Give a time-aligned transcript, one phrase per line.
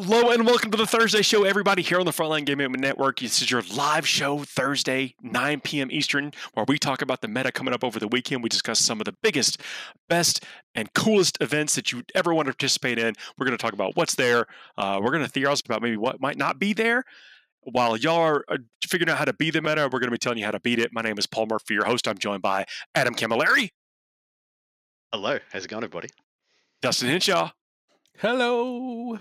[0.00, 3.18] Hello and welcome to the Thursday show, everybody, here on the Frontline Gaming Network.
[3.18, 5.90] This is your live show Thursday, 9 p.m.
[5.90, 8.44] Eastern, where we talk about the meta coming up over the weekend.
[8.44, 9.60] We discuss some of the biggest,
[10.08, 10.44] best,
[10.76, 13.14] and coolest events that you ever want to participate in.
[13.36, 14.46] We're going to talk about what's there.
[14.76, 17.02] Uh, we're going to theorize about maybe what might not be there.
[17.62, 20.18] While y'all are uh, figuring out how to be the meta, we're going to be
[20.18, 20.90] telling you how to beat it.
[20.92, 22.06] My name is Paul Murphy, your host.
[22.06, 23.70] I'm joined by Adam Camilleri.
[25.12, 26.10] Hello, how's it going, everybody?
[26.82, 27.50] Dustin Hinshaw.
[28.18, 29.18] Hello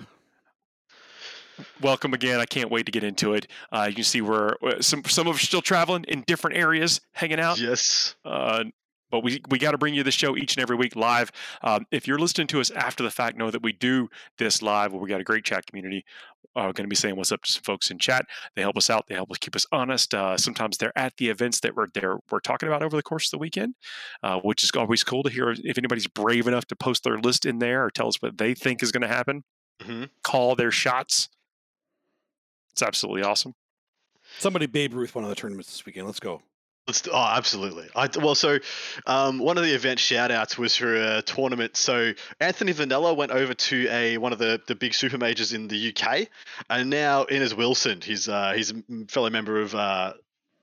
[1.81, 2.39] welcome again.
[2.39, 3.47] I can't wait to get into it.
[3.71, 7.01] Uh, you can see we're uh, some some of us still traveling in different areas,
[7.13, 7.59] hanging out.
[7.59, 8.15] Yes.
[8.25, 8.65] Uh,
[9.09, 11.31] but we we got to bring you the show each and every week live.
[11.61, 14.91] Um, if you're listening to us after the fact, know that we do this live.
[14.91, 16.05] Where we got a great chat community.
[16.55, 18.25] Uh, going to be saying what's up to some folks in chat.
[18.55, 19.05] They help us out.
[19.07, 20.15] They help us keep us honest.
[20.15, 23.27] Uh, sometimes they're at the events that we're there we're talking about over the course
[23.27, 23.75] of the weekend,
[24.23, 25.51] uh, which is always cool to hear.
[25.51, 28.55] If anybody's brave enough to post their list in there or tell us what they
[28.55, 29.43] think is going to happen,
[29.81, 30.05] mm-hmm.
[30.23, 31.29] call their shots.
[32.77, 33.55] It's absolutely awesome.
[34.37, 36.05] Somebody Babe Ruth one of the tournaments this weekend.
[36.05, 36.43] Let's go.
[36.85, 37.87] Let's, oh, absolutely.
[37.95, 38.59] I, well, so
[39.07, 41.75] um, one of the event shout outs was for a tournament.
[41.75, 45.67] So Anthony Vanella went over to a one of the, the big super majors in
[45.67, 46.27] the UK,
[46.69, 48.71] and now Innes Wilson, his uh, his
[49.07, 50.13] fellow member of uh,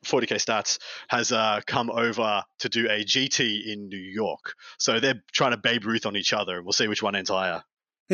[0.04, 4.54] 40k stats, has uh, come over to do a GT in New York.
[4.78, 7.30] So they're trying to Babe Ruth on each other, and we'll see which one ends
[7.30, 7.64] higher.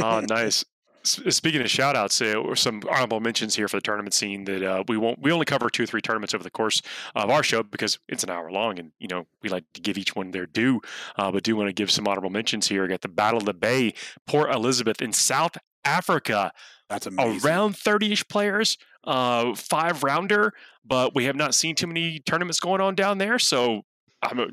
[0.00, 0.64] Oh, nice.
[1.02, 4.84] Speaking of shout outs, uh, some honorable mentions here for the tournament scene that uh,
[4.86, 6.82] we won't, we only cover two or three tournaments over the course
[7.14, 9.96] of our show because it's an hour long and, you know, we like to give
[9.96, 10.80] each one their due.
[11.16, 12.86] Uh, but do want to give some honorable mentions here.
[12.86, 13.94] Got the Battle of the Bay,
[14.26, 16.52] Port Elizabeth in South Africa.
[16.90, 17.48] That's amazing.
[17.48, 20.52] Around 30 ish players, uh, five rounder,
[20.84, 23.38] but we have not seen too many tournaments going on down there.
[23.38, 23.82] So
[24.22, 24.46] I'm a,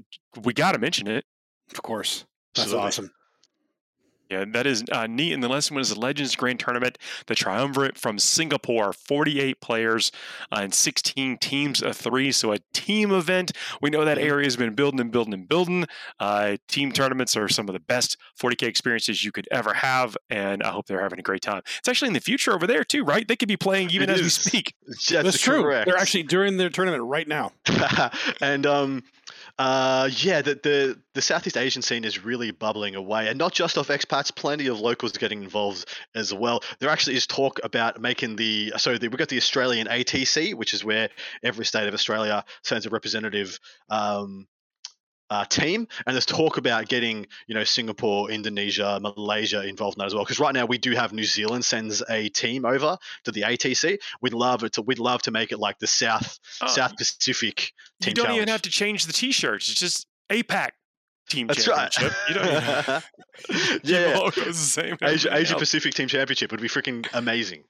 [0.44, 1.26] we got to mention it.
[1.72, 2.26] Of course.
[2.56, 2.88] That's Absolutely.
[2.88, 3.12] awesome.
[4.30, 5.34] Yeah, that is uh, neat.
[5.34, 6.98] And the last one is the Legends Grand Tournament,
[7.28, 10.12] the triumvirate from Singapore, 48 players
[10.52, 12.32] uh, and 16 teams of three.
[12.32, 13.52] So a team event.
[13.82, 15.86] We know that area has been building and building and building.
[16.20, 20.18] Uh, team tournaments are some of the best 40K experiences you could ever have.
[20.30, 21.62] And I hope they're having a great time.
[21.80, 23.28] It's actually in the future over there, too, right?
[23.28, 24.26] They could be playing even it as is.
[24.26, 24.74] we speak.
[24.88, 25.64] That's, That's true.
[25.86, 27.52] They're actually during their tournament right now.
[28.42, 29.04] and um,
[29.60, 33.78] uh, yeah, the, the the Southeast Asian scene is really bubbling away, and not just
[33.78, 34.34] off expats.
[34.36, 36.62] Plenty of locals getting involved as well.
[36.80, 40.76] There actually is talk about making the so the, we got the Australian ATC, which
[40.76, 41.10] is where
[41.44, 43.60] every state of Australia sends a representative
[43.90, 44.48] um,
[45.30, 50.08] uh, team, and there's talk about getting you know Singapore, Indonesia, Malaysia involved in that
[50.08, 50.24] as well.
[50.24, 53.98] Because right now we do have New Zealand sends a team over to the ATC.
[54.22, 54.82] We'd love it to.
[54.82, 57.72] We'd love to make it like the South oh, South Pacific.
[58.06, 58.38] you don't challenge.
[58.38, 59.70] even have to change the T-shirts.
[59.70, 60.70] It's just APAC
[61.30, 62.12] team That's championship.
[62.12, 62.30] Right.
[62.30, 63.00] You know,
[63.84, 64.98] yeah, the same.
[65.02, 67.64] Asia, Asia Pacific team championship would be freaking amazing.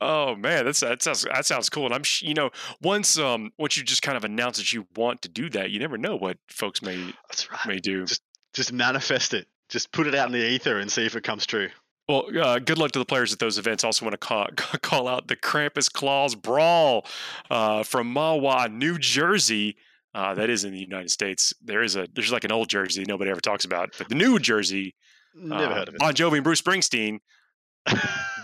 [0.00, 1.86] Oh man, that's that sounds that sounds cool.
[1.86, 2.50] And I'm you know
[2.80, 5.78] once um once you just kind of announce that you want to do that, you
[5.78, 7.66] never know what folks may right.
[7.66, 8.06] may do.
[8.06, 8.22] Just
[8.54, 9.46] just manifest it.
[9.68, 11.68] Just put it out in the ether and see if it comes true.
[12.08, 13.84] Well, uh, good luck to the players at those events.
[13.84, 14.48] Also, want to call,
[14.82, 17.06] call out the Krampus Claws Brawl
[17.50, 19.76] uh, from Mahwah, New Jersey.
[20.12, 21.54] Uh, that is in the United States.
[21.62, 24.40] There is a there's like an old Jersey nobody ever talks about, but the New
[24.40, 24.96] Jersey.
[25.36, 26.00] Never uh, heard of it.
[26.00, 27.20] Bon Jovi and Bruce Springsteen.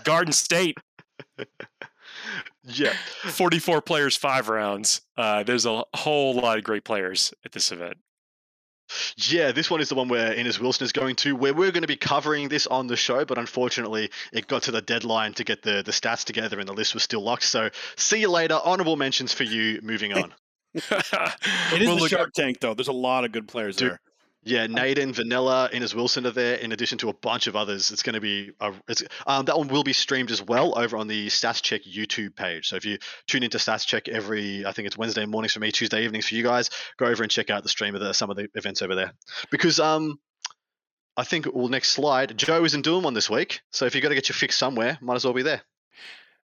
[0.05, 0.77] Garden State
[2.63, 2.93] yeah.
[3.23, 5.01] 44 players, five rounds.
[5.15, 7.97] Uh, there's a whole lot of great players at this event.
[9.17, 11.81] Yeah, this one is the one where Innes Wilson is going to, where we're going
[11.81, 15.43] to be covering this on the show, but unfortunately it got to the deadline to
[15.43, 17.43] get the, the stats together and the list was still locked.
[17.43, 18.59] So see you later.
[18.63, 20.33] Honorable mentions for you moving on.
[20.73, 22.73] it is well, the look, Shark Tank, though.
[22.73, 23.99] There's a lot of good players dude, there.
[24.43, 27.91] Yeah, Naden, Vanella, Innes Wilson are there, in addition to a bunch of others.
[27.91, 30.95] It's going to be a, it's, um, that one will be streamed as well over
[30.95, 32.69] on the Stats Check YouTube page.
[32.69, 35.71] So if you tune into Stats Check every, I think it's Wednesday mornings for me,
[35.71, 38.29] Tuesday evenings for you guys, go over and check out the stream of the, some
[38.29, 39.11] of the events over there.
[39.51, 40.17] Because um,
[41.17, 44.09] I think well, next slide, Joe isn't doing one this week, so if you've got
[44.09, 45.63] to get your fix somewhere, might as well be there.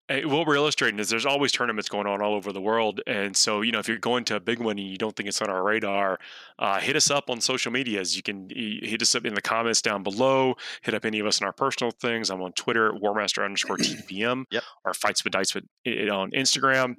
[0.10, 3.62] What we're illustrating is there's always tournaments going on all over the world, and so
[3.62, 5.50] you know if you're going to a big one and you don't think it's on
[5.50, 6.18] our radar,
[6.60, 8.16] uh, hit us up on social medias.
[8.16, 10.56] You can hit us up in the comments down below.
[10.82, 12.30] Hit up any of us on our personal things.
[12.30, 14.46] I'm on Twitter, Warmaster underscore TPM.
[14.50, 14.64] yep.
[14.86, 16.96] Our fights with dice with on Instagram.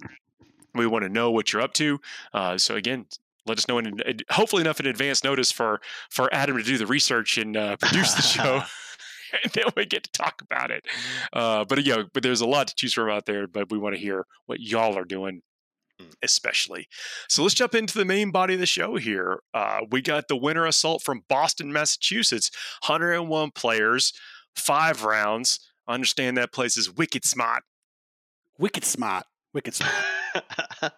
[0.75, 2.01] We want to know what you're up to.
[2.35, 3.07] Uh, so again,
[3.47, 3.99] let us know in
[4.31, 5.81] hopefully enough in advance notice for
[6.11, 8.63] for Adam to do the research and uh, produce the show.
[9.43, 10.87] and then we get to talk about it.
[11.33, 13.47] Uh, but yeah, but there's a lot to choose from out there.
[13.47, 15.43] But we want to hear what y'all are doing
[16.01, 16.07] hmm.
[16.23, 16.89] especially.
[17.29, 19.41] So let's jump into the main body of the show here.
[19.55, 22.51] Uh, we got the winter assault from Boston, Massachusetts,
[22.87, 24.13] 101 players,
[24.55, 25.61] five rounds.
[25.87, 27.63] I understand that place is wicked smart.
[28.59, 29.25] Wicked smart.
[29.55, 29.95] Wicked smart.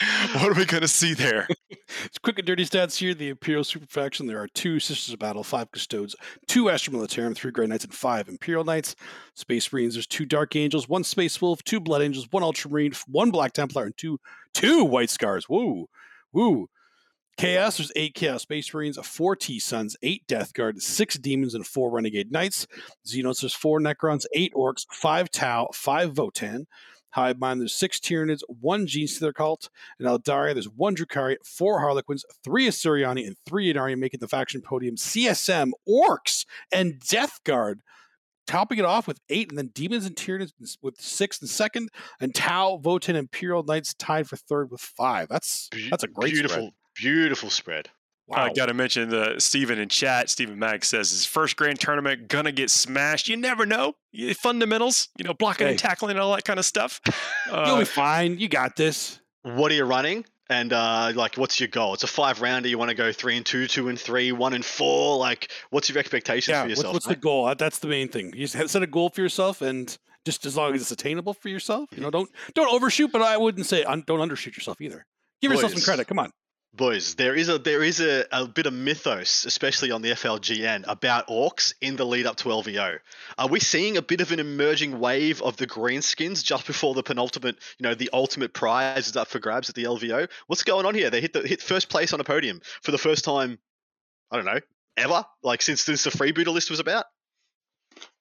[0.34, 1.46] what are we going to see there?
[2.04, 3.14] it's quick and dirty stats here.
[3.14, 4.26] The Imperial Super Faction.
[4.26, 6.16] There are two Sisters of Battle, five Custodes,
[6.48, 8.96] two Astra Militarum, three Grey Knights, and five Imperial Knights.
[9.34, 9.94] Space Marines.
[9.94, 13.84] There's two Dark Angels, one Space Wolf, two Blood Angels, one Ultramarine, one Black Templar,
[13.84, 14.18] and two
[14.52, 15.48] two White Scars.
[15.48, 15.88] Woo,
[16.32, 16.68] woo.
[17.36, 21.66] Chaos, there's eight Chaos Space Marines, four T Suns, eight Death Guard, six Demons, and
[21.66, 22.66] four Renegade Knights.
[23.06, 26.66] Xenos, there's four Necrons, eight Orcs, five Tau, five Votann.
[27.14, 29.70] Hive Mind, there's six Tyranids, one Genestealer Cult.
[29.98, 34.60] And Aeldari, there's one Drukhari, four Harlequins, three Asuryani, and three Ynnari, making the faction
[34.60, 37.80] podium CSM, Orcs, and Death Guard.
[38.46, 40.52] Topping it off with eight, and then Demons and Tyranids
[40.82, 41.88] with six and second,
[42.20, 45.28] and Tau, Votann, Imperial Knights tied for third with five.
[45.30, 46.72] That's that's a great beautiful, spread.
[46.94, 47.88] beautiful spread.
[48.26, 48.46] Wow.
[48.46, 50.30] I got to mention the Stephen in chat.
[50.30, 53.28] Stephen Mag says his first grand tournament gonna get smashed.
[53.28, 53.96] You never know.
[54.36, 55.72] Fundamentals, you know, blocking hey.
[55.72, 57.00] and tackling and all that kind of stuff.
[57.50, 58.38] Uh, You'll be fine.
[58.38, 59.20] You got this.
[59.42, 60.24] What are you running?
[60.48, 61.92] And uh, like, what's your goal?
[61.92, 62.70] It's a five rounder.
[62.70, 65.18] You want to go three and two, two and three, one and four.
[65.18, 66.94] Like, what's your expectations yeah, for yourself?
[66.94, 67.54] What's, what's the goal?
[67.54, 68.32] That's the main thing.
[68.34, 71.90] You set a goal for yourself, and just as long as it's attainable for yourself,
[71.92, 73.12] you know, don't don't overshoot.
[73.12, 75.04] But I wouldn't say don't undershoot yourself either.
[75.42, 76.06] Give yourself some credit.
[76.06, 76.32] Come on
[76.76, 80.84] boys, there is a there is a, a bit of mythos, especially on the FLGN,
[80.88, 82.98] about orcs in the lead up to LVO.
[83.38, 87.02] Are we seeing a bit of an emerging wave of the greenskins just before the
[87.02, 90.28] penultimate, you know, the ultimate prize is up for grabs at the LVO?
[90.46, 91.10] What's going on here?
[91.10, 93.58] They hit the hit first place on a podium for the first time.
[94.30, 94.60] I don't know
[94.96, 97.06] ever, like since since the freebooter list was about.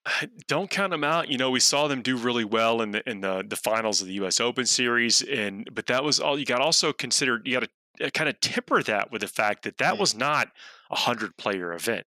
[0.48, 1.30] Don't count them out.
[1.30, 4.08] You know, we saw them do really well in the in the the finals of
[4.08, 4.40] the U.S.
[4.40, 6.38] Open Series, and but that was all.
[6.38, 7.44] You got also considered.
[7.46, 7.70] You got to
[8.14, 10.00] kind of temper that with the fact that that mm.
[10.00, 10.50] was not
[10.92, 12.06] a hundred player event.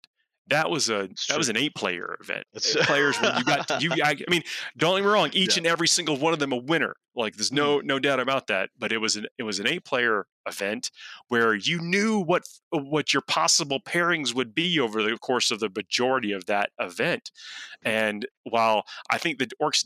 [0.48, 1.38] That was a That's that true.
[1.40, 2.46] was an eight player event.
[2.54, 3.92] That's Players when you got you.
[3.94, 4.44] I, I, mean,
[4.78, 5.32] don't get me wrong.
[5.34, 5.62] Each yeah.
[5.62, 6.96] and every single one of them a winner.
[7.16, 7.84] Like there's no mm.
[7.86, 8.70] no doubt about that.
[8.78, 10.92] But it was an it was an eight player event
[11.30, 15.72] where you knew what what your possible pairings would be over the course of the
[15.76, 17.32] majority of that event.
[17.84, 19.86] And while I think the Orcs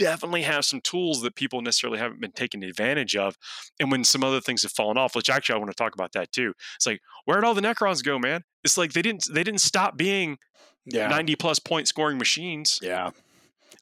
[0.00, 3.36] definitely have some tools that people necessarily haven't been taking advantage of.
[3.78, 6.12] And when some other things have fallen off, which actually I want to talk about
[6.12, 6.54] that too.
[6.76, 8.42] It's like, where'd all the Necrons go, man?
[8.64, 10.38] It's like they didn't they didn't stop being
[10.86, 11.08] yeah.
[11.08, 12.78] 90 plus point scoring machines.
[12.82, 13.10] Yeah.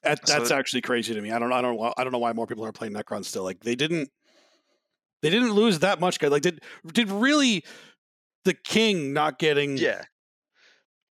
[0.03, 1.31] That, that's so, actually crazy to me.
[1.31, 3.43] I don't I don't I don't know why more people aren't playing Necrons still.
[3.43, 4.09] Like they didn't
[5.21, 6.31] they didn't lose that much guys.
[6.31, 6.61] Like did
[6.93, 7.63] did really
[8.45, 10.03] the king not getting yeah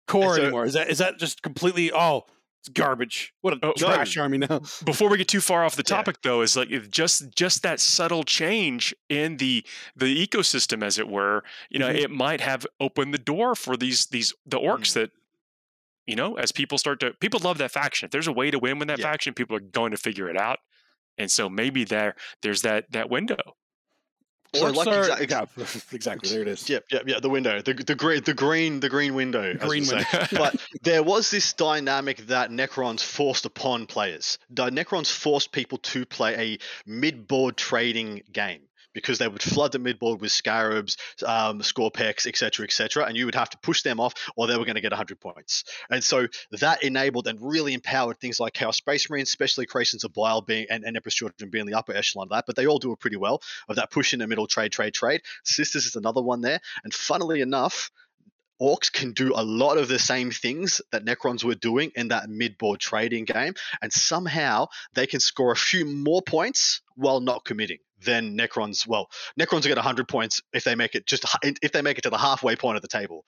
[0.07, 0.65] core so, anymore?
[0.65, 2.25] Is that is that just completely oh
[2.67, 3.33] it's garbage.
[3.41, 4.23] What a oh, trash no.
[4.23, 4.61] army now.
[4.85, 6.31] Before we get too far off the topic, yeah.
[6.31, 9.65] though, is like just just that subtle change in the
[9.95, 11.43] the ecosystem, as it were.
[11.69, 11.97] You know, mm-hmm.
[11.97, 14.99] it might have opened the door for these these the orcs mm-hmm.
[15.01, 15.11] that
[16.05, 18.05] you know, as people start to people love that faction.
[18.07, 19.05] If there's a way to win with that yeah.
[19.05, 20.59] faction, people are going to figure it out.
[21.17, 23.37] And so maybe there there's that that window.
[24.53, 25.45] So like are, exa- yeah,
[25.91, 26.69] exactly there it is.
[26.69, 27.19] Yep, yep, yeah.
[27.19, 29.53] The window, the the green, the green, the green window.
[29.55, 30.05] Green window.
[30.31, 34.37] but there was this dynamic that Necrons forced upon players.
[34.53, 38.61] Necrons forced people to play a mid-board trading game
[38.97, 43.35] because they would flood the midboard with scarabs, um, Skorpekh, etc., etc., and you would
[43.35, 45.65] have to push them off, or they were going to get 100 points.
[45.91, 50.13] And so that enabled and really empowered things like Chaos Space Marines, especially Creations of
[50.13, 52.45] Bile being and, and Emperor's Children being the upper echelon of that.
[52.47, 54.95] But they all do it pretty well of that push in the middle, trade, trade,
[54.95, 55.21] trade.
[55.43, 57.91] Sisters is another one there, and funnily enough
[58.61, 62.29] orcs can do a lot of the same things that necrons were doing in that
[62.29, 67.77] mid-board trading game and somehow they can score a few more points while not committing
[68.03, 68.87] than Necrons.
[68.87, 69.09] Well,
[69.39, 72.09] Necrons will get 100 points if they make it just if they make it to
[72.09, 73.25] the halfway point of the table.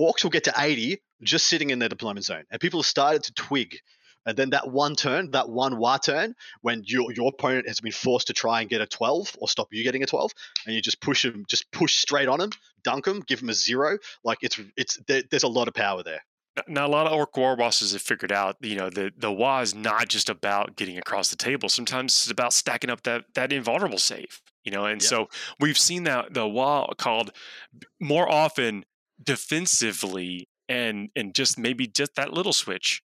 [0.00, 3.22] Orcs will get to 80 just sitting in their deployment zone, and people have started
[3.24, 3.78] to twig.
[4.26, 7.92] And then that one turn, that one war turn, when your your opponent has been
[7.92, 10.32] forced to try and get a 12 or stop you getting a 12,
[10.66, 12.50] and you just push them, just push straight on them,
[12.84, 13.98] dunk them, give them a zero.
[14.22, 16.20] Like it's it's there, there's a lot of power there.
[16.68, 19.60] Now, a lot of orc war bosses have figured out, you know, the the WA
[19.60, 21.68] is not just about getting across the table.
[21.68, 24.84] Sometimes it's about stacking up that that invulnerable save, you know.
[24.84, 27.32] And so we've seen that the WA called
[28.00, 28.84] more often
[29.22, 33.02] defensively, and and just maybe just that little switch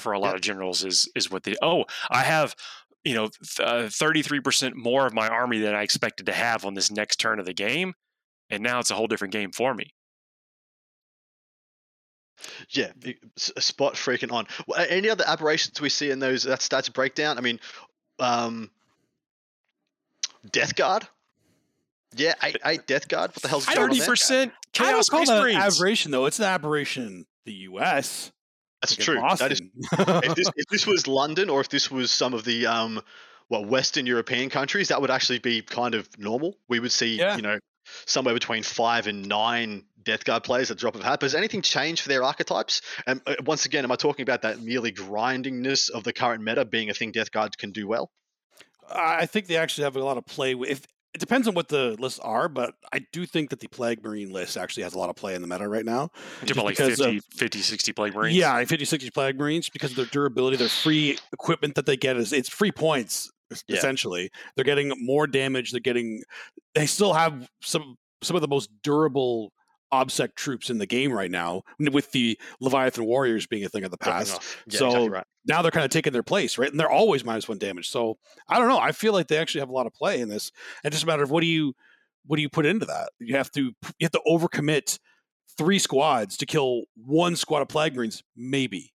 [0.00, 1.56] for a lot of generals is is what they.
[1.60, 2.54] Oh, I have
[3.02, 3.28] you know
[3.58, 6.92] uh, thirty three percent more of my army than I expected to have on this
[6.92, 7.94] next turn of the game,
[8.50, 9.92] and now it's a whole different game for me.
[12.70, 12.92] Yeah,
[13.56, 14.46] a spot freaking on.
[14.76, 17.38] Any other aberrations we see in those that stats breakdown?
[17.38, 17.58] I mean,
[18.18, 18.70] um,
[20.50, 21.06] Death Guard.
[22.16, 23.30] Yeah, eight, eight Death Guard.
[23.30, 24.88] What the hell's thirty percent chaos?
[24.88, 26.26] I don't call that an aberration though.
[26.26, 27.26] It's an aberration.
[27.44, 28.30] The U.S.
[28.82, 29.20] That's Like true.
[29.38, 32.66] That is if this, if this was London or if this was some of the
[32.66, 33.00] um,
[33.48, 36.56] well, Western European countries, that would actually be kind of normal.
[36.68, 37.36] We would see, Yeah.
[37.36, 37.58] you know,
[38.06, 41.20] somewhere between five and nine Death Guard players at the drop of a hat.
[41.20, 42.82] But has anything changed for their archetypes?
[43.06, 46.64] And uh, once again, am I talking about that merely grindingness of the current meta
[46.64, 48.10] being a thing Death Guard can do well?
[48.90, 50.70] I think they actually have a lot of play with.
[50.70, 54.02] If, it depends on what the lists are, but I do think that the Plague
[54.02, 56.10] Marine list actually has a lot of play in the meta right now.
[56.44, 58.36] You're about like because of- 50, 50, 60 plague marines.
[58.36, 62.16] Yeah, 50, 60 Plague Marines because of their durability, their free equipment that they get
[62.16, 63.30] is it's free points es-
[63.68, 63.76] Yeah.
[63.76, 64.30] essentially.
[64.56, 65.70] They're getting more damage.
[65.70, 66.22] They're getting.
[66.74, 69.52] They still have some some of the most durable
[69.92, 73.90] obsec troops in the game right now, with the Leviathan Warriors being a thing of
[73.92, 74.40] the past.
[74.66, 75.26] Yeah, So- exactly right.
[75.46, 76.70] now they're kind of taking their place, right?
[76.70, 77.90] And they're always minus one damage.
[77.90, 78.78] So I don't know.
[78.78, 80.50] I feel like they actually have a lot of play in this.
[80.82, 81.74] And just a matter of what do you
[82.26, 83.10] what do you put into that?
[83.20, 84.98] You have to you have to overcommit
[85.56, 88.93] three squads to kill one squad of plague marines, maybe.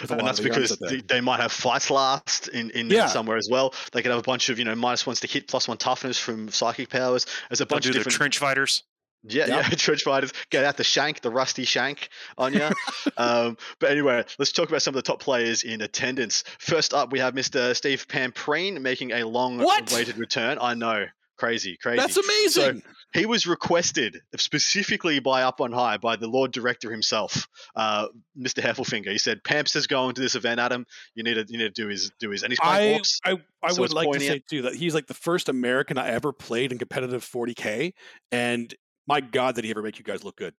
[0.00, 2.70] With a And that's of the yards because they, they might have fights last in,
[2.70, 3.06] in Yeah.
[3.06, 3.74] somewhere as well.
[3.92, 6.18] They could have a bunch of you know minus ones to hit, plus one toughness
[6.18, 7.26] from psychic powers.
[7.48, 8.82] There's a They'll bunch do of different trench fighters.
[9.22, 9.56] Yeah, Yeah.
[9.56, 10.32] yeah, trench fighters.
[10.50, 12.70] Get out the shank, the rusty shank on you.
[13.18, 16.42] um, but anyway, let's talk about some of the top players in attendance.
[16.58, 17.76] First up, we have Mr.
[17.76, 20.56] Steve Pampreen making a long-awaited return.
[20.60, 21.04] I know,
[21.36, 21.98] crazy, crazy.
[21.98, 22.82] That's amazing.
[23.12, 28.62] He was requested specifically by Up on High by the Lord Director himself, uh, Mr.
[28.62, 29.10] Heffelfinger.
[29.10, 30.86] He said, "Pamps is going to this event, Adam.
[31.14, 33.18] You need to you need to do his do his." And he's playing I, orcs.
[33.24, 36.08] I, I so would like to say too that he's like the first American I
[36.08, 37.92] ever played in competitive 40k,
[38.30, 38.72] and
[39.06, 40.54] my God, did he ever make you guys look good?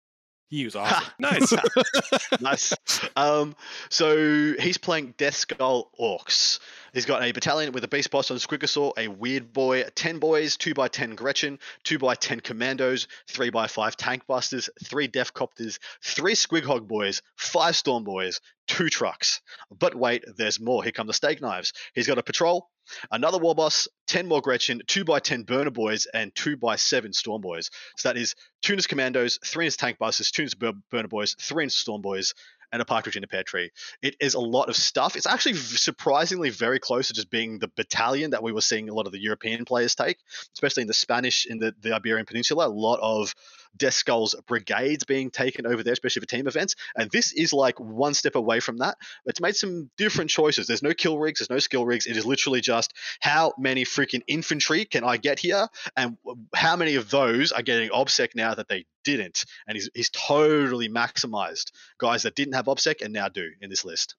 [0.51, 1.07] He was awesome.
[1.17, 1.53] Nice.
[2.41, 2.73] nice.
[3.15, 3.55] Um,
[3.89, 6.59] so he's playing Death Skull Orcs.
[6.93, 10.57] He's got a battalion with a beast boss on Squigosaur, a weird boy, 10 boys,
[10.57, 18.03] 2x10 Gretchen, 2x10 commandos, 3x5 tank busters, 3 death copters, 3 squighog boys, 5 storm
[18.03, 19.39] boys, 2 trucks.
[19.71, 20.83] But wait, there's more.
[20.83, 21.71] Here come the steak knives.
[21.93, 22.67] He's got a patrol,
[23.11, 27.69] another war boss, 10 more Gretchen, 2x10 burner boys, and 2x7 storm boys.
[27.97, 31.69] So that is Tunis commandos, 3 Tunis tank busters, 2 Tunis bur- burner boys, 3
[31.69, 32.33] storm boys,
[32.71, 33.69] and a partridge in a pear tree.
[34.01, 35.15] It is a lot of stuff.
[35.15, 38.93] It's actually surprisingly very close to just being the battalion that we were seeing a
[38.93, 40.17] lot of the European players take,
[40.53, 42.67] especially in the Spanish, in the, the Iberian Peninsula.
[42.67, 43.35] A lot of
[43.77, 46.75] Death Skulls brigades being taken over there, especially for team events.
[46.95, 48.97] And this is like one step away from that.
[49.25, 50.67] It's made some different choices.
[50.67, 52.05] There's no kill rigs, there's no skill rigs.
[52.05, 56.17] It is literally just how many freaking infantry can I get here, and
[56.55, 59.45] how many of those are getting OBSEC now that they didn't.
[59.67, 63.85] And he's, he's totally maximized guys that didn't have OBSEC and now do in this
[63.85, 64.15] list.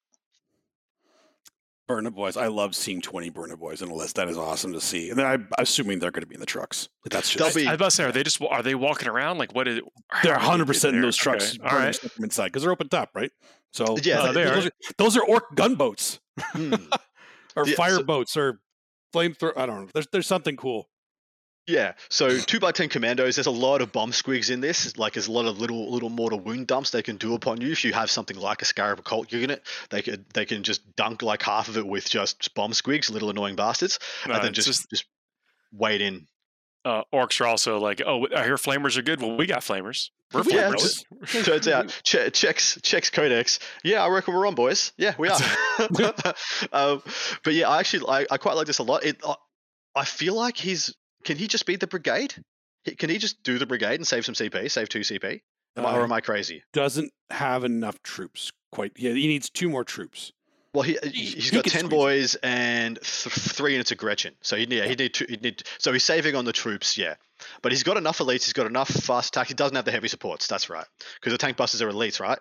[1.89, 2.37] Burner Boys.
[2.37, 4.17] I love seeing 20 Burner Boys in a list.
[4.17, 5.11] That is awesome to see.
[5.11, 6.89] And then I'm assuming they're going to be in the trucks.
[7.05, 8.75] Like, That's They'll just, be- I was about to say, are they just are they
[8.75, 9.81] walking around like what is?
[10.23, 11.55] they're how did they 100% get in those trucks.
[11.55, 11.95] Okay, All burning right.
[11.95, 13.31] stuff from inside because they're open top, right?
[13.73, 14.69] So Yeah, uh, they those, are.
[14.69, 16.75] are, those are orc gunboats Hmm.
[17.57, 18.61] or Yeah, fire so- boats or
[19.15, 19.53] flamethrower.
[19.57, 19.89] I don't know.
[19.93, 20.89] There's, there's something cool.
[21.73, 23.37] Yeah, so two by ten commandos.
[23.37, 24.99] There's a lot of bomb squigs in this.
[24.99, 27.73] Like there's a lot of little little mortal wound dumps they can do upon you.
[27.73, 31.23] If you have something like a Scarab Occult unit, they could they can just dunk
[31.23, 34.67] like half of it with just bomb squigs, little annoying bastards, No, and then it's
[34.67, 35.07] just just
[35.73, 36.27] wade in.
[36.85, 39.23] uh, orcs are also like, oh, I hear flamers are good.
[39.23, 40.11] Well, we got flamers.
[40.35, 41.45] We're Yeah, flamers.
[41.45, 43.61] Turns out che- checks checks codex.
[43.83, 44.93] Yeah, I reckon we're on, boys.
[44.99, 45.41] Yeah, we are.
[46.73, 47.03] um,
[47.45, 49.05] but yeah, I actually I, I quite like this a lot.
[49.05, 49.37] It I,
[49.95, 52.35] I feel like he's can he just beat the brigade?
[52.99, 55.41] Can he just do the brigade and save some CP, save two CP?
[55.77, 56.63] Am I, or Uh, am I crazy?
[56.73, 58.93] doesn't have enough troops quite.
[58.97, 60.33] Yeah, he needs two more troops.
[60.75, 61.91] Well, he, He- he's he got could ten it.
[61.91, 64.35] boys and th- three units of Gretchen.
[64.43, 65.63] So he'd need, he'd need, two, he'd need.
[65.79, 67.15] So he's saving on the troops, yeah.
[67.63, 68.45] But he's got enough elites.
[68.45, 69.49] He's got enough fast attacks.
[69.49, 70.47] He doesn't have the heavy supports.
[70.47, 70.87] That's right.
[71.21, 72.39] Because the tank busters are elites, right?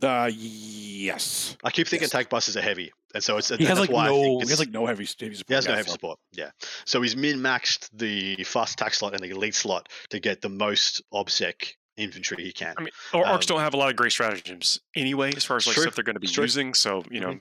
[0.00, 1.56] Uh, yes.
[1.62, 2.10] I keep thinking Yes.
[2.12, 4.38] tank busters are heavy, and so it's He has like why no.
[4.40, 5.48] He has like no heavy, heavy support.
[5.48, 6.18] he has no Yeah, heavy so- support.
[6.32, 6.50] Yeah.
[6.84, 10.48] So he's min maxed the fast attack slot and the elite slot to get the
[10.48, 12.74] most obsec infantry he can.
[12.78, 15.58] I mean, or orcs Um, don't have a lot of great stratagems anyway, as far
[15.58, 15.82] as like True.
[15.82, 16.44] stuff they're going to be true.
[16.44, 16.72] using.
[16.74, 17.38] So you know,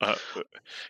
[0.00, 0.14] uh,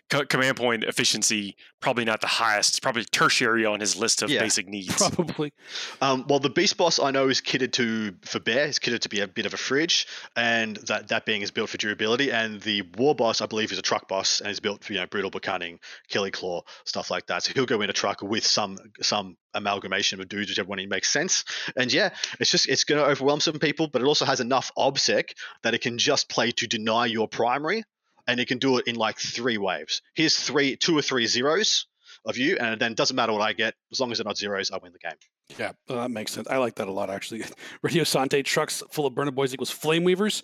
[0.09, 2.71] co- command point efficiency probably not the highest.
[2.71, 4.41] It's probably tertiary on his list of Yeah.
[4.41, 4.95] basic needs.
[4.97, 5.53] Probably.
[6.01, 8.65] Um, well, the beast boss I know is kitted to for bear.
[8.65, 11.69] He's kitted to be a bit of a fridge, and that that being is built
[11.69, 12.31] for durability.
[12.31, 14.99] And the war boss I believe is a truck boss and is built for you
[14.99, 17.43] know brutal cunning, killing claw, stuff like that.
[17.43, 20.87] So he'll go in a truck with some some amalgamation of dudes, whichever one he
[20.87, 21.45] makes sense.
[21.75, 22.09] And yeah,
[22.39, 25.29] it's just it's going to overwhelm some people, but it also has enough obsec
[25.63, 27.83] that it can just play to deny your primary,
[28.27, 30.01] and it can do it in like three waves.
[30.15, 31.85] Here's three, two or three zeros
[32.25, 34.37] of you, and then it doesn't matter what I get as long as they're not
[34.37, 35.17] zeros, I win the game.
[35.57, 36.47] Yeah, uh, that makes sense.
[36.49, 37.43] I like that a lot, actually.
[37.81, 40.43] Radio Sante trucks full of burner boys equals flame weavers.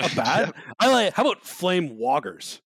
[0.00, 0.52] a bad.
[0.78, 1.14] I like.
[1.14, 2.60] How about flame woggers?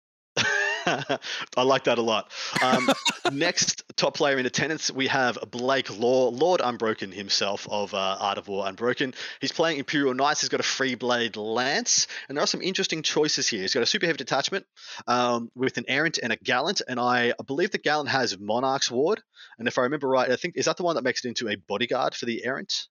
[1.57, 2.31] I like that a lot.
[2.61, 2.89] Um,
[3.31, 8.37] next top player in attendance, we have Blake Law, Lord Unbroken himself of uh, Art
[8.37, 9.13] of War Unbroken.
[9.41, 10.41] He's playing Imperial Knights.
[10.41, 13.61] He's got a Free Blade Lance, and there are some interesting choices here.
[13.61, 14.65] He's got a super heavy detachment
[15.07, 19.21] um, with an Errant and a Gallant, and I believe the Gallant has Monarch's Ward.
[19.57, 21.49] And if I remember right, I think is that the one that makes it into
[21.49, 22.87] a bodyguard for the Errant?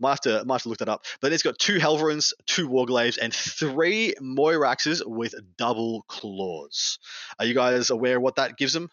[0.00, 1.04] Might have to might have to look that up.
[1.20, 6.98] But it's got two Helverins, two Warglaives, and three Moiraxes with double claws.
[7.38, 8.90] Are you guys aware what that gives them?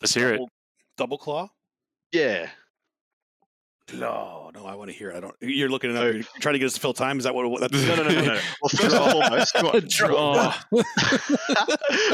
[0.00, 0.36] Let's hear it.
[0.36, 0.50] Double,
[0.96, 1.48] double claw.
[2.12, 2.48] Yeah.
[3.92, 5.16] No, no, I want to hear it.
[5.16, 5.34] I don't.
[5.40, 6.14] You're looking it up.
[6.14, 7.18] You're trying to get us to fill time.
[7.18, 7.60] Is that what?
[7.60, 8.40] That's, No, no, no, no, no.
[8.62, 10.52] Well, first and foremost, Draw.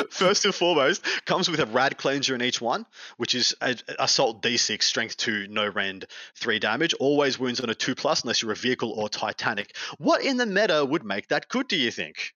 [0.10, 4.42] first and foremost, comes with a rad cleanser in each one, which is a, assault
[4.42, 6.94] D6, strength two, no rend, three damage.
[6.94, 9.76] Always wounds on a two plus, unless you're a vehicle or Titanic.
[9.98, 11.68] What in the meta would make that good?
[11.68, 12.32] Do you think?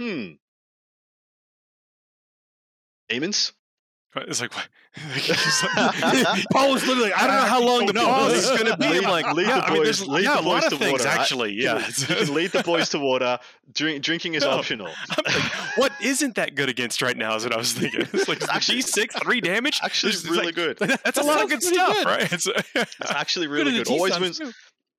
[0.00, 0.32] Hmm.
[3.08, 3.52] Demons.
[4.14, 4.68] It's like, what?
[5.16, 7.14] Like- Paul was literally.
[7.14, 8.88] I don't know how long the No, pause this is going to be.
[8.88, 10.64] Lead- like, lead yeah, the I mean, there's boys- lead yeah, the a lot boys
[10.64, 11.52] of to things water, actually.
[11.54, 13.38] You Yeah, you can lead the boys to water.
[13.72, 14.50] Drink, drinking is No.
[14.50, 14.88] optional.
[15.10, 15.42] I'm like,
[15.78, 17.34] what isn't that good against right now?
[17.36, 18.02] Is what I was thinking.
[18.12, 19.80] It's like Actually- D six, three damage.
[19.82, 20.76] Actually, It's really like- good.
[20.78, 22.06] That's a lot of good stuff, good.
[22.06, 22.30] right?
[22.32, 23.88] It's, It's actually really in good.
[23.92, 24.38] Always wins.
[24.38, 24.52] too.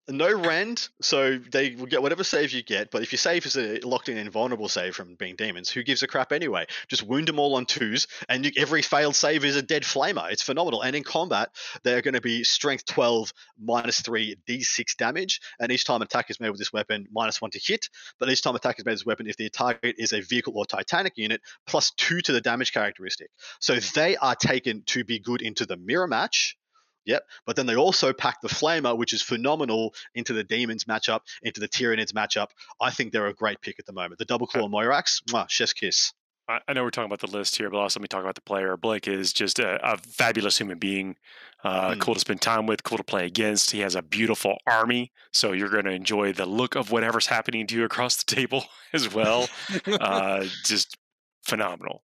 [0.10, 2.92] No rend, so they will get whatever save you get.
[2.92, 6.04] But if your save is a locked in invulnerable save from being demons, who gives
[6.04, 6.66] a crap anyway?
[6.88, 10.32] Just wound them all on twos, and you, every failed save is a dead flamer.
[10.32, 10.82] It's phenomenal.
[10.82, 11.50] And in combat,
[11.84, 15.40] they're going to be strength 12, minus 3, d6 damage.
[15.60, 17.90] And each time attack is made with this weapon, minus 1 to hit.
[18.20, 20.54] But each time attack is made with this weapon, if the target is a vehicle
[20.56, 23.30] or Titanic unit, plus 2 to the damage characteristic.
[23.60, 26.58] So they are taken to be good into the mirror match.
[27.06, 27.26] Yep.
[27.46, 31.60] But then they also pack the Flamer, which is phenomenal, into the Demons matchup, into
[31.60, 32.48] the Tyranids matchup.
[32.80, 34.20] I think they're a great pick at the moment.
[34.20, 36.14] The Double Claw Moirax, mwah, chef's kiss.
[36.48, 38.36] I I know we're talking about the list here, but also let me talk about
[38.36, 38.76] the player.
[38.78, 41.16] Blake is just a, a fabulous human being.
[41.64, 42.00] Uh, Mm.
[42.02, 43.72] Cool to spend time with, cool to play against.
[43.72, 47.68] He has a beautiful army, so you're going to enjoy the look of whatever's happening
[47.68, 49.48] to you across the table as well.
[49.88, 50.98] uh, just
[51.44, 52.04] phenomenal.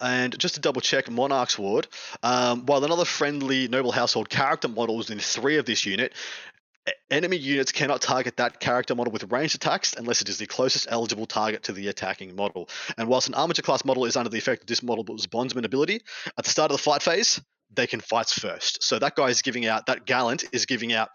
[0.00, 1.86] And just to double check, Monarch's Ward,
[2.22, 6.12] um, while another friendly Noble Household character model is in three of this unit,
[7.10, 10.86] enemy units cannot target that character model with ranged attacks unless it is the closest
[10.90, 12.68] eligible target to the attacking model.
[12.98, 16.02] And whilst an armature class model is under the effect of this model's bondsman ability,
[16.36, 17.40] at the start of the fight phase,
[17.72, 18.82] they can fight first.
[18.82, 21.08] So that guy is giving out, that Gallant is giving out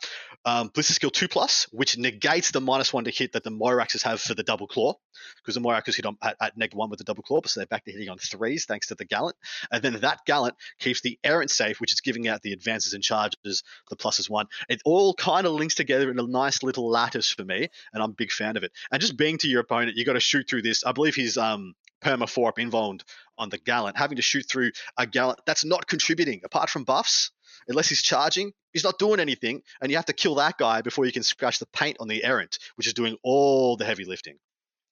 [0.45, 4.21] um, Skill 2 Plus, which negates the minus 1 to hit that the Moiraxes have
[4.21, 4.93] for the double claw,
[5.37, 7.67] because the Moiraxes hit on, at, at neg 1 with the double claw, so they're
[7.67, 9.35] back to hitting on 3s thanks to the Gallant.
[9.71, 13.03] And then that Gallant keeps the Errant safe, which is giving out the advances and
[13.03, 14.47] charges, the pluses 1.
[14.69, 18.11] It all kind of links together in a nice little lattice for me, and I'm
[18.11, 18.71] a big fan of it.
[18.91, 20.85] And just being to your opponent, you got to shoot through this.
[20.85, 23.03] I believe he's um, perma 4 up invulned
[23.37, 27.31] on the Gallant, having to shoot through a Gallant that's not contributing apart from buffs.
[27.67, 31.05] Unless he's charging, he's not doing anything, and you have to kill that guy before
[31.05, 34.37] you can scratch the paint on the errant, which is doing all the heavy lifting.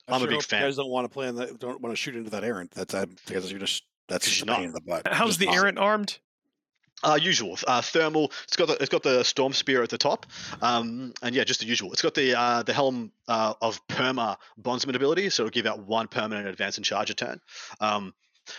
[0.07, 0.61] I I'm a big fan.
[0.61, 1.59] You guys don't want to play on that.
[1.59, 2.71] Don't want to shoot into that errant.
[2.71, 2.93] That's
[3.25, 5.07] because you're just that's 'Cause just a you're pain in the butt.
[5.07, 5.55] How's the not.
[5.55, 6.19] errant armed?
[7.03, 8.31] Uh, usual uh, thermal.
[8.45, 10.25] It's got the it's got the storm spear at the top,
[10.63, 11.93] um, and yeah, just the usual.
[11.93, 15.85] It's got the uh, the helm uh, of perma bondsman ability, so it'll give out
[15.85, 17.39] one permanent advance and charge a turn,
[17.79, 18.15] um,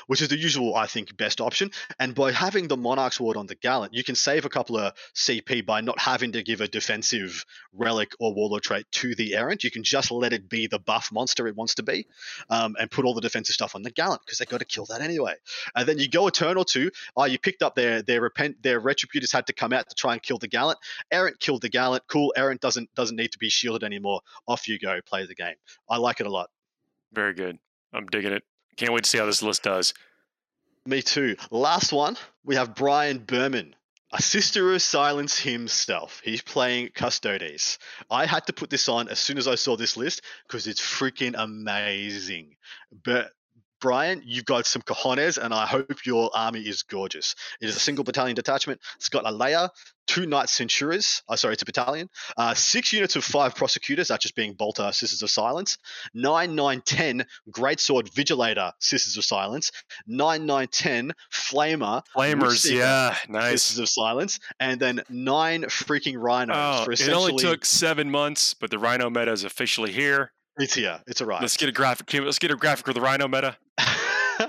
[0.07, 1.71] which is the usual, I think, best option.
[1.99, 4.93] And by having the Monarch's Ward on the Gallant, you can save a couple of
[5.15, 9.65] CP by not having to give a defensive relic or warlord trait to the errant.
[9.65, 12.07] You can just let it be the buff monster it wants to be,
[12.51, 14.87] um, and put all the defensive stuff on the Gallant because they've got to kill
[14.87, 15.35] that anyway.
[15.75, 16.91] And then you go a turn or two.
[17.17, 20.13] Oh, you picked up their their repent their retributors had to come out to try
[20.13, 20.79] and kill the Gallant.
[21.11, 22.05] Errant killed the Gallant.
[22.09, 22.33] Cool.
[22.37, 24.21] Errant doesn't doesn't need to be shielded anymore.
[24.47, 25.01] Off you go.
[25.07, 25.57] Play the game.
[25.89, 26.51] I like it a lot.
[27.13, 27.59] Very good.
[27.93, 28.45] I'm digging it.
[28.79, 29.93] Can't wait to see how this list does.
[30.87, 31.35] Me too.
[31.51, 33.75] Last one, we have Brian Berman,
[34.13, 36.23] a Sister of Silence himself.
[36.25, 37.81] He's playing Custodes.
[38.09, 40.81] I had to put this on as soon as I saw this list because it's
[40.81, 42.55] freaking amazing.
[43.05, 43.33] But
[43.81, 47.35] Brian, you've got some cojones, and I hope your army is gorgeous.
[47.61, 48.81] It is a single battalion detachment.
[48.97, 49.71] It's got Aleya,
[50.07, 51.23] two Knight Centuras.
[51.29, 52.09] Oh, sorry, it's a battalion.
[52.37, 55.79] Uh, six units of five prosecutors, that just being Bolter, Sisters of Silence.
[56.15, 59.71] Nine, nine, ten, Greatsword Vigilator, Sisters of Silence.
[60.07, 63.63] Nine, nine, ten, Flamer, Flamers, yeah, nice.
[63.63, 67.31] Sisters of Silence, and then nine freaking Rhinos Oh, for it essentially.
[67.33, 70.33] only took seven months, but the Rhino meta is officially here.
[70.59, 71.01] It's here.
[71.07, 71.43] It's arrived.
[71.43, 72.13] Let's get a graphic.
[72.13, 73.57] Let's get a graphic of the Rhino meta.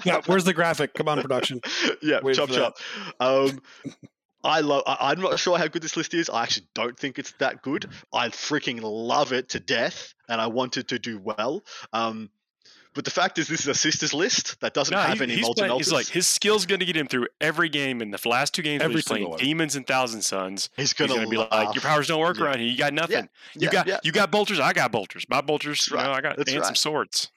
[0.05, 0.93] Yeah, where's the graphic?
[0.93, 1.61] Come on, production.
[2.03, 2.77] yeah, Wait chop chop.
[3.19, 3.59] Um,
[4.43, 4.83] I love.
[4.85, 6.29] I, I'm not sure how good this list is.
[6.29, 7.89] I actually don't think it's that good.
[8.13, 11.63] I freaking love it to death, and I wanted to do well.
[11.91, 12.29] Um,
[12.93, 15.35] but the fact is, this is a sisters list that doesn't No, have he- any
[15.35, 18.01] he's, molten playing- he's like his skill's going to get him through every game.
[18.01, 19.37] In the last two games, Every he's playing one.
[19.39, 20.69] demons and Thousand Sons.
[20.75, 22.45] He's He's gonna, be like, "Your powers don't work Yeah.
[22.45, 22.67] around here.
[22.67, 23.29] You got nothing.
[23.55, 23.99] you yeah, got yeah.
[24.03, 24.59] you got bolters.
[24.59, 25.25] I got bolters.
[25.29, 25.85] My bolters.
[25.85, 26.13] That's You know.
[26.13, 27.29] I got That's and some swords.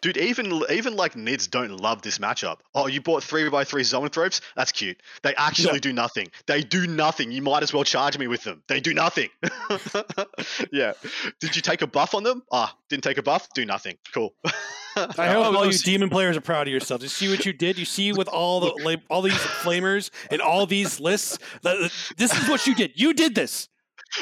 [0.00, 2.58] Dude, even even like Nids don't love this matchup.
[2.74, 4.40] Oh, you bought three by three zoanthropes?
[4.56, 5.00] That's cute.
[5.22, 5.80] They actually Yeah.
[5.80, 6.28] do nothing.
[6.46, 7.30] They do nothing.
[7.32, 8.62] You might as well charge me with them.
[8.68, 9.28] They do nothing.
[10.72, 10.92] yeah.
[11.40, 12.42] Did you take a buff on them?
[12.52, 13.48] Ah, didn't take a buff.
[13.54, 13.96] Do nothing.
[14.12, 14.34] Cool.
[14.44, 14.58] I
[15.28, 17.02] hope all no, you demon players are proud of yourselves.
[17.02, 17.78] You see what you did.
[17.78, 21.38] You see with all the like, all these flamers and all these lists.
[21.62, 22.92] This is what you did.
[22.94, 23.68] You did this.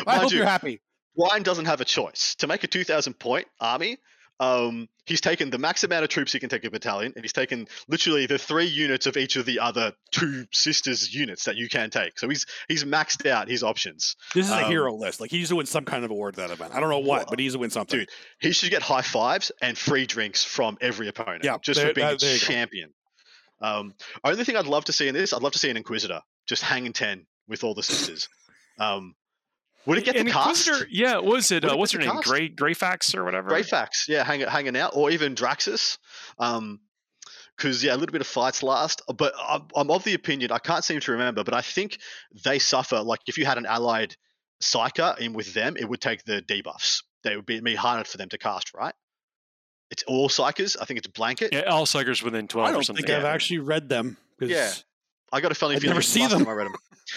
[0.01, 0.81] I Mind hope you, you're happy.
[1.19, 3.99] Ryan doesn't have a choice to make a 2,000 point army.
[4.38, 7.33] Um, he's taken the max amount of troops he can take a battalion, and he's
[7.33, 11.68] taken literally the three units of each of the other two sisters units that you
[11.68, 12.18] can take.
[12.18, 14.16] So he's he's maxed out his options.
[14.35, 15.20] This is a um, hero list.
[15.20, 16.75] Like he needs to win some kind of award at that event.
[16.75, 18.01] I don't know what, but he needs to win something.
[18.01, 18.09] Dude,
[18.40, 21.44] He should get high fives and free drinks from every opponent.
[21.44, 22.46] Yeah, just there- for being uh, a there you go.
[22.46, 22.90] champion.
[23.62, 26.20] Um, only thing I'd love to see in this, I'd love to see an Inquisitor
[26.46, 28.29] just hanging ten with all the sisters.
[28.79, 29.14] Um,
[29.87, 30.66] would it get And the cast?
[30.66, 31.62] Inquisitor- Yeah, what was it?
[31.62, 32.11] Would it Uh, what's her name?
[32.11, 32.25] cast?
[32.25, 33.51] Gray Greyfax or whatever.
[33.51, 35.99] Greyfax, yeah, hang, hanging out, or even Draxus.
[36.38, 36.81] Um,
[37.57, 40.59] because yeah, a little bit of fights last, but I'm, I'm of the opinion I
[40.59, 41.99] can't seem to remember, but I think
[42.44, 43.01] they suffer.
[43.01, 44.14] Like if you had an allied
[44.62, 47.03] Psyker in with them, it would take the debuffs.
[47.25, 48.94] They would be, be harder for them to cast, right?
[49.90, 50.77] It's all Psykers.
[50.81, 51.55] I think it's a blanket.
[51.55, 53.07] Yeah, all suckers within twelve I or don't something.
[53.07, 54.18] think I've actually read them.
[54.38, 54.72] 'cause Yeah.
[55.32, 56.48] I got a feeling I'd if you never see time them.
[56.48, 56.74] I read them.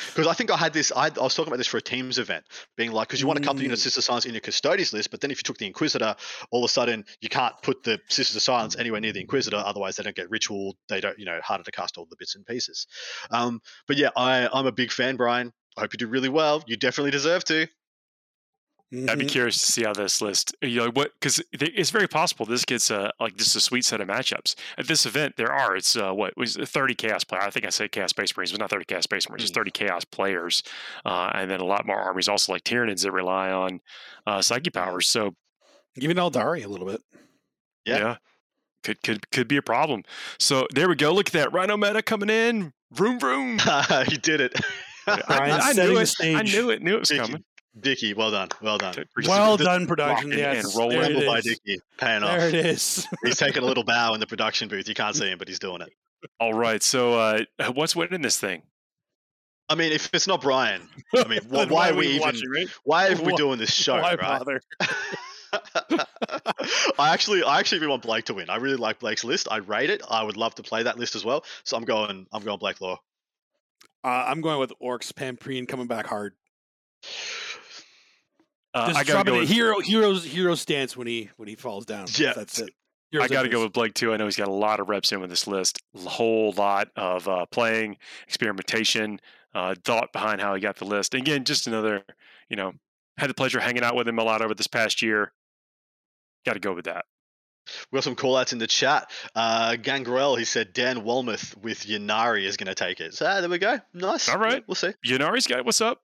[0.08, 0.92] Because I think I had this.
[0.96, 2.44] I, I was talking about this for a teams event,
[2.78, 3.86] being like, because you want a couple units Mm.
[3.88, 6.16] of Sister Silence in your Custodes list, but then if you took the Inquisitor,
[6.52, 9.58] all of a sudden you can't put the Sisters of Silence anywhere near the Inquisitor,
[9.58, 10.76] otherwise they don't get ritual.
[10.90, 12.88] They don't, you know, harder to cast all the bits and pieces.
[13.32, 15.52] Um, but yeah, I, I'm a big fan, Brian.
[15.78, 16.64] I hope you do really well.
[16.68, 17.68] You definitely deserve to.
[18.92, 19.30] I'd be Mhm.
[19.30, 22.90] curious to see how this list, you know, what because it's very possible this gets
[22.90, 25.36] a like just a sweet set of matchups at this event.
[25.38, 27.42] There are it's uh, what was it, thirty chaos player.
[27.44, 29.70] I think I said chaos space marines, but not thirty chaos space marines, just thirty
[29.70, 30.64] chaos players,
[31.06, 33.80] uh, and then a lot more armies also like Tyranids that rely on
[34.26, 35.08] uh, psyche powers.
[35.08, 35.36] So
[35.98, 37.02] even Aeldari a little bit.
[37.86, 37.98] Yeah.
[37.98, 38.18] yeah.
[38.84, 40.04] Could, could could be a problem.
[40.40, 41.14] So there we go.
[41.14, 42.74] Look at that Rhino meta coming in.
[42.92, 43.60] Vroom vroom.
[44.08, 44.54] you did it.
[45.06, 46.16] I, Brian's I knew it.
[46.22, 46.82] I knew it.
[46.82, 47.44] Knew it was coming.
[47.82, 48.96] Dicky, well done, well done.
[49.26, 50.30] Well the- done, production.
[50.30, 51.00] rocking and Yes, rolling.
[51.02, 51.44] there it by is.
[51.46, 52.38] Dicky, paying off.
[52.38, 53.08] There it is.
[53.24, 54.88] He's taking a little bow in the production booth.
[54.88, 55.90] You can't see him, but he's doing it.
[56.40, 56.82] All right.
[56.84, 58.62] So uh, what's winning this thing?
[59.70, 60.82] I mean, if it's not Brian,
[61.16, 62.22] I mean, wh- Then why, are we even?
[62.22, 62.68] watching, right?
[62.84, 63.94] Why are we doing this show?
[64.02, 64.20] Why right?
[64.20, 64.62] bother?
[66.98, 68.50] I actually, I actually really want Blake to win.
[68.50, 69.48] I really like Blake's list.
[69.50, 70.02] I rate it.
[70.10, 71.44] I would love to play that list as well.
[71.64, 72.26] So I'm going.
[72.32, 73.00] I'm going Blake Law.
[74.04, 76.34] Uh, I'm going with Orcs Pampreen coming back hard.
[78.74, 79.40] Uh, Just I gotta go.
[79.40, 82.08] With, hero hero hero stance when he when he falls down.
[82.18, 82.34] Yeah.
[82.34, 82.74] that's it.
[83.20, 84.14] I got to go with Blake too.
[84.14, 85.82] I know he's got a lot of reps in with this list.
[85.96, 89.20] A whole lot of uh, playing, experimentation,
[89.56, 91.16] uh, thought behind how he got the list.
[91.16, 92.04] And again, just another,
[92.50, 92.74] you know,
[93.18, 95.32] had the pleasure of hanging out with him a lot over this past year.
[96.46, 97.06] Got to go with that.
[97.92, 99.12] We got some call outs in the chat.
[99.36, 103.14] Uh, Gangrel, he said Dan Walmuth with Ynnari is going to take it.
[103.14, 103.80] So ah, there we go.
[103.94, 104.30] Nice.
[104.30, 104.64] All right.
[104.68, 104.94] We'll see.
[105.06, 106.02] Ynnari's got what's up?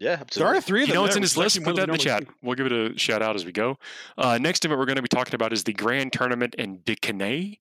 [0.00, 0.94] Yeah, There are three of You them.
[0.94, 1.62] know what's in which his list?
[1.62, 2.22] Put that in the we chat.
[2.22, 3.76] normally We'll give it a shout out as we go.
[4.16, 7.58] Uh, next event we're going to be talking about is the Grand Tournament in Dicanay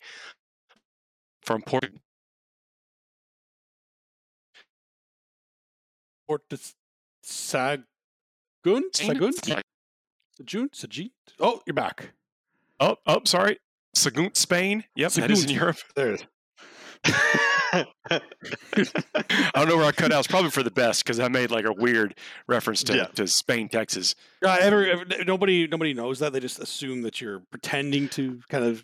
[1.43, 1.83] from Port.
[1.83, 1.99] see.
[6.29, 6.75] Port Des-
[7.25, 7.83] Sagun?
[8.93, 9.33] Sagun?
[10.41, 10.69] Sajun?
[10.71, 11.11] Sajit?
[11.41, 12.11] Oh, you're back.
[12.79, 13.59] Oh, oh, sorry.
[13.95, 14.85] Sagunt, Spain.
[14.95, 15.77] Yep, that is in Europe.
[15.95, 16.21] There it
[17.05, 17.13] is.
[17.73, 20.19] I don't know where I cut out.
[20.19, 22.15] It's probably for the best because I made like a weird
[22.47, 23.05] reference to, Yeah.
[23.15, 24.15] to Spain, Texas.
[24.43, 26.33] Uh, every, every- nobody nobody knows that.
[26.33, 28.83] They just assume that you're pretending to kind of.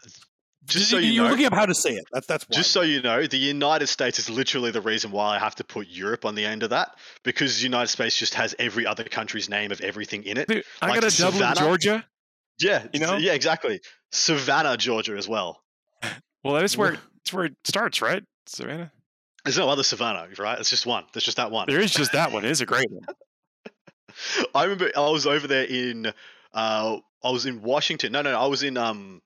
[0.65, 2.05] Just so you you're know, looking up how to say it.
[2.11, 2.55] That's that's why.
[2.57, 5.63] Just so you know, the United States is literally the reason why I have to
[5.63, 9.47] put Europe on the end of that because United States just has every other country's
[9.47, 10.47] name of everything in it.
[10.47, 12.03] Dude, I got a Dublin, Georgia.
[12.59, 13.17] Yeah, You know?
[13.17, 13.79] yeah, exactly.
[14.11, 15.61] Savannah, Georgia, as well.
[16.43, 18.23] Well, that's where that's where it starts, right?
[18.45, 18.91] Savannah.
[19.43, 20.59] There's no other Savannah, right?
[20.59, 21.03] It's just one.
[21.13, 21.67] There's just that one.
[21.69, 22.43] There is just that one.
[22.45, 23.03] It is a great one.
[24.55, 26.07] I remember I was over there in
[26.53, 28.11] uh I was in Washington.
[28.11, 29.21] No, no, I was in um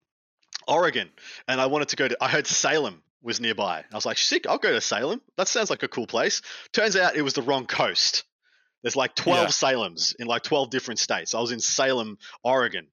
[0.68, 1.10] Oregon
[1.48, 3.84] and I wanted to go to I heard Salem was nearby.
[3.92, 5.22] I was like, sick, I'll go to Salem.
[5.38, 6.42] That sounds like a cool place.
[6.74, 8.24] Turns out it was the wrong coast.
[8.82, 9.46] There's like 12 Yeah.
[9.48, 11.36] Salems in like 12 different states.
[11.36, 12.88] I was in Salem, Oregon.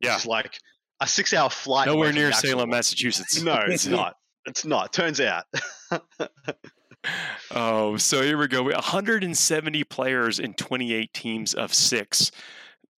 [0.00, 0.14] Yeah.
[0.14, 0.58] It's like
[1.00, 1.86] a six hour flight.
[1.88, 2.70] Nowhere near Salem, one.
[2.70, 3.42] Massachusetts.
[3.42, 4.16] No, it's not.
[4.46, 4.92] It's not.
[4.92, 5.44] Turns out.
[7.50, 8.64] Oh, so here we go.
[8.64, 12.30] 170 players in 28 teams of six.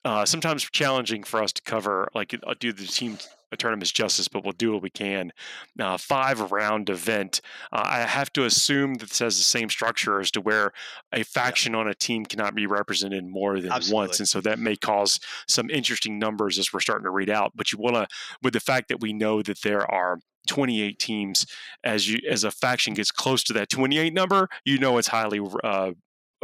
[0.05, 3.17] Uh, sometimes challenging for us to cover, like uh, do the team
[3.57, 5.31] tournaments justice, but we'll do what we can.
[5.79, 7.41] Uh, five round event.
[7.71, 10.71] Uh, I have to assume that this has the same structure as to where
[11.13, 14.07] a faction on a team cannot be represented more than Absolutely.
[14.07, 17.51] once, and so that may cause some interesting numbers as we're starting to read out.
[17.55, 18.07] But you want to,
[18.41, 21.45] with the fact that we know that there are 28 teams
[21.83, 25.39] as you as a faction gets close to that 28 number you know it's highly
[25.63, 25.91] uh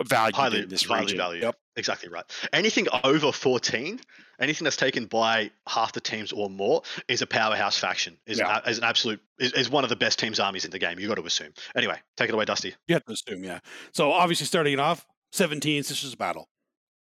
[0.05, 1.43] valued highly in this highly region valued.
[1.43, 1.55] Yep.
[1.75, 2.23] Exactly right.
[2.53, 3.99] Anything over 14,
[4.39, 8.17] anything that's taken by half the teams or more is a powerhouse faction.
[8.25, 8.57] Is, Yeah.
[8.63, 10.99] an, is an absolute is, is one of the best teams armies in the game.
[10.99, 11.53] You got to assume.
[11.75, 12.75] Anyway, take it away, Dusty.
[12.87, 13.59] You have to assume, yeah.
[13.93, 16.47] So obviously, starting it off, 17 Sisters of Battle.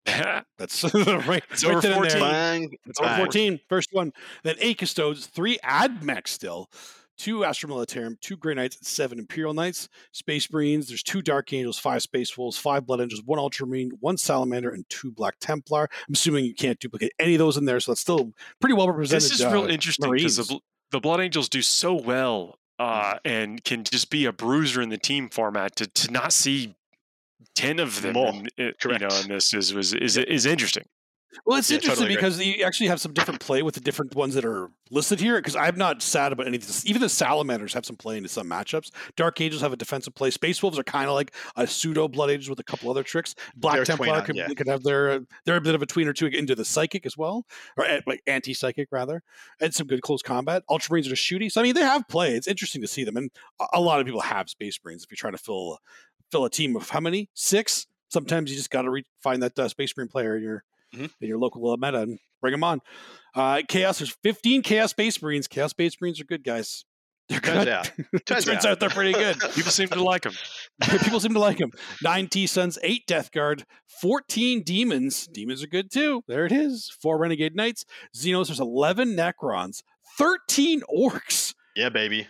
[0.58, 1.44] That's right.
[1.50, 2.20] It's right over 14.
[2.20, 3.60] Bang, It's over 14.
[3.68, 4.12] First one.
[4.42, 6.68] Then eight Custodes, three Admech still,
[7.16, 9.88] two Astra Militarum, two Grey Knights, seven Imperial Knights.
[10.12, 14.16] Space Marines, there's two Dark Angels, five Space Wolves, five Blood Angels, one Ultramarine, one
[14.16, 15.88] Salamander, and two Black Templar.
[16.08, 18.88] I'm assuming you can't duplicate any of those in there, so that's still pretty well
[18.88, 19.22] represented.
[19.30, 20.58] this is real uh, interesting because the,
[20.90, 24.96] the blood angels do so well uh and can just be a bruiser in the
[24.96, 26.74] team format to, to not see
[27.54, 28.28] 10 of them More.
[28.28, 29.24] in, it- you know Correct.
[29.24, 30.84] in this is was is is interesting
[31.46, 34.14] Well, it's Yeah, interesting totally because you actually have some different play with the different
[34.14, 35.36] ones that are listed here.
[35.38, 36.84] Because I'm not sad about any of this.
[36.84, 38.90] Even the salamanders have some play into some matchups.
[39.16, 40.30] Dark Angels have a defensive play.
[40.30, 43.34] Space Wolves are kind of like a pseudo Blood Angels with a couple other tricks.
[43.56, 44.48] Black They're Templar tweener, could, yeah.
[44.48, 47.46] could have their they're a bit of a tweener two into the psychic as well,
[47.78, 49.22] or eh, like anti psychic rather,
[49.58, 50.62] and some good close combat.
[50.68, 51.50] Ultramarines are just shooty.
[51.50, 52.34] So I mean, they have play.
[52.36, 55.02] It's interesting to see them, and a, a lot of people have Space Marines.
[55.02, 55.78] If you're trying to fill
[56.32, 59.56] fill a team of how many six, sometimes you just got to re- find that
[59.58, 60.64] uh, Space Marine player in your
[60.94, 61.10] Mhm.
[61.22, 62.80] in your local meta and bring them on.
[63.34, 65.46] Uh, Chaos, there's 15 Chaos Space Marines.
[65.48, 66.84] Chaos Space Marines are good guys.
[67.28, 67.68] They're Turns good.
[67.68, 67.90] out.
[68.26, 69.38] Turns, Turns out they're pretty good.
[69.54, 70.34] people seem to like them
[71.02, 71.70] People seem to like them.
[72.02, 73.64] Nine T Suns, eight Death Guard,
[74.02, 75.28] 14 Demons.
[75.28, 76.24] Demons are good too.
[76.28, 76.90] There it is.
[77.00, 77.86] Four Renegade Knights.
[78.14, 79.82] Xenos, there's 11 Necrons,
[80.18, 82.26] 13 Orcs, yeah, baby.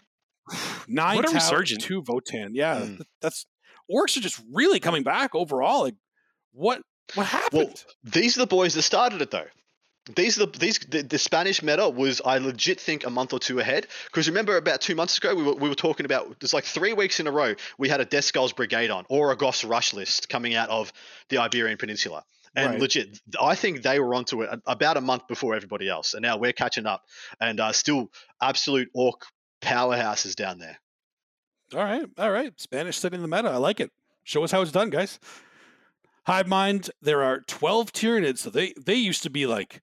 [0.87, 1.83] nine What a Tau, resurgence.
[1.85, 2.51] two Votann.
[2.53, 3.03] Yeah, Mm.
[3.21, 3.47] that's
[3.93, 5.83] Orcs are just really coming back overall.
[5.83, 5.95] Like,
[6.53, 6.83] what
[7.15, 7.85] what happened?
[8.05, 9.47] These are the boys that started it, though.
[10.17, 13.39] These are the these the, the Spanish meta was I legit think a month or
[13.39, 16.53] two ahead because remember about two months ago we were, we were talking about there's
[16.53, 19.37] like three weeks in a row we had a Death Skulls Brigade on or a
[19.37, 20.93] Goffs Rush list coming out of
[21.29, 22.25] the Iberian Peninsula
[22.57, 22.81] and Right.
[22.81, 26.37] legit I think they were onto it about a month before everybody else and now
[26.37, 27.05] we're catching up
[27.41, 29.25] and uh, still absolute orc
[29.63, 30.81] powerhouses down there.
[31.75, 32.53] All right, all right.
[32.61, 33.49] Spanish setting the meta.
[33.49, 33.91] I like it.
[34.25, 35.19] Show us how it's done, guys.
[36.27, 38.39] Hive Mind, there are 12 Tyranids.
[38.39, 39.81] So they they used to be like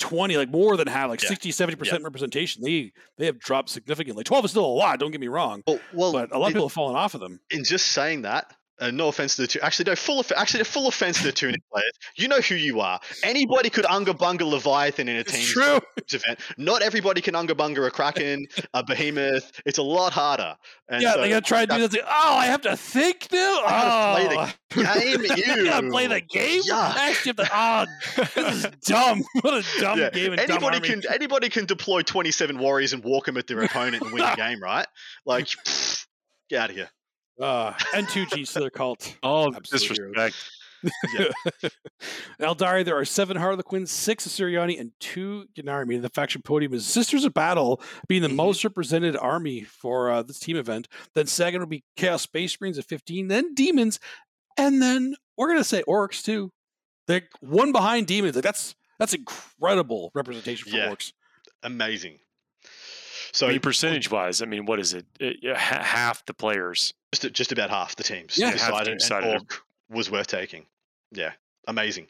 [0.00, 1.28] 20, like more than half, like Yeah.
[1.30, 2.62] 60, 70% representation.
[2.62, 4.22] They they have dropped significantly.
[4.24, 5.62] 12 is still a lot, don't get me wrong.
[5.66, 7.40] Well, well But a lot of people have fallen off of them.
[7.50, 10.64] in just saying that, uh, no offense to the two, actually no full off- actually
[10.64, 11.92] full offense to the tuning players.
[12.16, 13.00] You know who you are.
[13.22, 15.80] Anybody could unga bunga Leviathan in a team true.
[16.12, 16.40] event.
[16.56, 19.60] Not everybody can unga bunga a Kraken, a Behemoth.
[19.66, 20.56] It's a lot harder.
[20.88, 22.02] And yeah, so they gotta try and do this.
[22.02, 23.62] Oh, I have to think now.
[23.66, 25.34] I gotta play the oh.
[25.34, 25.50] game.
[25.50, 26.62] I gotta play the game.
[26.62, 26.96] Yuck.
[26.96, 27.48] Actually to.
[27.52, 27.86] Oh,
[28.34, 29.22] this is dumb.
[29.40, 30.32] What a dumb Yeah, game.
[30.32, 30.88] And dumb Anybody army.
[30.88, 34.22] can anybody can deploy twenty seven warriors and walk them at their opponent and win
[34.22, 34.86] the game, right?
[35.24, 36.06] Like, pfft,
[36.48, 36.90] get out of here.
[37.40, 39.00] Uh, N2G, so they're called.
[39.22, 39.80] all Absolute
[40.14, 40.34] disrespect
[42.40, 45.86] Aeldari, there are seven Harlequins, six Asuryani, and two Gennari.
[45.86, 48.36] Meaning the faction podium is Sisters of Battle, being the Mhm.
[48.36, 50.86] most represented army for uh, this team event.
[51.14, 53.98] Then second will be Chaos Space Marines at 15, then Demons,
[54.56, 56.52] and then we're gonna say Orcs too.
[57.08, 58.36] They're one behind Demons.
[58.36, 60.90] Like that's that's incredible representation for Yeah.
[60.90, 61.12] Orcs.
[61.64, 62.20] Amazing.
[63.32, 65.06] So I mean, percentage wise, I mean, what is it?
[65.20, 66.94] It- half the players.
[67.12, 68.46] just just about half the teams Yeah.
[68.50, 69.56] Half the decided, an decided to-
[69.90, 70.66] was worth taking.
[71.12, 71.32] Yeah,
[71.66, 72.08] amazing.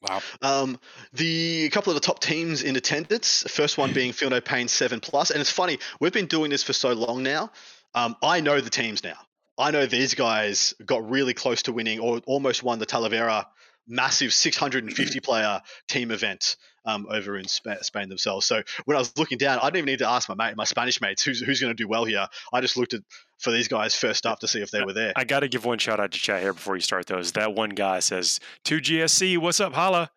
[0.00, 0.22] Wow.
[0.42, 0.80] Um,
[1.12, 3.44] the a couple of the top teams in attendance.
[3.48, 6.62] First one being Feel No Pain Seven Plus, and it's funny we've been doing this
[6.62, 7.50] for so long now.
[7.94, 9.16] Um, I know the teams now.
[9.58, 13.46] I know these guys got really close to winning, or almost won the Talavera
[13.88, 16.56] massive 650 player team event
[16.88, 18.46] um, over in Spa- Spain themselves.
[18.46, 20.64] So when I was looking down, I didn't even need to ask my mate, my
[20.64, 22.26] Spanish mates, who's who's going to do well here.
[22.52, 23.02] I just looked at
[23.38, 25.12] for these guys first up to see if they were there.
[25.14, 27.32] I got to give one shout out to chat here before you start those.
[27.32, 30.10] That one guy says, 2GSC, what's up, holla?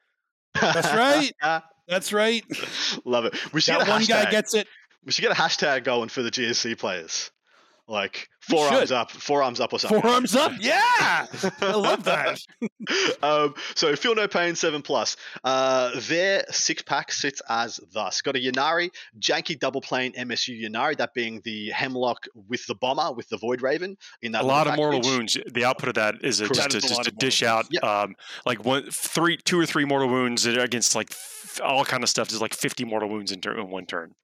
[0.60, 1.34] That's right.
[1.88, 2.44] That's right.
[3.06, 3.54] Love it.
[3.54, 4.68] We should That one guy gets it.
[5.06, 7.32] We should get a hashtag going for the GSC players.
[7.92, 10.02] Like We four arms up, four arms up or something.
[10.02, 10.54] Forearms up.
[10.62, 10.80] Yeah,
[11.62, 12.40] I love that.
[13.22, 15.18] um, so feel no pain seven plus.
[15.44, 20.96] Uh, their six pack sits as thus: got a Ynnari, janky double plane MSU Ynnari,
[20.98, 24.68] that being the Hemlock with the bomber with the Void Raven in that a lot
[24.68, 25.18] of mortal package.
[25.18, 25.38] wounds.
[25.54, 27.84] The output of that is a, just, to, is a just to dish out Yep.
[27.84, 31.14] um, like one, three, two or three mortal wounds against like
[31.62, 32.30] all kind of stuff.
[32.30, 34.16] There's like 50 mortal wounds in, tur- in one turn.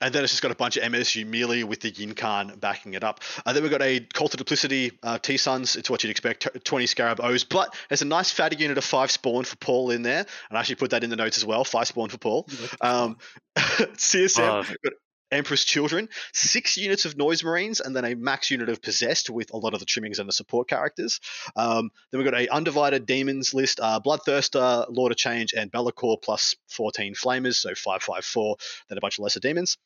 [0.00, 3.04] And then it's just got a bunch of MSU melee with the Yncarne backing it
[3.04, 3.20] up.
[3.44, 5.76] And then we've got a Cult of Duplicity uh, T Sons.
[5.76, 7.44] It's what you'd expect, t- 20 Scarab O's.
[7.44, 10.26] But there's a nice fatty unit of five spawn for Paul in there.
[10.48, 12.48] And I actually put that in the notes as well five spawn for Paul.
[12.80, 13.18] Um,
[13.56, 14.76] CSM, Love
[15.34, 19.52] Emperor's Children, six units of Noise Marines, and then a max unit of Possessed with
[19.52, 21.20] a lot of the trimmings and the support characters.
[21.56, 26.20] Um, then we've got a Undivided Demons list, uh, Bloodthirster, Lord of Change, and Be'lakor
[26.22, 28.56] plus 14 Flamers, so 554,
[28.88, 29.78] then a bunch of lesser demons.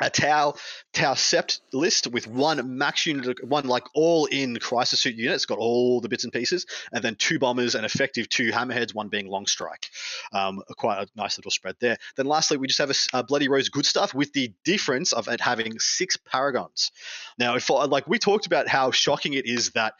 [0.00, 0.54] A Tau
[0.92, 5.34] Tau Sept list with one max unit, one like all in crisis suit unit.
[5.34, 8.94] It's got all the bits and pieces, and then two bombers and effective two hammerheads,
[8.94, 9.86] one being long strike.
[10.32, 11.96] Um, quite a nice little spread there.
[12.16, 15.28] Then lastly, we just have a, a bloody rose good stuff with the difference of
[15.28, 16.90] it having six paragons.
[17.38, 19.94] Now, if like we talked about how shocking it is that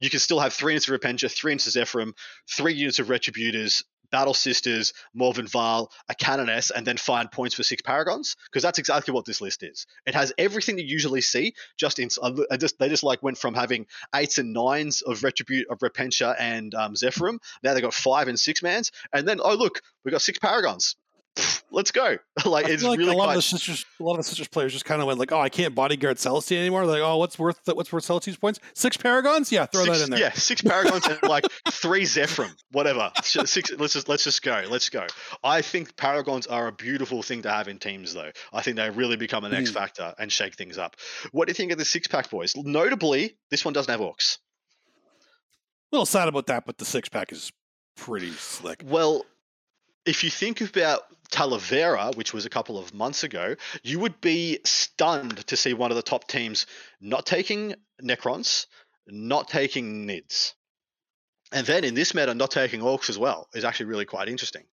[0.00, 2.12] you can still have three units of Repentia, three units of Zephyrim,
[2.48, 7.62] three units of Retributors, Battle Sisters, Morvenn Vahl, a Canoness, and then find points for
[7.62, 8.36] six Paragons.
[8.46, 9.86] Because that's exactly what this list is.
[10.06, 11.54] It has everything you usually see.
[11.76, 12.08] Just in,
[12.50, 16.34] I just they just like went from having eights and nines of Retribute of Repentia
[16.38, 17.38] and um, Zephyrim.
[17.62, 20.94] Now they got five and six mans, and then oh look, we got six Paragons.
[21.70, 22.16] Let's go!
[22.46, 24.48] like it's like really a lot quite of the sisters, a lot of the sisters
[24.48, 27.38] players just kind of went like, "Oh, I can't bodyguard Celestine anymore." Like, "Oh, what's
[27.38, 28.58] worth what's worth Celestine's points?
[28.74, 29.52] Six paragons?
[29.52, 33.12] Yeah, throw six, that in there." Yeah, six paragons and like three Zephyrim, whatever.
[33.22, 33.70] Six.
[33.76, 34.64] Let's just let's just go.
[34.68, 35.06] Let's go.
[35.44, 38.30] I think paragons are a beautiful thing to have in teams, though.
[38.52, 39.74] I think they really become an X Mm.
[39.74, 40.96] factor and shake things up.
[41.32, 42.54] What do you think of the six pack boys?
[42.56, 44.38] Notably, this one doesn't have orcs.
[45.92, 47.50] A little sad about that, but the six pack is
[47.96, 48.82] pretty slick.
[48.84, 49.24] Well,
[50.06, 54.58] if you think about Talavera, which was a couple of months ago, you would be
[54.64, 56.66] stunned to see one of the top teams
[57.00, 58.66] not taking Necrons,
[59.06, 60.54] not taking Nids.
[61.52, 64.64] And then in this meta, not taking Orcs as well is actually really quite interesting.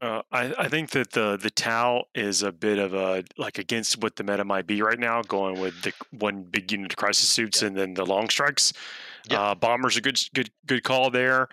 [0.00, 4.02] Uh, I, I think that the the Tau is a bit of a like against
[4.02, 7.28] what the meta might be right now, going with the one big unit of crisis
[7.28, 8.72] suits and then the long strikes.
[9.30, 9.40] Yeah.
[9.40, 11.48] Uh, Bomber's a good good good call there.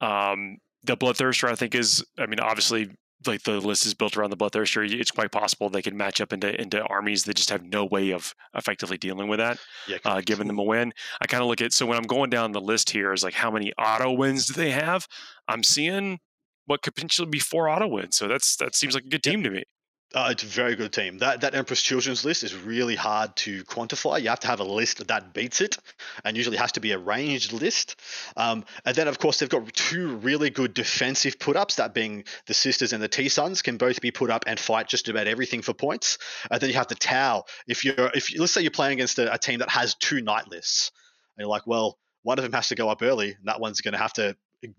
[0.00, 2.90] Um, the Bloodthirster, I think, is I mean, obviously,
[3.26, 4.88] like the list is built around the Bloodthirster.
[4.90, 8.10] It's quite possible they can match up into into armies that just have no way
[8.12, 10.92] of effectively dealing with that Yeah, uh, giving them a win.
[11.20, 13.34] I kind of look at so when I'm going down the list here is like
[13.34, 15.06] how many auto wins do they have?
[15.48, 16.18] I'm seeing
[16.66, 18.16] what could potentially be four auto wins.
[18.16, 19.36] So that's that seems like a good Yep.
[19.36, 19.64] team to me.
[20.14, 21.18] Uh, it's a very good team.
[21.18, 24.20] That that Emperor's Children's list is really hard to quantify.
[24.20, 25.78] You have to have a list that beats it,
[26.24, 27.96] and usually has to be a ranged list.
[28.36, 31.76] Um, and then, of course, they've got two really good defensive put ups.
[31.76, 34.86] That being the Sisters and the T Sons can both be put up and fight
[34.86, 36.18] just about everything for points.
[36.50, 37.44] And then you have the Tau.
[37.66, 40.48] If you're if let's say you're playing against a, a team that has two night
[40.48, 40.92] lists,
[41.36, 43.80] and you're like, well, one of them has to go up early, and that one's
[43.80, 44.36] going to have to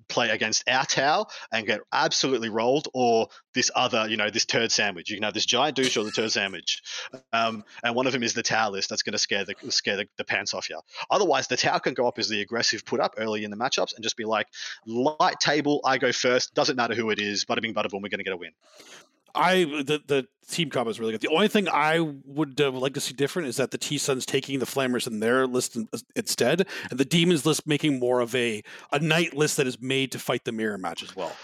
[0.07, 4.71] play against our Tau and get absolutely rolled, or this other, you know, this turd
[4.71, 5.09] sandwich.
[5.09, 6.81] You can have this giant douche or the turd sandwich,
[7.31, 8.89] um, and one of them is the Tau list.
[8.89, 10.79] That's going to scare the scare the, the pants off you.
[11.09, 13.95] Otherwise, the Tau can go up as the aggressive put up early in the matchups
[13.95, 14.47] and just be like,
[14.85, 16.53] light table, I go first.
[16.53, 17.45] Doesn't matter who it is.
[17.45, 18.01] Bada bing, bada boom.
[18.01, 18.51] We're going to get a win.
[19.35, 21.21] I the the team comp is really good.
[21.21, 24.25] The only thing I would uh, like to see different is that the T Sons
[24.25, 28.33] taking the Flamers in their list in, instead, and the Demons list making more of
[28.35, 31.35] a a night list that is made to fight the mirror match as well.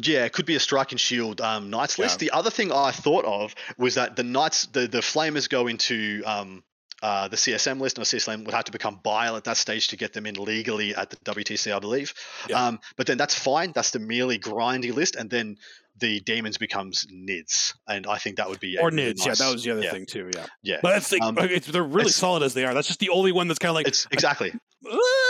[0.00, 2.22] Yeah, it could be a strike and shield um, knights list.
[2.22, 2.28] Yeah.
[2.30, 6.22] The other thing I thought of was that the knights, the the flamers go into
[6.24, 6.62] um,
[7.02, 9.88] uh, the CSM list, and the CSM would have to become bile at that stage
[9.88, 12.14] to get them in legally at the WTC, I believe.
[12.48, 12.66] Yeah.
[12.66, 13.72] Um, but then that's fine.
[13.72, 15.56] That's the merely grindy list, and then
[15.98, 19.52] the demons becomes nids, and I think that would be Or Nids, yeah, nice- that
[19.52, 20.30] was the other yeah, thing too.
[20.34, 22.72] Yeah, Yeah, but that's the, Um, it's, they're really solid as they are.
[22.74, 24.52] That's just the only one that's kind of like it's exactly.
[24.86, 25.29] "Ah!"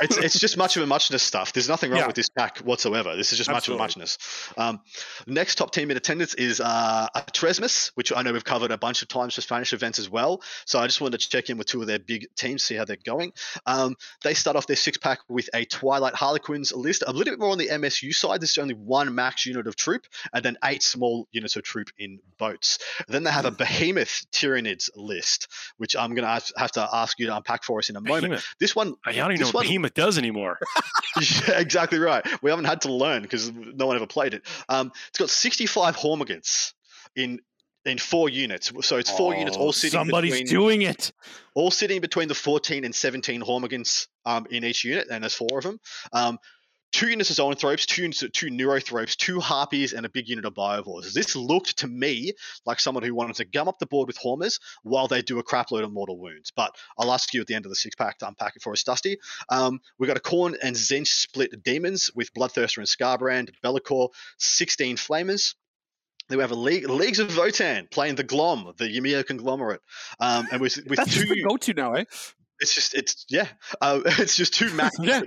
[0.00, 1.52] It's it's just much of a muchness stuff.
[1.52, 2.06] There's nothing wrong Yeah.
[2.06, 3.16] with this pack whatsoever.
[3.16, 4.18] This is just much of a muchness.
[4.56, 4.80] Um,
[5.26, 7.08] next top team in attendance is uh,
[7.94, 10.42] which I know we've covered a bunch of times for Spanish events as well.
[10.64, 12.84] So I just wanted to check in with two of their big teams, see how
[12.84, 13.32] they're going.
[13.66, 17.40] Um, they start off their six pack with a Twilight Harlequins list, a little bit
[17.40, 18.40] more on the MSU side.
[18.40, 21.88] This is only one max unit of troop, and then eight small units of troop
[21.98, 22.78] in boats.
[23.08, 27.26] Then they have a Behemoth Tyranids list, which I'm going to have to ask you
[27.26, 28.22] to unpack for us in a moment.
[28.22, 28.54] Behemoth.
[28.60, 30.58] This one, I don't even this know what one- Behemoth does anymore.
[31.20, 32.24] yeah, exactly right.
[32.42, 34.42] We haven't had to learn because no one ever played it.
[34.68, 36.72] Um, it's got 65 Hormagaunts
[37.14, 37.40] in
[37.84, 38.72] in four units.
[38.82, 41.12] So it's four units all Oh, sitting Somebody's between doing it.
[41.54, 45.58] all sitting between the 14 and 17 Hormagaunts um, in each unit, and there's four
[45.58, 45.78] of them.
[46.12, 46.38] Um,
[46.96, 50.54] two units of Zoanthropes, two units, two Neurothropes, two Harpies, and a big unit of
[50.54, 51.12] Biovores.
[51.12, 52.32] This looked to me
[52.64, 55.44] like someone who wanted to gum up the board with Hormers while they do a
[55.44, 56.52] crapload of mortal wounds.
[56.56, 58.72] But I'll ask you at the end of the six pack to unpack it for
[58.72, 59.18] us, Dusty.
[59.50, 64.96] Um, we've got a Khorne and Tzeentch split demons with Bloodthirster and Skarbrand, Be'lakor, 16
[64.96, 65.54] Flamers.
[66.28, 69.80] Then we have a league, leagues of Votann playing the Glom, the Ymyr conglomerate,
[70.18, 71.44] um, and with with That's two.
[71.48, 72.04] go-to now, eh?
[72.58, 73.48] It's just it's yeah,
[73.80, 74.96] uh, it's just two max.
[75.00, 75.20] Yeah.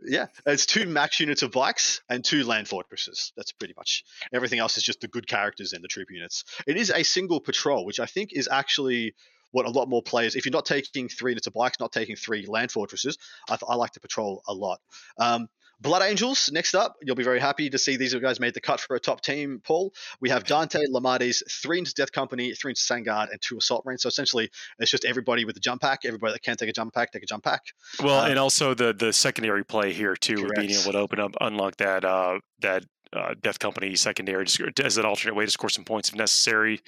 [0.00, 3.32] yeah, it's two max units of bikes and two land fortresses.
[3.36, 6.44] That's pretty much everything else is just the good characters and the troop units.
[6.66, 9.14] It is a single patrol, which I think is actually
[9.50, 10.36] what a lot more players.
[10.36, 13.16] If you're not taking three units of bikes, not taking three land fortresses,
[13.48, 14.80] I, I like to patrol a lot.
[15.18, 15.48] Um,
[15.80, 16.96] Blood Angels, next up.
[17.02, 19.60] You'll be very happy to see these guys made the cut for a top team,
[19.64, 19.92] Paul.
[20.20, 24.02] We have Dante, Lemartes, three into Death Company, three into Sangard, and two Assault Marines.
[24.02, 26.00] So essentially, it's just everybody with a jump pack.
[26.04, 27.62] Everybody that can't take a jump pack, take a jump pack.
[28.02, 31.20] Well, Uh, and also the the secondary play here too, with being able to open
[31.20, 34.46] up, unlock that uh, that uh, Death Company secondary
[34.82, 36.80] as an alternate way to score some points if necessary.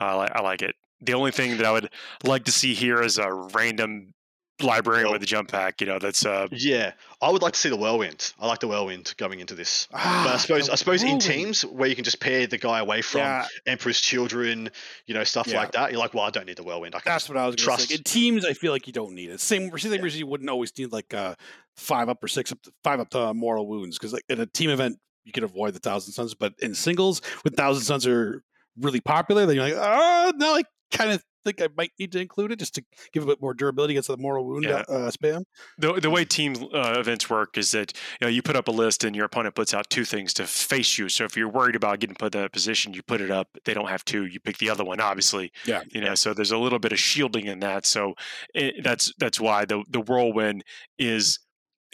[0.00, 0.74] I I like it.
[1.00, 1.90] The only thing that I would
[2.24, 4.14] like to see here is a random
[4.62, 5.80] librarian Well- with a jump pack.
[5.80, 8.32] You know, that's uh, Yeah, I would like to see the Whirlwind.
[8.40, 9.86] I like the Whirlwind going into this.
[9.90, 10.02] But I
[10.34, 13.20] Ah, suppose I suppose in teams where you can just pair the guy away from
[13.20, 14.70] yeah, Emperor's Children,
[15.06, 15.58] you know, stuff Yeah.
[15.58, 15.90] like that.
[15.90, 16.94] You're like, well, I don't need the Whirlwind.
[16.94, 17.94] I can that's what I was going to trust- say.
[17.96, 19.40] In teams, I feel like you don't need it.
[19.40, 21.34] Same, same reason you wouldn't always need like uh,
[21.76, 24.70] five up or six up, five up to mortal wounds because like in a team
[24.70, 28.42] event you can avoid the thousand sons, but in singles when thousand sons are
[28.78, 32.20] really popular, then you're like, oh, now I kind of think I might need to
[32.20, 34.84] include it just to give a bit more durability against the mortal wound Yeah.
[34.88, 35.44] uh, spam.
[35.78, 38.70] the the way team uh, events work is that you know you put up a
[38.70, 41.08] list and your opponent puts out two things to face you.
[41.08, 43.48] So if you're worried about getting put in that position, you put it up.
[43.64, 44.26] They don't have two.
[44.26, 45.52] You pick the other one, obviously.
[45.66, 45.82] Yeah.
[45.90, 47.86] You know, so there's a little bit of shielding in that.
[47.86, 48.14] So
[48.54, 50.64] it, that's that's why the the whirlwind
[50.98, 51.38] is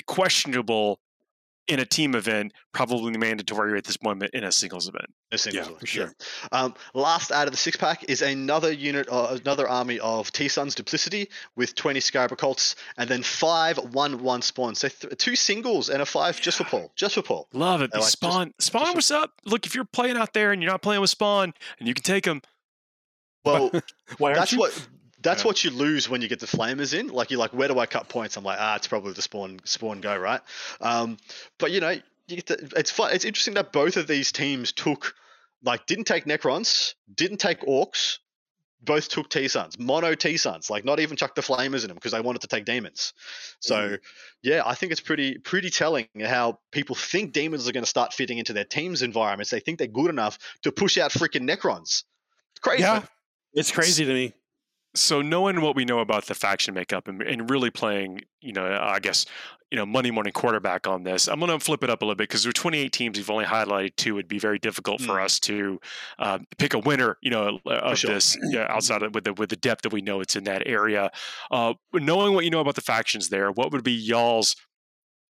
[0.06, 1.00] questionable
[1.68, 5.06] in a team event, probably mandatory at this moment in a singles event.
[5.32, 6.12] a single Yeah, one, for sure.
[6.52, 10.48] Um, last out of the six pack is another unit, uh, another army of T
[10.48, 14.78] Son's Duplicity with 20 Scarab Cults, and then five one one spawns.
[14.80, 17.48] So th- two singles and a five just for Paul, just for Paul.
[17.52, 17.90] Love it.
[17.92, 19.32] Like just- Spawn, Spawn, just- what's up?
[19.44, 22.02] Look, if you're playing out there and you're not playing with Spawn, and you can
[22.04, 22.40] take them.
[23.44, 23.70] Well,
[24.18, 24.58] Why aren't that's you?
[24.58, 24.88] what
[25.22, 25.46] that's Yeah.
[25.46, 27.08] what you lose when you get the flamers in.
[27.08, 28.36] Like you're like, where do I cut points?
[28.36, 30.40] I'm like, ah, it's probably the spawn spawn go right.
[30.80, 31.18] Um,
[31.58, 33.12] but you know, you get to, it's fun.
[33.12, 35.14] It's interesting that both of these teams took
[35.62, 38.18] like didn't take Necrons, didn't take Orcs.
[38.80, 41.96] Both took T Sons, mono T Sons, like not even chuck the flamers in them
[41.96, 43.12] because they wanted to take demons.
[43.58, 43.98] So, Mhm.
[44.40, 48.14] yeah, I think it's pretty pretty telling how people think demons are going to start
[48.14, 49.50] fitting into their teams' environments.
[49.50, 52.04] They think they're good enough to push out freaking Necrons.
[52.52, 52.82] It's crazy.
[52.82, 53.02] Yeah,
[53.52, 54.32] it's crazy to me.
[54.94, 58.78] So knowing what we know about the faction makeup and, and really playing, you know,
[58.80, 59.26] I guess,
[59.70, 62.14] you know, Monday morning quarterback on this, I'm going to flip it up a little
[62.16, 63.18] bit because there are 28 teams.
[63.18, 64.16] We've only highlighted two.
[64.16, 65.24] It'd be very difficult for Mm.
[65.24, 65.78] us to
[66.18, 68.14] uh, pick a winner, you know, of sure.
[68.14, 70.66] this yeah, outside of with the with the depth that we know it's in that
[70.66, 71.10] area.
[71.50, 74.56] Uh, knowing what you know about the factions there, what would be y'all's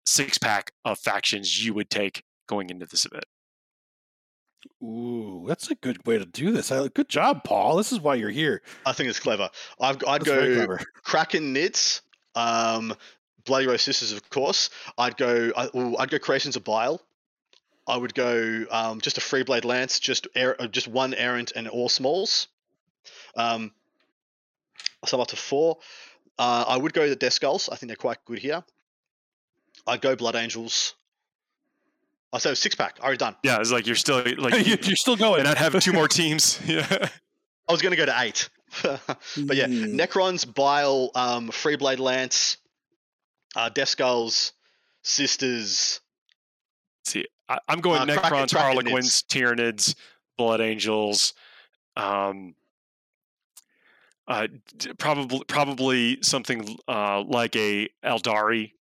[0.05, 3.25] six pack of factions you would take going into this event?
[4.83, 6.71] Ooh, that's a good way to do this.
[6.71, 7.77] I, good job, Paul.
[7.77, 8.63] This is why you're here.
[8.85, 9.51] I think it's clever.
[9.81, 10.79] I've, I'd That's go.
[11.03, 12.01] Kraken Nids,
[12.35, 12.95] um,
[13.45, 14.71] Bloody Rose Sisters, of course.
[14.99, 15.53] I'd go.
[15.57, 17.01] I, I'd go Creations of Bile.
[17.87, 21.53] I would go um, just a free blade lance, just er, uh, just one errant
[21.55, 22.49] and all smalls.
[23.37, 23.73] Um,
[25.05, 25.79] so I'm up to four.
[26.39, 27.69] Uh, I would go the Death Skulls.
[27.69, 28.65] I think they're quite good here.
[29.87, 30.95] I'd go Blood Angels.
[32.35, 32.99] I said six pack.
[33.01, 33.37] Already done.
[33.45, 35.41] Yeah, it's like you're still like, You- you're still going.
[35.41, 36.61] and I'd have two more teams.
[36.67, 37.09] Yeah.
[37.69, 38.49] I was going to go to eight.
[38.83, 39.95] but yeah, Mm.
[39.99, 42.59] Necrons, Bile, um, Freeblade Lance,
[43.57, 44.53] uh, Death Skulls,
[45.03, 46.01] Sisters.
[47.05, 48.59] See, I, I'm going Uh, Necrons, Krakenids.
[48.59, 49.95] Harlequins, Tyranids,
[50.37, 51.33] Blood Angels.
[51.97, 52.55] Um,
[54.27, 58.73] uh, d- probably probably something uh, like a Aeldari.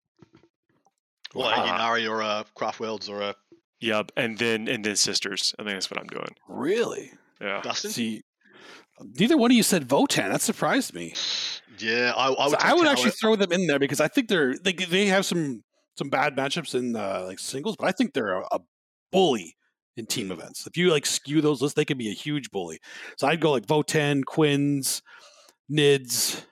[1.36, 3.36] Or Uh, a Ynnari or a Craft Worlds or a
[3.84, 5.54] Yep, and then and then Sisters.
[5.60, 6.36] I think that's what I'm doing.
[6.48, 7.12] really?
[7.42, 7.62] Yeah.
[7.62, 7.92] Dustin.
[7.92, 8.22] See,
[9.20, 10.32] neither one of you said Votann.
[10.32, 11.14] That surprised me.
[11.80, 12.60] Yeah, I, I So would.
[12.62, 15.26] I would Tower- actually throw them in there because I think they're they they have
[15.26, 15.64] some
[15.98, 18.60] some bad matchups in uh, like singles, but I think they're a, a
[19.12, 19.56] bully
[19.98, 20.66] in team events.
[20.66, 22.80] If you like skew those lists, they can be a huge bully.
[23.18, 25.02] So I'd go like Votann, Quins,
[25.72, 26.46] Nids.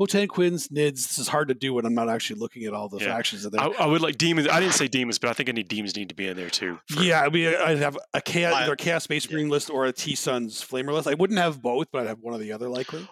[0.00, 0.92] Votann Quins, Nids.
[0.92, 3.14] This is hard to do when I'm not actually looking at all the Yeah.
[3.14, 3.60] factions in there.
[3.60, 4.48] I, I would like demons.
[4.48, 6.78] I didn't say demons, but I think any demons need to be in there too.
[6.88, 9.38] for- yeah, I mean, I'd have a chaos, either a Chaos Space yeah.
[9.40, 11.06] List or a T Sons Flamer list.
[11.06, 13.06] I wouldn't have both, but I'd have one or the other likely.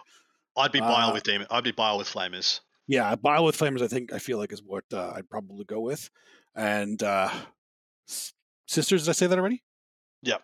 [0.57, 1.47] I'd be bile Uh, with demon.
[1.51, 2.61] I'd be bile with flamers.
[2.87, 5.79] Yeah, Bile with Flamers, I think, I feel like is what uh, I'd probably go
[5.79, 6.09] with.
[6.55, 7.29] And uh,
[8.09, 8.33] S-
[8.67, 9.61] Sisters, did I say that already?
[10.23, 10.41] Yep.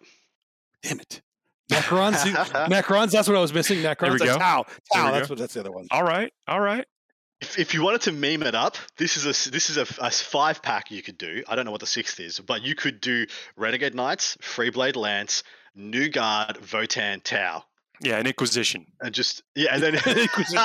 [0.83, 1.23] Damn it.
[1.72, 3.80] Necrons, see- Necrons, that's what I was missing.
[3.80, 4.38] Necrons, we like go.
[4.38, 4.66] Tau.
[4.93, 5.32] Tau, that's go.
[5.34, 5.88] what that's the other one.
[5.91, 6.32] All right.
[6.47, 6.86] All right.
[7.41, 9.86] If, if you wanted to meme it up, this is a s- this is a,
[9.99, 11.43] a five pack you could do.
[11.47, 13.26] I don't know what the sixth is, but you could do
[13.57, 15.43] Renegade Knights, Freeblade Lance,
[15.76, 17.63] New Guard, Votann, Tau,
[18.01, 18.85] Yeah, an Inquisition.
[19.01, 20.59] and just yeah, and then Inquisition.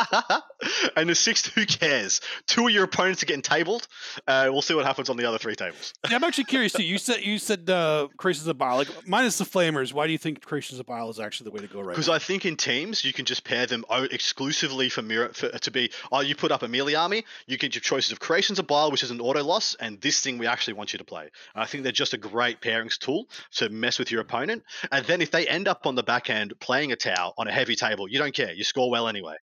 [0.97, 2.21] and the sixth, who cares?
[2.47, 3.87] Two of your opponents are getting tabled.
[4.27, 5.93] Uh, we'll see what happens on the other three tables.
[6.09, 6.83] Yeah, I'm actually curious too.
[6.83, 8.77] You said you said uh, Creations of Bile.
[8.77, 11.61] Like minus the Flamers, why do you think Creations of Bile is actually the way
[11.61, 12.09] to go right Because?
[12.09, 15.71] I think in teams you can just pair them o- exclusively for mirror for, to
[15.71, 15.91] be.
[16.13, 17.25] Oh, you put up a melee army.
[17.47, 20.21] You get your choices of creations of bile, which is an auto loss, and this
[20.21, 21.31] thing we actually want you to play.
[21.55, 24.63] I think they're just a great pairings tool to mess with your opponent.
[24.93, 26.97] And then if they end up on the back end playing a
[27.39, 28.53] On a heavy table, you don't care.
[28.53, 29.37] You score well anyway.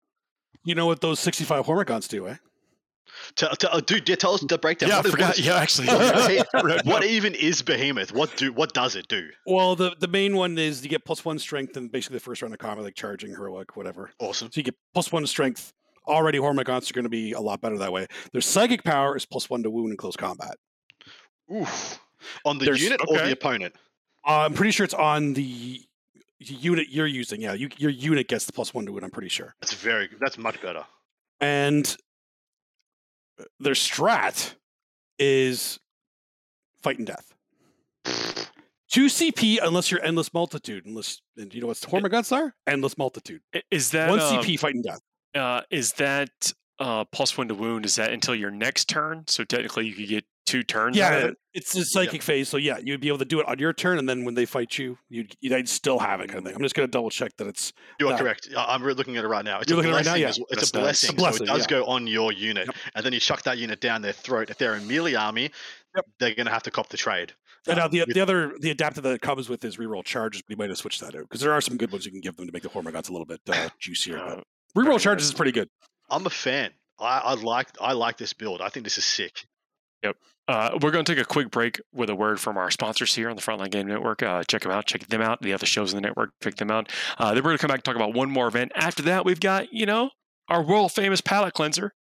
[0.63, 2.35] you know what those 65 Hormagaunts do, eh?
[3.37, 4.89] To, to, uh, dude, yeah, tell us the breakdown.
[4.89, 5.39] Yeah, I what forgot.
[5.39, 5.87] is- Yeah, actually.
[6.83, 8.11] what, even is Behemoth?
[8.13, 9.29] What do what does it do?
[9.45, 12.41] Well, the the main one is you get plus one strength and basically the first
[12.41, 14.11] round of combat, like charging, heroic, whatever.
[14.19, 14.49] Awesome.
[14.51, 15.73] So you get plus one strength.
[16.07, 18.07] Already, Hormagaunts are going to be a lot better that way.
[18.33, 20.55] Their psychic power is plus one to wound in close combat.
[21.53, 21.99] Oof.
[22.45, 23.25] On the There's- unit or okay.
[23.27, 23.75] the opponent?
[24.25, 25.81] Uh, I'm pretty sure it's on the
[26.39, 27.41] unit you're using.
[27.41, 29.03] Yeah, you, your unit gets the plus one to it.
[29.03, 29.55] I'm pretty sure.
[29.61, 30.09] That's very.
[30.19, 30.83] That's much better.
[31.41, 31.95] and
[33.59, 34.55] their strat
[35.19, 35.79] is
[36.81, 37.33] fight and death.
[38.89, 40.85] Two CP unless you're endless multitude.
[40.85, 42.53] Unless and you know what Hormagaunts are?
[42.65, 43.41] Endless multitude.
[43.69, 45.01] Is that One um, CP fight and death.
[45.35, 46.29] Uh, is that
[46.79, 47.85] uh, plus one to wound?
[47.85, 49.23] Is that until your next turn?
[49.27, 51.35] So technically, you could get two turns out of Yeah, it.
[51.53, 52.47] it's a psychic phase.
[52.47, 54.45] So yeah, you'd be able to do it on your turn, and then when they
[54.45, 56.55] fight you, you'd, you'd still have it kind of thing.
[56.55, 58.17] I'm just gonna double check that it's You are Yeah.
[58.19, 58.49] correct.
[58.55, 59.59] I- I'm looking at it right now.
[59.59, 60.21] It's You're a looking at it right blessing.
[60.23, 60.43] now, as- yeah.
[60.51, 60.83] It's That's a nice.
[60.83, 61.09] blessing.
[61.09, 61.67] A blessing, so it does yeah.
[61.79, 62.75] go on your unit, Yep.
[62.95, 64.49] and then you chuck that unit down their throat.
[64.49, 65.51] If they're a melee army,
[65.95, 66.05] Yep.
[66.19, 67.33] they're going to have to cop the trade.
[67.67, 70.51] and now the the other the adapter that it comes with is reroll charges, but
[70.51, 72.37] you might have switched that out because there are some good ones you can give
[72.37, 74.17] them to make the Hormagaunts a little bit uh, juicier.
[74.19, 74.41] Uh,
[74.73, 75.67] But reroll very charges is pretty good.
[76.09, 76.71] I'm a fan.
[76.99, 78.61] I, I like I like this build.
[78.61, 79.45] I think this is sick.
[80.03, 80.15] Yep.
[80.47, 83.29] Uh, we're going to take a quick break with a word from our sponsors here
[83.29, 84.23] on the Frontline Game Network.
[84.23, 84.85] Uh, check them out.
[84.85, 85.41] Check them out.
[85.41, 86.31] The other shows in the network.
[86.41, 86.89] Check them out.
[87.17, 88.71] Uh, then we're going to come back and talk about one more event.
[88.73, 90.11] After that, we've got you know
[90.47, 91.93] our world famous palate cleanser.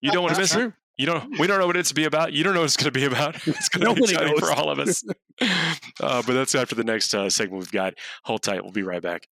[0.00, 0.72] You don't want to miss it.
[0.98, 1.38] You don't.
[1.38, 2.32] We don't know what it's going to be about.
[2.32, 3.36] You don't know what it's going to be about.
[3.46, 4.40] It's going to be exciting knows.
[4.40, 5.02] for all of us.
[5.40, 7.94] uh, but that's after the next uh, segment we've got.
[8.24, 8.62] Hold tight.
[8.62, 9.28] We'll be right back.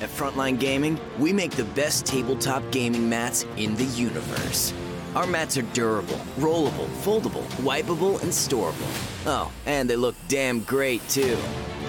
[0.00, 4.72] At Frontline Gaming, we make the best tabletop gaming mats in the universe.
[5.14, 9.26] Our mats are durable, rollable, foldable, wipeable, and storable.
[9.26, 11.36] Oh, and they look damn great too.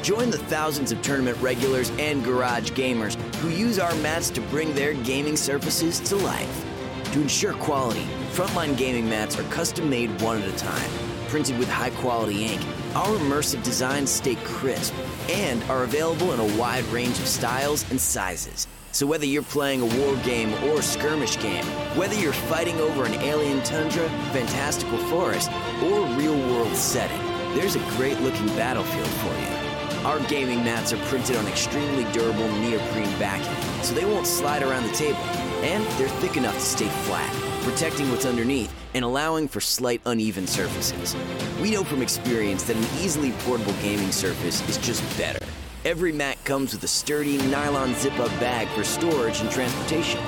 [0.02, 4.76] Join the thousands of tournament regulars and garage gamers who use our mats to bring
[4.76, 6.66] their gaming surfaces to life.
[7.14, 10.90] To ensure quality, Frontline Gaming mats are custom made one at a time,
[11.32, 12.62] printed with high quality ink.
[12.94, 14.94] Our immersive designs stay crisp
[15.30, 18.68] and are available in a wide range of styles and sizes.
[18.92, 21.64] So whether you're playing a war game or a skirmish game,
[21.96, 25.50] whether you're fighting over an alien tundra, fantastical forest,
[25.82, 27.26] or real world setting,
[27.56, 30.06] there's a great looking battlefield for you.
[30.06, 34.84] Our gaming mats are printed on extremely durable neoprene backing, so they won't slide around
[34.84, 35.20] the table.
[35.64, 40.48] And they're thick enough to stay flat, protecting what's underneath and allowing for slight uneven
[40.48, 41.16] surfaces.
[41.62, 45.40] We know from experience that an easily portable gaming surface is just better.
[45.84, 50.20] Every mat comes with a sturdy nylon zip-up bag for storage and transportation.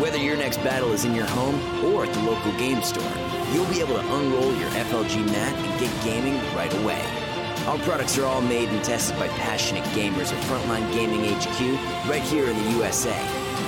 [0.00, 3.12] Whether your next battle is in your home or at the local game store,
[3.52, 7.04] you'll be able to unroll your FLG mat and get gaming right away.
[7.66, 12.22] Our products are all made and tested by passionate gamers at Frontline Gaming HQ right
[12.22, 13.16] here in the USA.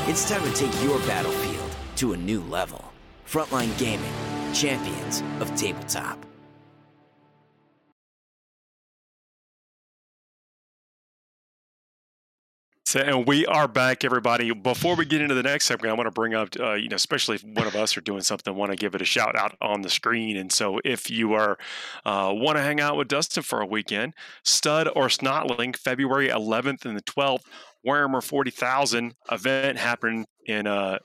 [0.09, 2.93] It's time to take your battlefield to a new level.
[3.27, 4.12] Frontline Gaming,
[4.53, 6.25] champions of tabletop.
[12.95, 14.53] So, and we are back, everybody.
[14.53, 16.95] Before we get into the next segment, I want to bring up, uh, you know,
[16.95, 19.57] especially if one of us are doing something, want to give it a shout out
[19.61, 20.37] on the screen.
[20.37, 21.59] And so, if you are
[22.05, 24.14] uh, want to hang out with Dustin for a weekend,
[24.45, 27.43] Stud or Snotling, February 11th and the 12th,
[27.85, 30.99] Warhammer 40,000 event happening in uh,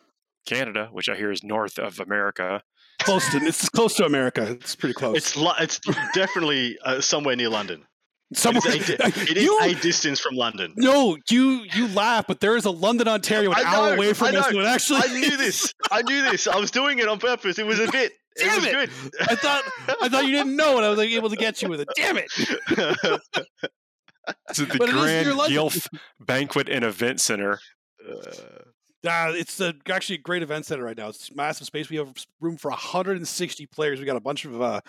[0.50, 2.62] Canada, which I hear is north of America.
[3.02, 4.44] Close to it's close to America.
[4.52, 5.16] It's pretty close.
[5.18, 5.80] It's lo- it's
[6.14, 7.86] definitely uh, somewhere near London.
[8.34, 10.74] Somewhere, It is, a, it is you, a distance from London.
[10.76, 14.36] no, you you laugh, but there is a London, Ontario, an I hour away from
[14.36, 14.50] us.
[14.52, 15.74] So it actually, I knew this.
[15.92, 16.46] I knew this.
[16.48, 17.58] I was doing it on purpose.
[17.58, 18.12] It was a bit.
[18.36, 18.72] It Damn was it.
[18.72, 18.90] good.
[19.30, 19.64] I thought
[20.02, 21.88] I thought you didn't know, and I was like, able to get you with it.
[21.96, 22.30] Damn it!
[24.50, 25.56] It's at the But Grand near London.
[25.56, 25.88] Guelph
[26.20, 27.60] Banquet and Event Center.
[28.08, 28.32] Uh,
[29.04, 31.10] it's a, actually a great event center right now.
[31.10, 31.90] It's massive space.
[31.90, 34.00] We have room for 160 players.
[34.00, 34.82] We got a bunch of uh,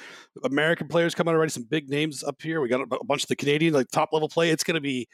[0.44, 1.50] American players coming already.
[1.50, 2.60] Some big names up here.
[2.60, 4.50] We got a, a bunch of the Canadian like top level play.
[4.50, 5.08] It's going to be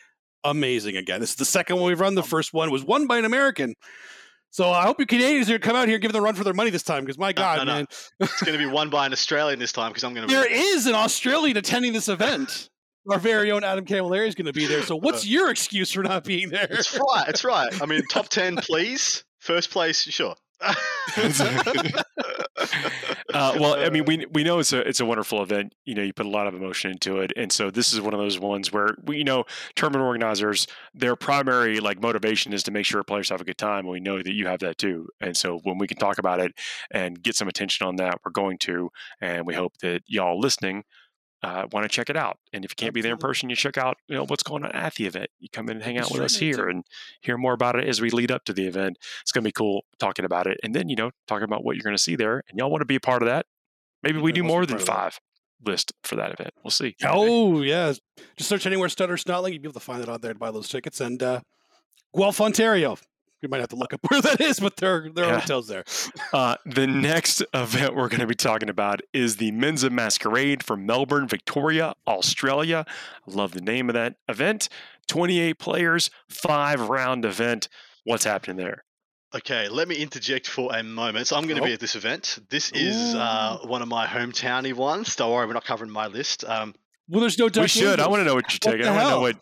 [0.44, 1.20] amazing again.
[1.20, 2.14] This is the second one we've run.
[2.14, 3.74] The first one was won by an American.
[4.50, 6.24] So I hope you Canadians are going to come out here and give them a
[6.24, 7.72] run for their money this time because my God, no, no.
[7.74, 7.86] man,
[8.20, 10.32] it's going to be won by an Australian this time because I'm going to.
[10.32, 12.70] there is an Australian attending this event.
[13.10, 14.82] Our very own Adam Camilleri is going to be there.
[14.82, 16.66] So what's your excuse for not being there?
[16.70, 17.28] It's right.
[17.28, 17.82] It's right.
[17.82, 19.24] I mean, top ten, please.
[19.40, 20.34] First place, sure.
[23.34, 25.74] Uh, well, I mean, we we know it's a it's a wonderful event.
[25.84, 28.14] You know, you put a lot of emotion into it, and so this is one
[28.14, 29.44] of those ones where we, you know,
[29.74, 33.80] tournament organizers, their primary like motivation is to make sure players have a good time,
[33.80, 35.08] and we know that you have that too.
[35.20, 36.52] And so when we can talk about it
[36.90, 38.90] and get some attention on that, we're going to,
[39.20, 40.84] and we hope that y'all listening
[41.46, 42.38] uh, want to check it out.
[42.52, 44.64] And if you can't be there in person, you check out you know what's going
[44.64, 45.28] on at the event.
[45.38, 46.84] You come in and hang out with us here and
[47.20, 48.98] hear more about it as we lead up to the event.
[49.22, 51.76] It's going to be cool talking about it, and then you know talking about what
[51.76, 52.42] you're going to see there.
[52.48, 53.46] And y'all want to be a part of that?
[54.02, 54.92] Maybe we do more than part of that.
[54.92, 55.20] five
[55.64, 56.50] list for that event.
[56.64, 56.96] We'll see.
[57.04, 57.92] Oh yeah,
[58.36, 59.52] just search anywhere Stud or Snotling.
[59.52, 61.00] You'll be able to find it out there to buy those tickets.
[61.00, 61.40] And uh,
[62.14, 62.96] Guelph, Ontario.
[63.42, 65.40] You might have to look up where that is, but there there are Yeah.
[65.40, 65.84] hotels there.
[66.32, 70.86] Uh, the next event we're going to be talking about is the Menza Masquerade from
[70.86, 72.84] Melbourne, Victoria, Australia.
[72.88, 74.68] I love the name of that event.
[75.08, 77.68] 28 players, five round event.
[78.04, 78.84] What's happening there?
[79.34, 81.26] Okay, let me interject for a moment.
[81.26, 81.74] So I'm going to be Oh.
[81.74, 82.38] at this event.
[82.48, 85.14] This is uh, one of my hometowny ones.
[85.16, 86.44] Don't worry, we're not covering my list.
[86.44, 86.74] Um,
[87.08, 87.48] Well, there's no.
[87.48, 88.00] Duck we should.
[88.00, 88.86] I want to know what you're What taking.
[88.86, 89.36] the I want to know what.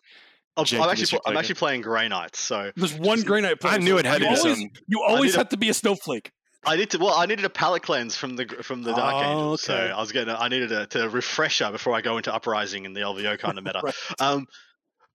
[0.56, 3.74] I'm, I'm actually pl- I'm actually playing Grey Knights, so There's one Grey Knight player.
[3.74, 4.70] I knew it had you to be always, something.
[4.86, 6.30] You always need a- have to be a snowflake.
[6.66, 6.98] I need to.
[6.98, 9.74] Well, I needed a palette cleanse from the from the Dark Oh, Angels, so.
[9.74, 10.34] I was gonna.
[10.38, 13.64] I needed a to refresher before I go into Uprising and the LVO kind of
[13.64, 13.80] meta.
[13.84, 13.94] Right.
[14.20, 14.46] Um,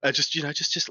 [0.03, 0.89] uh, just you know, just just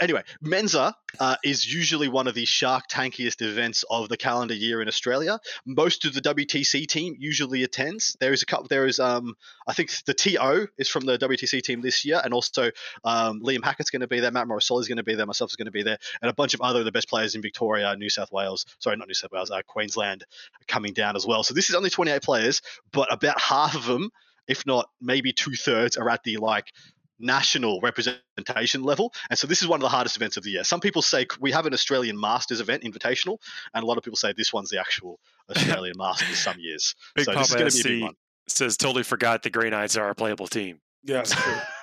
[0.00, 4.80] anyway, Menza uh, is usually one of the shark tankiest events of the calendar year
[4.80, 5.38] in Australia.
[5.66, 8.16] Most of the WTC team usually attends.
[8.20, 8.66] There is a couple.
[8.68, 9.34] There is um,
[9.66, 12.70] I think the TO is from the WTC team this year, and also
[13.04, 14.30] um, Liam Hackett's going to be there.
[14.30, 15.26] Matt Morrisoli is going to be there.
[15.26, 17.34] Myself is going to be there, and a bunch of other of the best players
[17.34, 18.64] in Victoria, New South Wales.
[18.78, 20.24] Sorry, not New South Wales, uh, Queensland,
[20.66, 21.42] coming down as well.
[21.42, 24.10] So this is only 28 players, but about half of them,
[24.48, 26.72] if not maybe two thirds, are at the like
[27.18, 29.12] national representation level.
[29.30, 30.64] And so this is one of the hardest events of the year.
[30.64, 33.38] Some people say we have an Australian Masters event, Invitational,
[33.74, 35.18] and a lot of people say this one's the actual
[35.50, 36.94] Australian Masters some years.
[37.14, 38.14] Big so this is going to be a big SC one.
[38.48, 40.80] says totally forgot the Grey Knights are a playable team.
[41.04, 41.22] Yeah.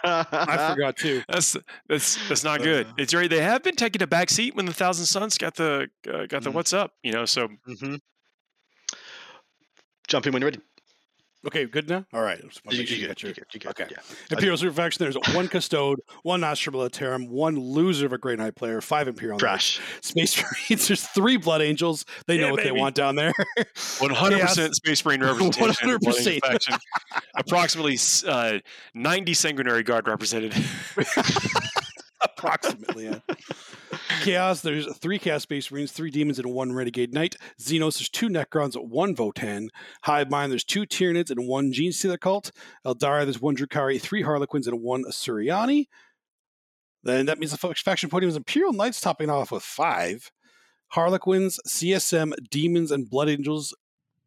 [0.03, 1.23] I forgot too.
[1.29, 1.55] That's
[1.87, 2.87] that's that's not good.
[2.87, 2.93] Uh.
[2.97, 3.29] It's right.
[3.29, 6.43] They have been taking a back seat when the Thousand Sons got the uh, got
[6.43, 6.53] the Mm.
[6.53, 6.91] what's up.
[7.03, 7.95] You know, so hmm
[10.09, 10.59] Jump in when you're ready.
[11.45, 12.05] Okay, good now.
[12.13, 12.41] All right.
[12.41, 13.87] Just You, make sure you you good, got your- you good, you good, okay.
[13.91, 14.15] yeah.
[14.31, 15.03] Imperial Super Faction.
[15.03, 19.33] There's one Custode, one Astra Militarum, one loser of a Grey Knight player, five Imperial
[19.37, 19.41] Knights.
[19.73, 19.81] Trash.
[20.01, 20.87] Space Marines.
[20.87, 22.05] There's three Blood Angels.
[22.27, 23.33] They know Yeah, what they want down there.
[23.99, 25.89] one hundred percent Space Marine representation.
[25.89, 26.39] in the Blood 100%.
[26.45, 26.75] faction.
[27.35, 28.59] Approximately uh,
[28.93, 30.53] ninety Sanguinary Guard represented.
[32.23, 33.05] Approximately.
[33.05, 33.19] Yeah.
[34.21, 34.61] Chaos.
[34.61, 37.35] There's three Chaos Space Marines, three Demons, and one Renegade Knight.
[37.59, 37.97] Xenos.
[37.97, 39.67] There's two Necrons, one Votann.
[40.03, 40.51] Hive Mind.
[40.51, 42.51] There's two Tyranids and one Genestealer Cult.
[42.85, 43.23] Aeldari.
[43.23, 45.85] There's one Drukhari, three Harlequins, and one Asuryani.
[47.03, 50.31] Then that means the faction podium is Imperial Knights topping off with five.
[50.89, 53.75] Harlequins, CSM, Demons, and Blood Angels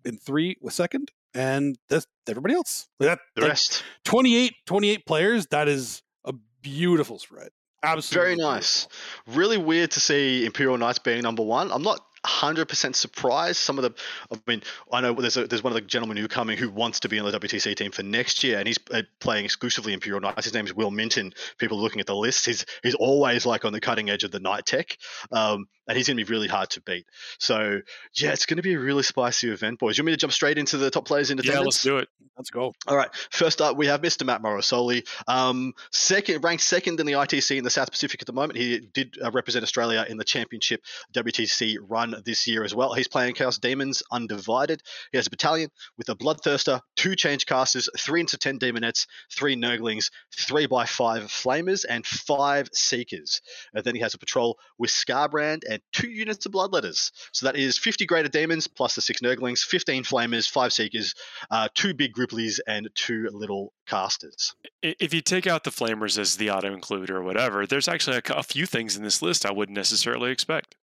[0.05, 1.13] in three with second.
[1.33, 2.89] And that's everybody else.
[2.99, 3.83] That, The like, rest.
[4.05, 5.47] 28, 28 players.
[5.49, 6.33] That is a
[6.63, 7.51] beautiful spread.
[7.87, 8.35] Absolutely.
[8.35, 8.89] Very nice.
[9.27, 11.71] Really weird to see Imperial Knights being number one.
[11.73, 13.59] I'm not 100% surprised.
[13.59, 13.95] Some of the,
[14.33, 14.63] I mean,
[14.93, 17.19] I know there's a, there's one of the gentlemen who coming who wants to be
[17.19, 20.45] on the WTC team for next year, and he's uh, playing exclusively Imperial Knights.
[20.45, 21.33] His name is Will Minton.
[21.59, 24.41] People looking at the list, he's he's always like on the cutting edge of the
[24.41, 24.97] night tech,
[25.33, 27.07] um, and he's going to be really hard to beat.
[27.39, 27.81] So
[28.15, 29.99] yeah, it's going to be a really spicy event, boys.
[29.99, 31.67] You want me to jump straight into the top players in yeah, attendance?
[31.67, 32.09] let's do it.
[32.37, 32.75] Let's go.
[32.87, 33.09] All right.
[33.31, 34.27] First up, we have Mr.
[34.27, 35.07] Matt Morrisoli.
[35.27, 38.59] Um, second, ranked second in the ITC in the South Pacific at the moment.
[38.59, 40.83] He did uh, represent Australia in the championship
[41.15, 42.95] WTC run this year as well.
[42.95, 44.83] He's playing Chaos Demons Undivided.
[45.13, 49.57] He has a battalion with a Bloodthirster, two Change Casters, three into 10 Demonettes, three
[49.57, 53.41] Nurglings, three by five Flamers, and five Seekers.
[53.75, 57.11] And then he has a patrol with Skarbrand and two units of Bloodletters.
[57.33, 61.15] So that is 50 Greater Demons plus the six Nurglings, 15 Flamers, five Seekers,
[61.51, 64.55] uh, two Big Grouplies, and two Little Casters.
[64.83, 68.35] If you take out the Flamers as the auto include or whatever, there's actually a,
[68.35, 70.75] a few things in this list I wouldn't necessarily expect.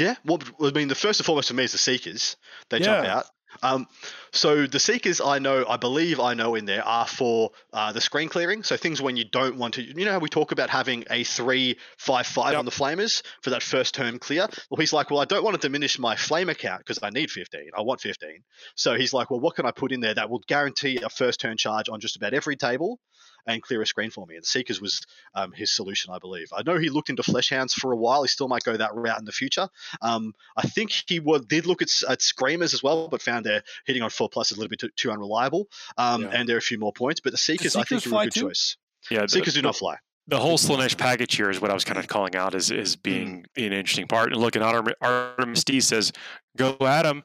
[0.00, 2.36] Yeah, well, I mean, the first and foremost for me is the Seekers.
[2.70, 3.26] They jump out.
[3.62, 3.88] Um,
[4.30, 8.00] so the Seekers, I know, I believe I know in there are for uh, the
[8.00, 8.62] screen clearing.
[8.62, 11.24] So things when you don't want to, you know, how we talk about having a
[11.24, 12.58] three five five Yep.
[12.60, 14.46] on the Flamers for that first turn clear.
[14.70, 17.30] Well, he's like, well, I don't want to diminish my Flamer count because I need
[17.30, 17.70] fifteen.
[17.76, 18.44] I want fifteen.
[18.76, 21.40] So he's like, well, what can I put in there that will guarantee a first
[21.40, 23.00] turn charge on just about every table?
[23.46, 24.36] And clear a screen for me.
[24.36, 25.00] And Seekers was
[25.34, 26.48] um, his solution, I believe.
[26.52, 28.22] I know he looked into Fleshhounds for a while.
[28.22, 29.68] He still might go that route in the future.
[30.02, 33.62] Um, I think he would, did look at, at Screamers as well, but found their
[33.86, 35.68] hitting on four plus is a little bit too, too unreliable.
[35.96, 36.28] Um, Yeah.
[36.28, 37.20] And there are a few more points.
[37.20, 38.40] But the Seekers, I think, Seekers are a good too?
[38.40, 38.76] choice.
[39.10, 39.96] Yeah, the, Seekers do the, not fly.
[40.28, 42.94] the whole Slaanesh package here is what I was kind of calling out as, as
[42.96, 44.32] being an interesting part.
[44.32, 46.12] And look, at Artem, Artemis D says,
[46.56, 47.24] go at him.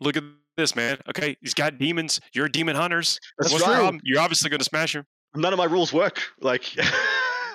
[0.00, 0.24] Look at
[0.56, 0.98] this, man.
[1.08, 2.20] Okay, he's got demons.
[2.32, 3.18] You're demon hunters.
[3.38, 4.00] That's What's the problem?
[4.04, 5.04] You're obviously going to smash him.
[5.34, 6.20] None of my rules work.
[6.40, 6.74] Like,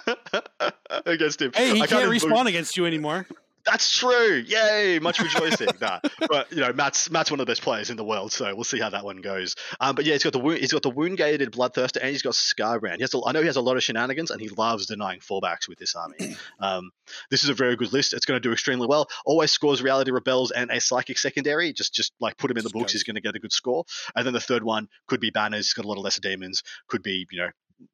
[1.06, 1.52] against him.
[1.54, 3.28] Hey, he I can't even- respawn against you anymore.
[3.66, 4.44] That's true.
[4.48, 4.98] Yay!
[5.00, 5.68] Much rejoicing.
[5.80, 8.56] nah, but you know, Matt's Matt's one of the best players in the world, so
[8.56, 9.56] we'll see how that one goes.
[9.80, 12.22] Um, but yeah, he's got the wound, he's got the wound gated bloodthirster, and he's
[12.24, 12.96] got Skarbrand.
[12.96, 15.20] He has a, I know he has a lot of shenanigans, and he loves denying
[15.20, 16.36] fallbacks with this army.
[16.62, 16.92] Um,
[17.30, 18.14] this is a very good list.
[18.14, 19.08] It's going to do extremely well.
[19.26, 21.72] Always scores reality rebels and a psychic secondary.
[21.72, 23.86] Just just like put him in the books, he's going to get a good score.
[24.16, 25.68] And then the third one could be banners.
[25.68, 26.64] He's got a lot of lesser demons.
[26.88, 27.50] Could be you know.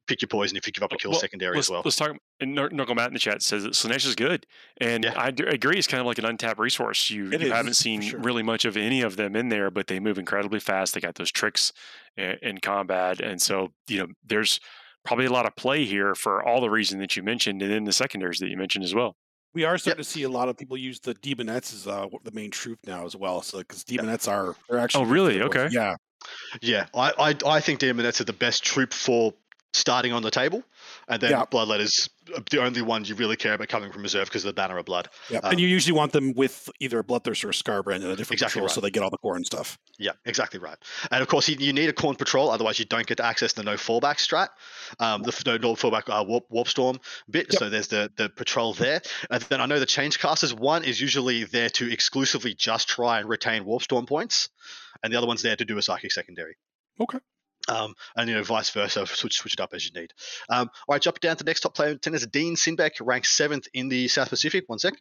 [0.06, 1.82] Pick your poison if you give up a kill Well, secondary as well.
[1.84, 2.16] let's talk.
[2.40, 4.46] And Knuck- Knuckle Matt in the chat says that Slaanesh is good,
[4.80, 5.14] and Yeah.
[5.16, 5.76] I d- agree.
[5.78, 7.08] It's kind of like an untapped resource.
[7.10, 8.20] You you is, haven't seen sure.
[8.20, 10.94] really much of any of them in there, but they move incredibly fast.
[10.94, 11.72] They got those tricks
[12.16, 14.60] in, in combat, and so you know there's
[15.04, 17.84] probably a lot of play here for all the reasons that you mentioned, and then
[17.84, 19.16] the secondaries that you mentioned as well.
[19.54, 22.32] We are starting to see a lot of people use the demonettes as uh, the
[22.32, 23.40] main troop now as well.
[23.40, 25.40] So because demonettes are they're actually Oh, really?
[25.40, 25.68] Okay.
[25.70, 25.94] Yeah,
[26.60, 29.32] Yeah, I, I, I think Demonettes are the best troop for
[29.76, 30.62] starting on the table,
[31.08, 31.44] and then Yeah.
[31.50, 32.08] Bloodletters
[32.50, 34.84] the only ones you really care about coming from reserve because of the Banner of
[34.84, 35.08] Blood.
[35.30, 35.38] yeah.
[35.44, 38.16] Um, and you usually want them with either a bloodthirster or a skarbrand and a
[38.16, 38.74] different Exactly control, right.
[38.74, 39.78] so they get all the core and stuff.
[39.98, 40.76] Yeah, exactly right.
[41.12, 43.52] And of course, you, you need a Khorne Patrol, otherwise you don't get to access
[43.52, 44.48] the no fallback strat,
[44.98, 46.98] um, the no, no fallback uh, warp, warp storm
[47.30, 47.46] bit.
[47.52, 47.58] Yep.
[47.60, 49.00] So there's the the patrol there,
[49.30, 50.52] and then I know the change casters.
[50.52, 54.48] One is usually there to exclusively just try and retain warp storm points,
[55.04, 56.56] and the other one's there to do a psychic secondary.
[57.00, 57.18] Okay.
[57.68, 60.12] Um, and you know, vice versa, switch switch it up as you need.
[60.48, 61.94] Um, all right, jump down to the next top player.
[61.96, 64.64] Ten is Dean Sinbeck, ranked seventh in the South Pacific.
[64.68, 64.94] One sec.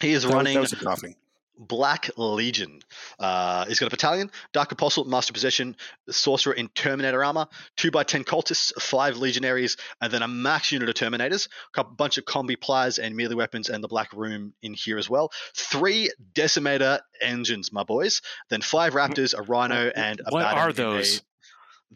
[0.00, 1.16] He is That was- running That was a coughing.
[1.58, 2.80] Black Legion.
[3.18, 5.76] Uh, he's got a battalion, Dark Apostle, Master Possession,
[6.10, 7.46] Sorcerer in Terminator armor,
[7.76, 12.60] 2x10 cultists, 5 legionaries, and then a max unit of Terminators, a bunch of combi
[12.60, 15.30] pliers and melee weapons, and the Black Room in here as well.
[15.54, 18.20] Three Decimator engines, my boys.
[18.50, 21.22] Then 5 Raptors, a Rhino, and a What are in a- those?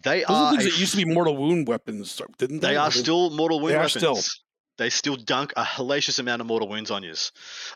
[0.01, 0.51] They Those are are.
[0.53, 2.69] things a that used to be mortal wound weapons, didn't they?
[2.69, 3.93] they are still mortal wound They are weapons.
[3.93, 4.19] still.
[4.77, 7.15] They still dunk a hellacious amount of mortal wounds on you.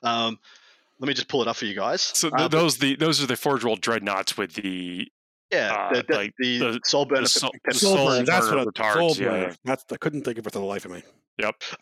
[0.05, 0.39] Um,
[1.03, 2.01] let me just pull it up for you guys.
[2.01, 5.09] So th- but- those the those are the Forge World dreadnoughts with the
[5.53, 7.23] Yeah, Uh, the, the, like the, the- soul burner.
[7.23, 9.53] the soul- the- the Soul soul burner, That's what a retards, soul yeah.
[9.65, 11.03] That's I couldn't think of it for the life of me.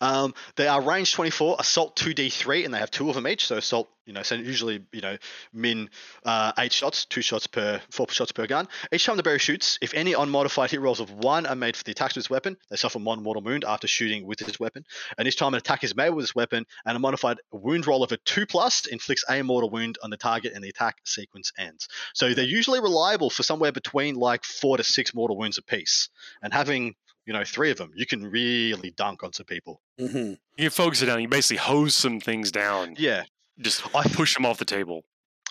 [0.01, 3.45] um, they are range 24, assault 2d3, and they have two of them each.
[3.45, 5.17] So assault, you know, so usually, you know,
[5.53, 5.89] min
[6.25, 8.67] uh, eight shots, two shots per, four shots per gun.
[8.91, 11.83] Each time the berry shoots, if any unmodified hit rolls of one are made for
[11.83, 14.85] the attacks with this weapon, they suffer one mortal wound after shooting with this weapon.
[15.17, 18.03] And each time an attack is made with this weapon, and a modified wound roll
[18.03, 21.51] of a two plus inflicts a mortal wound on the target, and the attack sequence
[21.57, 21.87] ends.
[22.13, 26.09] So they're usually reliable for somewhere between like four to six mortal wounds apiece.
[26.41, 26.95] And having
[27.25, 29.79] you know, three of them, you can really dunk on some people.
[29.99, 31.21] hmm you focus it down.
[31.21, 32.95] You basically hose some things down.
[32.97, 33.23] Yeah,
[33.59, 35.03] Just I push them off the table.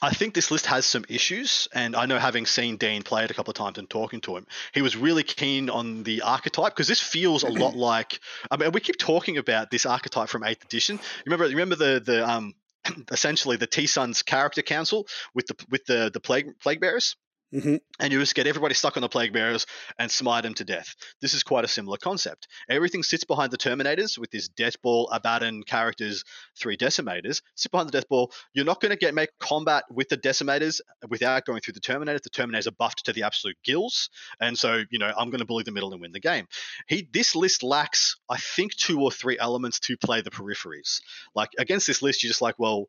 [0.03, 3.31] I think this list has some issues, and I know having seen Dean play it
[3.31, 6.75] a couple of times and talking to him, he was really keen on the archetype
[6.75, 8.19] because this feels a lot like.
[8.51, 10.99] I mean, we keep talking about this archetype from Eighth Edition.
[11.27, 11.45] Remember?
[11.47, 12.55] Remember the the um,
[13.11, 17.17] essentially the T Son's character council with the with the the plague plague bearers.
[17.53, 19.67] Hmm and you just get everybody stuck on the plague bearers
[19.99, 20.95] and smite them to death.
[21.21, 22.49] This is quite a similar concept.
[22.69, 26.25] Everything sits behind the Terminators with this Death Ball, Abaddon characters,
[26.59, 27.43] three Decimators.
[27.57, 28.33] Sit behind the Death Ball.
[28.55, 32.23] You're not going to get make combat with the Decimators without going through the Terminators.
[32.23, 34.09] The Terminators are buffed to the absolute gills,
[34.41, 36.47] and so you know I'm going to bully the middle and win the game.
[36.87, 41.01] He this list lacks, I think, two or three elements to play the peripheries.
[41.35, 42.87] Like against this list, you're just like, well,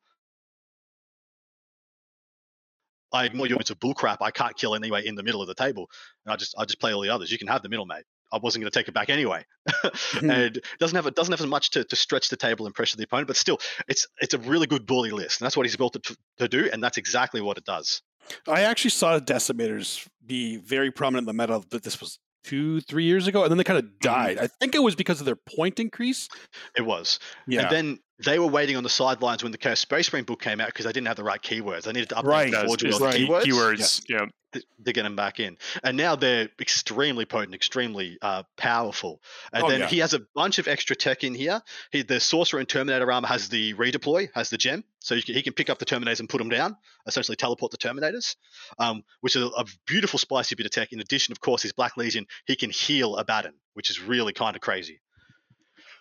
[3.14, 4.18] I ignore you into bullcrap.
[4.22, 5.89] I can't kill anyway in the middle of the table,
[6.26, 7.32] and I just I just play all the others.
[7.32, 8.03] You can have the middle, mate.
[8.34, 9.45] I wasn't going to take it back anyway,
[10.22, 12.74] and it doesn't have it doesn't have as much to, to stretch the table and
[12.74, 15.66] pressure the opponent, but still, it's it's a really good bully list, and that's what
[15.66, 18.01] he's built it to, to do, and that's exactly what it does.
[18.47, 21.62] I actually saw decimators be very prominent in the meta.
[21.70, 23.97] That this was two, three years ago, and then they kind of mm-hmm.
[24.01, 24.38] died.
[24.38, 26.30] I think it was because of their point increase.
[26.78, 30.11] It was, Yeah, and then they were waiting on the sidelines when the Curse Space
[30.11, 31.84] Marine book came out because they didn't have the right keywords.
[31.84, 32.51] They needed to update Right.
[32.51, 33.43] the Does- Forge is World key- keywords.
[33.43, 34.03] keywords.
[34.09, 34.26] Yeah.
[34.53, 35.57] th- to get him back in.
[35.82, 39.22] And now they're extremely potent, extremely uh, powerful.
[39.53, 39.88] And Oh, then yeah.
[39.88, 41.61] he has a bunch of extra tech in here.
[41.93, 45.36] He, the Sorcerer and Terminator armor has the redeploy, has the gem, so you can,
[45.36, 46.76] he can pick up the Terminators and put them down,
[47.07, 48.36] essentially teleport the Terminators,
[48.78, 50.91] um, which is a, a beautiful, spicy bit of tech.
[50.91, 54.57] In addition, of course, his Black Legion, he can heal Abaddon, which is really kind
[54.57, 54.99] of crazy.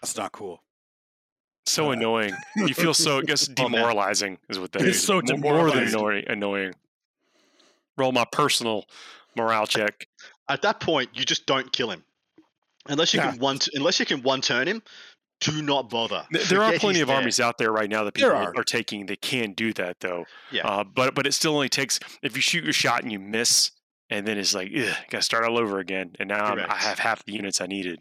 [0.02, 0.60] that's not cool.
[1.66, 2.34] So Uh, annoying.
[2.56, 5.04] You feel so, I guess, demoralizing is what that It's is.
[5.06, 6.28] so Mo- More than demoralizing.
[6.28, 6.74] annoying.
[7.96, 8.86] Roll my personal
[9.36, 10.06] morale check.
[10.48, 12.04] At that point, you just don't kill him.
[12.86, 13.30] Unless you Yeah.
[13.32, 14.82] can one, unless you can one turn him,
[15.40, 16.26] do not bother.
[16.32, 17.16] Th- There are plenty of there.
[17.16, 18.52] armies out there right now that people are.
[18.56, 18.64] are.
[18.64, 20.24] taking They can do that though.
[20.50, 20.66] Yeah.
[20.66, 23.70] Uh, but but it still only takes if you shoot your shot and you miss,
[24.08, 26.16] and then it's like, ugh, gotta start all over again.
[26.18, 28.00] And now I'm, I have half the units I needed.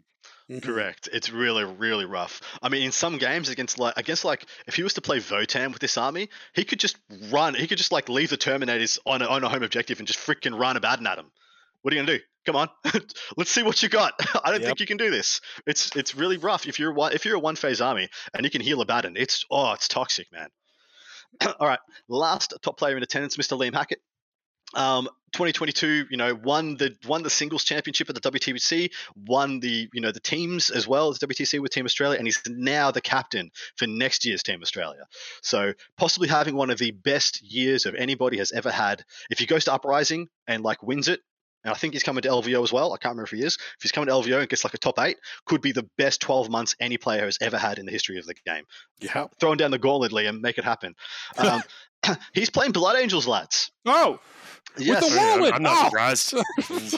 [0.50, 0.62] Mhm.
[0.62, 1.08] Correct.
[1.12, 2.40] It's really, really rough.
[2.60, 5.70] I mean, in some games against like against like if he was to play Votann
[5.72, 6.96] with this army, he could just
[7.30, 7.54] run.
[7.54, 10.18] He could just like leave the Terminators on a, on a home objective and just
[10.18, 11.30] freaking run Abaddon at him.
[11.82, 12.24] What are you gonna do?
[12.46, 12.68] Come on,
[13.36, 14.14] let's see what you got.
[14.44, 14.66] I don't Yep.
[14.68, 15.40] think you can do this.
[15.66, 16.66] It's it's really rough.
[16.66, 19.16] If you're one if you're a one phase army and you can heal a Abaddon,
[19.16, 20.48] it's oh it's toxic, man.
[21.60, 21.78] All right,
[22.08, 23.56] last top player in attendance, Mr.
[23.58, 24.00] Liam Hackett.
[24.74, 28.90] Um, 2022, you know, won the won the singles championship at the WTC,
[29.26, 32.40] won the you know the teams as well as WTC with Team Australia, and he's
[32.46, 35.06] now the captain for next year's Team Australia.
[35.42, 39.04] So possibly having one of the best years of anybody has ever had.
[39.30, 41.20] If he goes to Uprising and like wins it,
[41.64, 42.92] and I think he's coming to LVO as well.
[42.92, 43.54] I can't remember if he is.
[43.56, 46.20] If he's coming to LVO and gets like a top eight, could be the best
[46.20, 48.64] 12 months any player has ever had in the history of the game.
[49.00, 49.26] Yeah.
[49.38, 50.94] Throwing down the gauntlet, Liam, make it happen.
[51.38, 51.62] Um,
[52.32, 53.70] he's playing Blood Angels, lads.
[53.86, 54.18] Oh,
[54.78, 55.00] Yes.
[55.10, 55.54] the I mean, I'm- Whirlwind!
[55.56, 55.84] I'm not Oh!
[55.88, 56.34] surprised.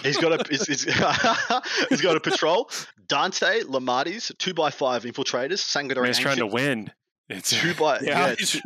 [0.04, 0.82] He's got a he's, he's,
[1.88, 2.68] he's got a patrol.
[3.08, 6.90] Dante Lemartes, two by five infiltrators, Sanguinary He's trying to win.
[7.30, 8.28] It's two by yeah.
[8.28, 8.60] yeah, two,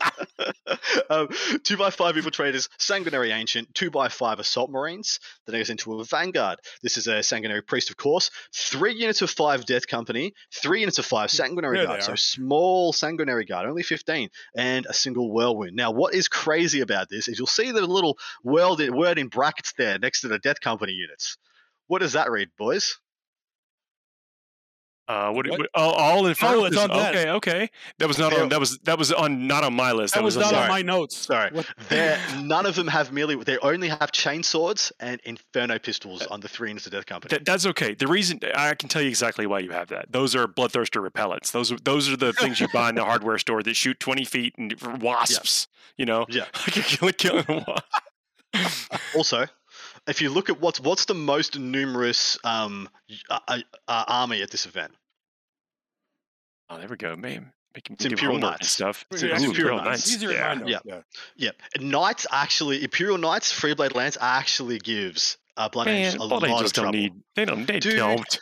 [1.10, 1.28] um,
[1.62, 5.20] two by five infiltrators, Sanguinary Ancient, two by five Assault Marines.
[5.46, 6.58] Then it goes into a Vanguard.
[6.82, 8.30] This is a Sanguinary Priest, of course.
[8.54, 12.02] Three units of five Death Company, three units of five Sanguinary There Guard.
[12.02, 15.76] So small Sanguinary Guard, only 15, and a single Whirlwind.
[15.76, 19.98] Now, what is crazy about this is you'll see the little word in brackets there
[19.98, 21.38] next to the Death Company units.
[21.88, 22.98] What does that read, boys?
[25.08, 25.58] Uh, what, What?
[25.60, 26.62] what- oh, all infernal.
[26.62, 27.14] Oh, it's on that.
[27.14, 27.70] okay, okay.
[27.98, 28.48] That was not on.
[28.48, 30.14] That was that was on not on my list.
[30.14, 30.62] that was on not yours.
[30.62, 31.16] on my notes.
[31.16, 31.50] Sorry.
[32.42, 33.36] None of them have merely.
[33.36, 37.30] They only have chain swords and inferno pistols on the three units of Death Company.
[37.36, 37.94] That, that's okay.
[37.94, 40.10] The reason I can tell you exactly why you have that.
[40.10, 41.52] Those are bloodthirster repellents.
[41.52, 44.24] Those are those are the things you buy in the hardware store that shoot twenty
[44.24, 45.68] feet and for wasps.
[45.96, 46.44] You know, Yeah.
[46.66, 47.64] like you're killing a
[48.54, 48.92] wasp.
[49.14, 49.46] Also,
[50.06, 52.88] if you look at what's what's the most numerous um,
[53.30, 54.92] uh, uh, uh, army at this event,
[56.68, 57.52] Oh, there we go, man.
[57.74, 58.70] Making me It's Imperial Knights.
[58.70, 59.04] stuff.
[59.12, 59.86] It's Ooh, Imperial Imperial Knights.
[59.88, 60.14] Knights.
[60.14, 60.52] Easier Yeah.
[60.52, 60.66] in.
[60.66, 60.78] Yeah.
[60.84, 61.00] Yeah.
[61.36, 66.42] yeah, Knights actually Imperial Knights, Freeblade Lance actually gives uh, Blood Man, Angels a Blood
[66.42, 66.98] lot Angels of don't trouble.
[66.98, 67.12] need.
[67.36, 67.66] They don't.
[67.66, 68.38] They Dude, don't.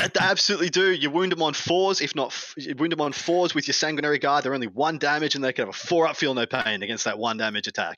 [0.00, 0.92] They absolutely do.
[0.92, 4.18] You wound them on fours, if not, you wound them on fours with your sanguinary
[4.18, 4.44] guard.
[4.44, 7.04] They're only one damage, and they can have a four up, feel no pain against
[7.04, 7.96] that one damage attack.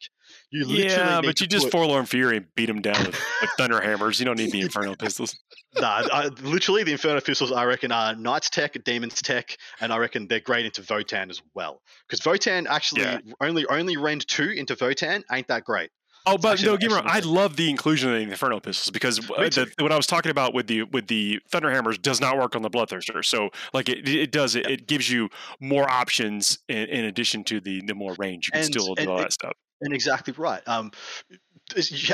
[0.50, 3.50] You literally Yeah, but you just put- forlorn fury and beat them down with, with
[3.58, 4.20] thunder hammers.
[4.20, 5.36] You don't need the inferno pistols.
[5.78, 9.98] Nah, I, literally the Inferno Pistols, I reckon, are Knights Tech, Demons Tech, and I
[9.98, 11.80] reckon they're great into Votann as well.
[12.08, 13.18] Because Votann actually Yeah.
[13.40, 15.90] only only rend two into Votann ain't that great.
[16.26, 17.04] Oh, but actually no, get me wrong.
[17.06, 20.30] I love the inclusion of the inferno pistols because uh, the, what I was talking
[20.30, 23.24] about with the with the thunder hammers does not work on the bloodthirster.
[23.24, 25.28] So like it, it does it, it gives you
[25.60, 28.46] more options in, in addition to the the more range.
[28.48, 29.52] You can And- still do and all that stuff.
[29.82, 30.62] And exactly right.
[30.68, 30.90] Um,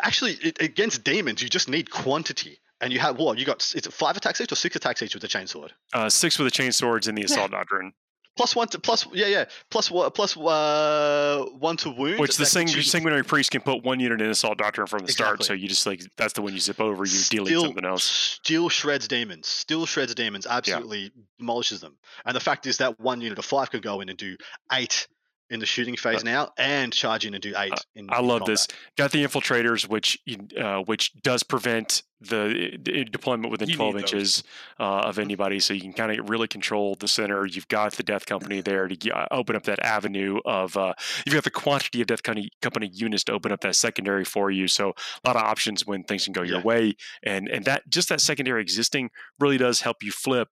[0.02, 3.72] actually it, against demons, you just need quantity, and you have what you got?
[3.74, 5.70] It's five attacks each or six attacks each with the chainsword.
[5.92, 7.92] Uh, six with the chain swords and the assault doctrine,
[8.36, 12.20] Plus one to plus yeah yeah plus one plus uh, one to wound.
[12.20, 15.42] which the sang- sanguinary priest can put one unit in assault doctrine from the start.
[15.42, 17.04] So you just like that's the one you zip over.
[17.04, 18.04] You delete still, something else.
[18.04, 19.46] Still shreds demons.
[19.46, 20.46] Still shreds demons.
[20.46, 21.96] Absolutely demolishes them.
[22.26, 24.36] And the fact is that one unit of five could go in and do
[24.72, 25.08] eight
[25.50, 27.72] in the shooting phase now, and charge in and do eight.
[27.94, 28.46] In, I love combat.
[28.46, 28.68] this.
[28.96, 30.18] Got the infiltrators, which
[30.60, 34.42] uh, which does prevent the uh, deployment within You 12 inches
[34.80, 37.44] uh, of anybody, so you can kind of really control the center.
[37.46, 40.76] You've got the Death Company there to g- uh, open up that avenue of.
[40.76, 40.94] Uh,
[41.24, 44.50] you've got the quantity of Death Company, company units to open up that secondary for
[44.50, 44.66] you.
[44.66, 44.94] So
[45.24, 46.64] a lot of options when things can go your Yeah.
[46.64, 50.48] way, and and that just that secondary existing really does help you flip.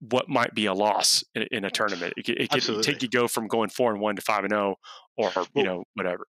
[0.00, 2.14] What might be a loss in, in a tournament?
[2.16, 4.76] It, it could take you go from going four and one to five and zero,
[5.16, 6.26] or you know whatever.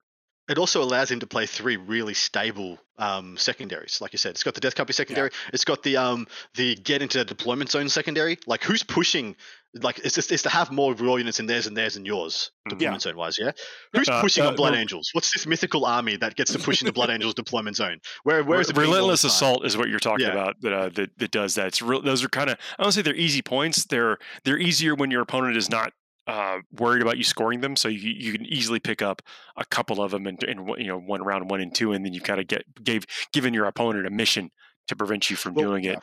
[0.47, 3.99] It also allows him to play three really stable um, secondaries.
[3.99, 5.31] Like you said, it's got the Death Company secondary.
[5.51, 8.37] It's got the um the get into the deployment zone secondary.
[8.45, 9.35] Like who's pushing?
[9.81, 12.51] Like it's just it's to have more raw units in theirs and theirs and yours
[12.69, 13.37] deployment zone wise.
[13.37, 13.51] Yeah.
[13.93, 15.09] Who's Uh, pushing uh, on Blood the- Angels?
[15.11, 17.99] What's this mythical army that gets to push into Blood Angels deployment zone?
[18.23, 18.73] Where where is it?
[18.75, 20.31] the relentless assault is what you're talking Yeah.
[20.31, 21.67] about that, uh, that that does that.
[21.67, 22.01] It's real.
[22.01, 23.85] Those are kind of I don't say they're easy points.
[23.85, 25.91] They're they're easier when your opponent is not
[26.27, 27.75] uh, worried about you scoring them.
[27.75, 29.21] So you you can easily pick up
[29.57, 32.05] a couple of them in, in one- you know one round one and two, and
[32.05, 33.03] then you've got to get gave
[33.33, 34.51] given your opponent a mission
[34.87, 35.99] to prevent you from Well, doing it.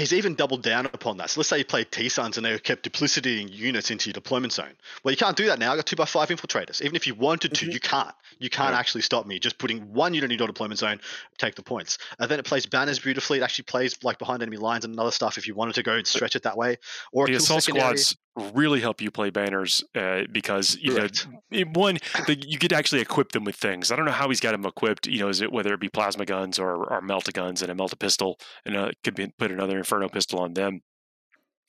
[0.00, 1.30] He's even doubled down upon that.
[1.30, 4.52] So let's say you played T Suns and they kept duplicitying units into your deployment
[4.52, 4.72] zone.
[5.04, 5.72] Well, you can't do that now.
[5.72, 6.80] I got two by five infiltrators.
[6.82, 7.72] Even if you wanted to, Mhm.
[7.74, 8.14] you can't.
[8.38, 8.78] You can't Yeah.
[8.78, 9.38] actually stop me.
[9.38, 11.00] Just putting one unit in your deployment zone,
[11.38, 11.98] take the points.
[12.18, 13.38] And then it plays banners beautifully.
[13.38, 15.92] It actually plays like behind enemy lines and other stuff if you wanted to go
[15.92, 16.78] and stretch it that way.
[17.12, 17.98] Or the assault secondary.
[17.98, 18.16] squads
[18.54, 21.26] really help you play banners uh, because you know Correct.
[21.50, 23.90] it- one the, you get to actually equip them with things.
[23.90, 25.06] I don't know how he's got them equipped.
[25.06, 27.74] You know, is it whether it be plasma guns or or melta guns and a
[27.74, 30.80] melta pistol, and uh, could be put another inferno pistol on them.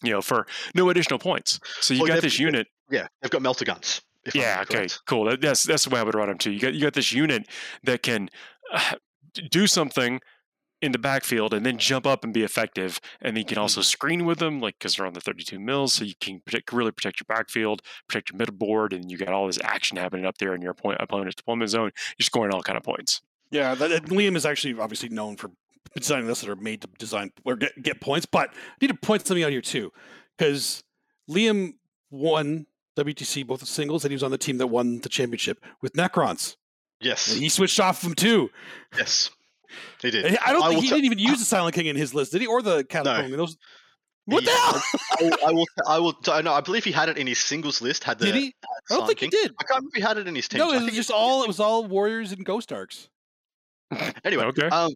[0.03, 1.59] You know, for no additional points.
[1.79, 2.67] So you Well, got this unit.
[2.89, 4.01] Yeah, they've got melta guns.
[4.25, 4.59] I'm Yeah.
[4.63, 4.73] Okay.
[4.75, 5.01] correct.
[5.07, 5.25] Cool.
[5.25, 6.51] That, that's that's the way I would run them too.
[6.51, 7.47] You got you got this unit
[7.83, 8.29] that can
[8.73, 8.95] uh,
[9.49, 10.19] do something
[10.81, 12.99] in the backfield and then jump up and be effective.
[13.21, 13.85] And then you can also mm-hmm.
[13.85, 16.91] screen with them, like because they're on the 32 mils, so you can protect, really
[16.91, 20.37] protect your backfield, protect your middle board, and you got all this action happening up
[20.39, 21.91] there in your point, opponent's deployment zone.
[22.17, 23.21] You're scoring all kind of points.
[23.51, 25.51] Yeah, that, that- Liam is actually obviously known for
[25.95, 28.95] designing lists that are made to design or get, get points, but I need to
[28.95, 29.91] point something out here too,
[30.37, 30.83] because
[31.29, 31.73] Liam
[32.09, 32.65] won
[32.97, 35.93] WTC both the singles and he was on the team that won the championship with
[35.93, 36.55] Necrons.
[36.99, 37.31] Yes.
[37.31, 38.49] And he switched off them too.
[38.95, 39.31] Yes.
[40.01, 40.37] He did.
[40.45, 42.31] I don't I think he t- didn't even use the Silent King in his list,
[42.31, 42.47] did he?
[42.47, 43.25] Or the Catacomb?
[43.25, 43.57] I mean, Those,
[44.25, 44.81] what He- the hell?
[45.19, 45.37] I will.
[45.47, 45.65] I will.
[45.87, 48.03] I will so, no, I believe he had it in his singles list.
[48.03, 48.25] Had the.
[48.25, 48.45] Did he?
[48.45, 49.51] had I don't Silent think he did.
[49.59, 50.59] I can't remember if he had it in his team.
[50.59, 53.09] No, it was just all it was all Warriors and Ghost Arks.
[54.23, 54.67] Anyway, Okay.
[54.67, 54.91] um,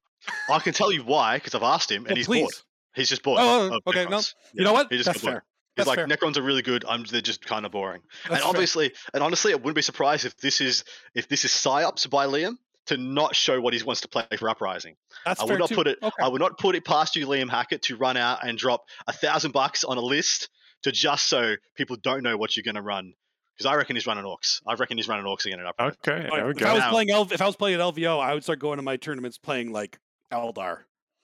[0.49, 2.41] I can tell you why because I've asked him and Well, he's please.
[2.43, 2.53] bored.
[2.95, 3.39] He's just bored.
[3.41, 4.33] Oh, oh, of okay, no, Necrons.
[4.53, 4.87] You know what?
[4.89, 5.33] He just That's bored.
[5.33, 5.43] fair.
[5.75, 6.07] He's That's like fair.
[6.07, 6.85] Necrons are really good.
[6.87, 8.01] I'm they're just kind of boring.
[8.23, 8.47] That's and fair.
[8.49, 12.25] obviously, and honestly, I wouldn't be surprised if this is if this is psyops by
[12.27, 12.53] Liam
[12.87, 14.95] to not show what he wants to play for Uprising.
[15.25, 15.75] That's I fair would not too.
[15.75, 15.97] put it.
[16.03, 16.13] Okay.
[16.21, 19.13] I would not put it past you, Liam Hackett, to run out and drop a
[19.13, 20.49] thousand bucks on a list
[20.83, 23.13] to just so people don't know what you're going to run.
[23.57, 24.61] Because I reckon he's running orcs.
[24.67, 25.97] I reckon he's running orcs again at Uprising.
[26.07, 26.29] Okay.
[26.29, 28.33] There we if I was Now- playing L- if I was playing at LVO, I
[28.33, 29.97] would start going to my tournaments playing like
[30.31, 30.79] Eldar.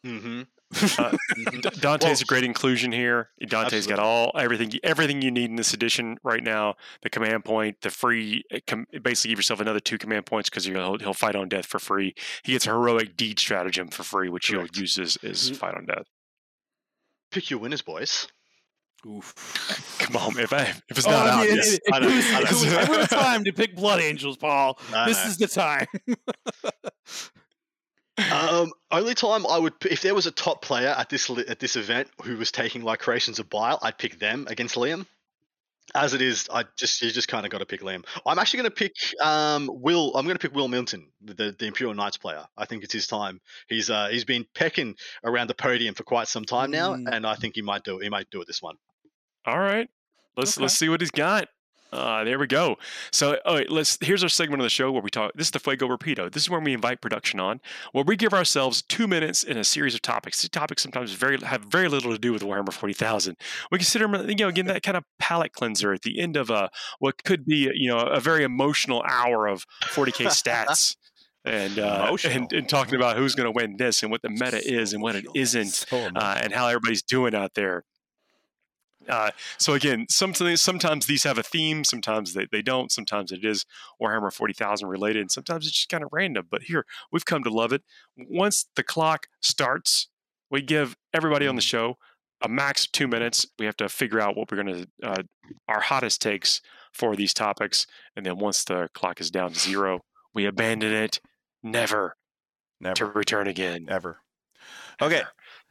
[0.05, 0.43] Mm-hmm.
[0.97, 3.29] Uh, D- Dante's a great inclusion here.
[3.47, 6.75] Dante's got all everything everything you need in this edition right now.
[7.01, 10.65] The command point, the free, uh, com- basically give yourself another two command points because
[10.65, 12.13] he'll, he'll fight on death for free.
[12.43, 14.75] He gets a heroic deed stratagem for free, which Correct.
[14.75, 15.55] he'll use as, as Mhm.
[15.57, 16.05] fight on death.
[17.31, 18.27] Pick your winners, boys.
[19.05, 19.97] Oof.
[19.99, 22.07] Come on, if I, if it's Oh, not I mean, obvious, it, it, I know,
[22.07, 22.39] it was, I know.
[22.39, 24.79] it was ever time to pick Blood Angels, Paul.
[24.93, 25.29] I this know.
[25.31, 25.87] is the time.
[28.31, 31.75] Um, only time I would, if there was a top player at this at this
[31.75, 35.05] event who was taking like creations of bile, I'd pick them against Liam.
[35.93, 38.05] As it is, I just you just kind of got to pick Liam.
[38.25, 40.15] I'm actually going to pick um, Will.
[40.15, 42.45] I'm going to pick Will Milton, the, the the Imperial Knights player.
[42.57, 43.41] I think it's his time.
[43.67, 47.09] He's uh, he's been pecking around the podium for quite some time now, Mm.
[47.11, 47.99] and I think he might do.
[47.99, 48.75] He might do it this one.
[49.45, 49.89] All right.
[50.37, 50.61] Let's Okay.
[50.63, 51.47] let's see what he's got.
[51.91, 52.77] Uh, there we go.
[53.11, 53.97] So, all right, let's.
[54.01, 55.33] Here's our segment of the show where we talk.
[55.35, 56.31] This is the Fuego Rapido.
[56.31, 57.59] This is where we invite production on,
[57.91, 60.41] where we give ourselves two minutes in a series of topics.
[60.41, 63.35] These topics sometimes very have very little to do with Warhammer Forty Thousand.
[63.71, 66.49] We consider them, you know, again that kind of palate cleanser at the end of
[66.49, 66.69] a
[66.99, 70.95] what could be, you know, a very emotional hour of 40k stats.
[71.43, 74.61] And, uh, and and talking about who's going to win this and what the meta
[74.63, 77.83] is and what it isn't uh, and how everybody's doing out there.
[79.09, 83.43] Uh, so again, sometimes sometimes these have a theme, sometimes they, they don't, sometimes it
[83.43, 83.65] is
[84.01, 86.47] Warhammer 40,000 related, and sometimes it's just kind of random.
[86.49, 87.83] But here, we've come to love it.
[88.17, 90.07] Once the clock starts,
[90.49, 91.97] we give everybody on the show
[92.41, 93.45] a max of two minutes.
[93.59, 95.23] We have to figure out what we're going to, uh,
[95.67, 96.61] our hottest takes
[96.93, 97.87] for these topics.
[98.15, 100.01] And then once the clock is down to zero,
[100.33, 101.19] we abandon it,
[101.63, 102.15] never
[102.79, 102.95] never.
[102.95, 103.85] to return again.
[103.89, 104.19] ever.
[105.01, 105.23] Okay,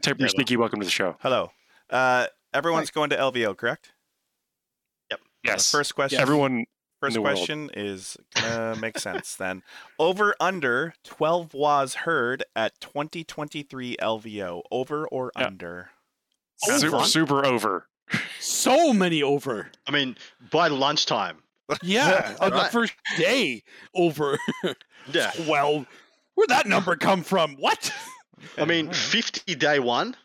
[0.05, 0.29] Never.
[0.29, 1.17] Sneaky, welcome to the show.
[1.21, 1.53] hello.
[1.91, 3.93] Uh, everyone's going to LVO, correct?
[5.11, 5.21] Yep.
[5.45, 5.71] Yes.
[5.71, 6.21] The first question.
[6.21, 6.67] Everyone
[7.01, 7.37] First the world.
[7.39, 9.63] question is gonna make sense then.
[9.99, 14.63] Over under 12 was heard at 2023 LVO.
[14.71, 15.47] Over or Yeah.
[15.47, 15.91] under?
[16.63, 17.05] super, Over.
[17.07, 17.87] super over.
[18.39, 19.71] So many over.
[19.87, 20.17] I mean,
[20.51, 21.39] by lunchtime.
[21.83, 23.63] Yeah, on the first day
[23.95, 24.37] over
[25.13, 25.31] Yeah.
[25.45, 25.87] 12.
[26.35, 27.55] Where'd that number come from?
[27.57, 27.93] What?
[28.59, 30.17] I mean, 50 day one.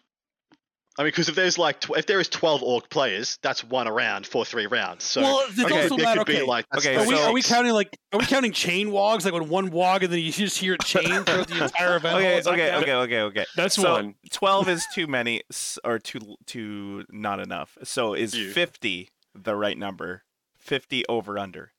[0.98, 3.88] I mean, because if there's like tw- if there is 12 orc players, that's one
[3.88, 5.04] around for three rounds.
[5.04, 6.39] So well, it's okay, also there that, could okay.
[6.39, 9.34] be like Okay, are, we, are we counting like are we counting chain wogs like
[9.34, 12.16] when one wog and then you just hear it chain throughout the entire event?
[12.18, 13.46] Okay, Is that okay, okay, okay, okay.
[13.58, 14.16] That's so one.
[14.32, 15.41] 12 is too many
[15.84, 17.78] or too too not enough.
[17.84, 18.52] So is You.
[18.52, 20.24] 50 the right number?
[20.58, 21.74] 50 over under.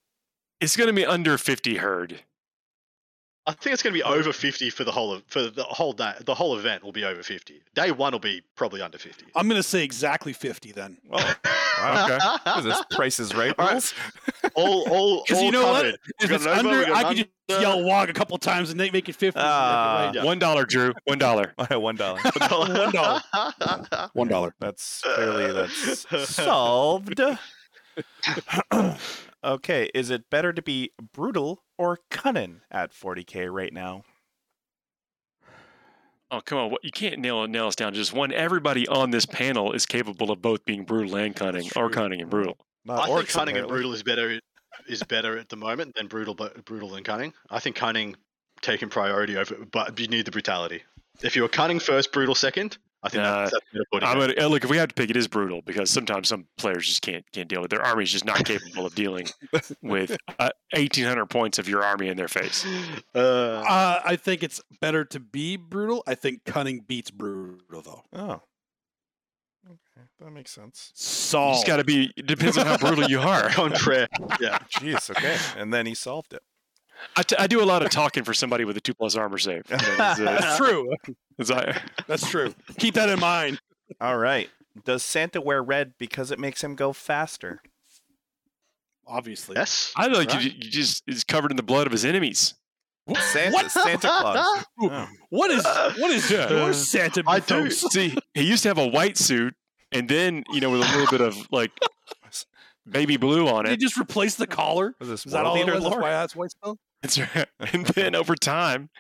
[0.61, 2.21] It's going to be under 50 herd.
[3.49, 5.93] I think it's going to be over 50 for the whole of for the whole
[5.93, 6.15] day.
[6.25, 7.63] The whole event will be over 50.
[7.75, 9.27] Day one will be probably under 50.
[9.37, 10.97] I'm gonna say exactly 50 then.
[11.13, 12.19] Oh, okay.
[12.45, 13.73] what is this Price is Right All right.
[13.73, 13.95] rules?
[14.55, 15.87] all all Because you know what?
[15.87, 15.97] If
[16.29, 17.63] We it's got an over, under, I could just under.
[17.63, 19.39] yell wog a couple times and they make it 50.
[19.41, 20.11] Ah.
[20.13, 20.25] Yeah.
[20.25, 20.93] One dollar, Drew.
[21.05, 21.53] One dollar.
[21.57, 22.19] One dollar.
[22.21, 23.23] One dollar.
[24.15, 24.55] One dollar.
[24.59, 27.21] That's clearly that's solved.
[29.47, 34.03] okay, is it better to be brutal or cunning at 40k right now?
[36.31, 36.77] Oh, come on.
[36.83, 38.33] You can't nail, nail us down just one.
[38.33, 42.29] Everybody on this panel is capable of both being brutal and cunning, or cunning and
[42.29, 42.59] brutal.
[42.85, 44.41] Not I think orcs, cunning and brutal is better
[44.89, 47.33] is better at the moment than brutal but brutal than cunning.
[47.49, 48.17] I think cunning
[48.61, 50.83] taking priority over, but you need the brutality.
[51.23, 52.77] If you were cunning first, brutal second,
[53.07, 54.95] I think Nah, that's, that's better putting I'm gonna, uh, look, if we have to
[54.95, 58.05] pick, it is brutal because sometimes some players just can't can't deal with their army
[58.05, 59.27] is just not capable of dealing
[59.83, 62.67] with uh, 1,800 points of your army in their face.
[63.15, 66.03] Uh, Uh, I think it's better to be brutal.
[66.07, 68.03] I think cunning beats brutal though.
[68.13, 68.43] Oh.
[69.69, 70.93] Okay, that makes sense.
[70.95, 71.57] You Solved.
[71.57, 72.13] just got to be.
[72.17, 73.49] It depends on how brutal you are.
[73.51, 74.07] contraire.
[74.41, 74.59] Yeah.
[74.79, 75.37] Jeez, okay.
[75.61, 76.43] And then he solved it.
[77.17, 79.39] I, t- I do a lot of talking for somebody with a two plus armor
[79.39, 79.63] save.
[79.69, 80.95] It's, uh, That's true.
[81.39, 82.55] it's, I, That's true.
[82.79, 83.61] Keep that in mind.
[84.01, 84.49] All right.
[84.85, 87.63] Does Santa wear red because it makes him go faster?
[89.07, 89.57] Obviously.
[89.57, 89.93] Yes.
[89.97, 90.43] I like Right.
[90.43, 92.55] you, you just is covered in the blood of his enemies.
[93.31, 93.71] Santa, What?
[93.71, 94.65] Santa Claus.
[94.81, 95.07] Oh.
[95.31, 96.51] What is what is Yeah.
[96.51, 97.63] your Santa I do.
[97.65, 97.93] mythos?
[97.93, 99.55] See, he used to have a white suit,
[99.93, 101.71] and then you know with a little bit of like
[102.91, 103.71] baby blue on it.
[103.71, 104.95] you just replaced the collar?
[104.99, 105.85] Was this Is that all it Eater was?
[105.85, 106.79] That's why that's white spell?
[107.03, 107.47] That's right.
[107.73, 108.91] And then over time,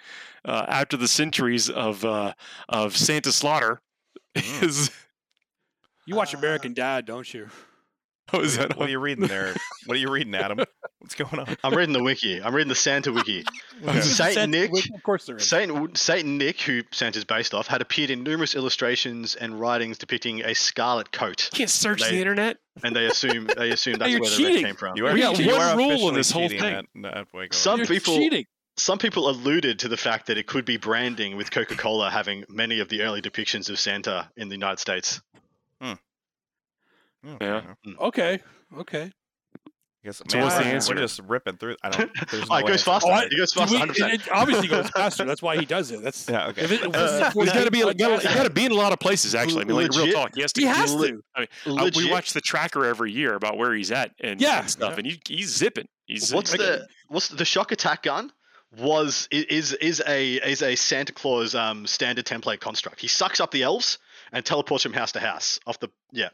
[0.45, 2.35] uh, after the centuries of uh,
[2.69, 3.81] of Santa slaughter,
[4.37, 4.63] Mm.
[4.65, 4.91] is
[6.05, 7.49] You watch Uh, American Dad, don't you?
[8.33, 8.77] Oh, what was that?
[8.77, 9.55] What are you reading there?
[9.87, 10.59] What are you reading, Adam?
[10.99, 11.57] What's going on?
[11.62, 12.43] I'm reading the wiki.
[12.43, 13.45] I'm reading the Santa wiki.
[13.87, 14.01] Okay.
[14.01, 14.70] Saint Santa- Nick.
[14.95, 15.49] Of course there is.
[15.49, 20.41] Saint Saint Nick, who Santa's based off, had appeared in numerous illustrations and writings depicting
[20.43, 22.57] a scarlet coat, You can't search They- the internet.
[22.83, 24.55] and they assume they assume that's you're where the cheating.
[24.57, 24.97] red came from.
[24.97, 26.62] You are, We got you one are rule in this whole thing.
[26.62, 27.55] At, at Waco.
[27.55, 28.47] Some You're people- cheating.
[28.79, 32.81] Some people alluded to the fact that it could be branding, with Coca-Cola having many
[32.81, 35.20] of the early depictions of Santa in the United States.
[35.81, 35.93] Hmm.
[37.27, 37.62] Oh, Yeah.
[38.01, 38.41] Okay.
[38.79, 39.12] Okay.
[39.66, 40.95] I guess, So man, what's the we're- answer?
[40.95, 41.74] We're just ripping through.
[41.83, 42.11] I don't.
[42.31, 42.85] There's no Oh, it goes answer.
[42.85, 43.09] faster.
[43.09, 43.77] Oh, I- it goes faster.
[43.77, 45.24] we- it, it obviously goes faster.
[45.24, 46.01] That's why he does it.
[46.03, 46.47] That's Yeah.
[46.49, 46.62] Okay.
[46.62, 47.83] if it, if this is Uh, a He's got to be.
[47.83, 49.35] 40 Got to be in a lot of places.
[49.35, 50.31] Actually, I mean, like real talk.
[50.37, 50.61] He has to.
[50.61, 51.20] He has to.
[51.35, 54.61] I mean, uh, we watch the tracker every year about where he's at and, Yeah.
[54.61, 54.99] and stuff, Yeah.
[54.99, 55.89] and he, he's zipping.
[56.07, 58.31] He's What's like, the what's the, the shock attack gun?
[58.79, 63.01] Was is is a is a Santa Claus um standard template construct.
[63.01, 63.99] He sucks up the elves
[64.33, 65.59] and teleports from house to house.
[65.66, 66.29] Off the yeah.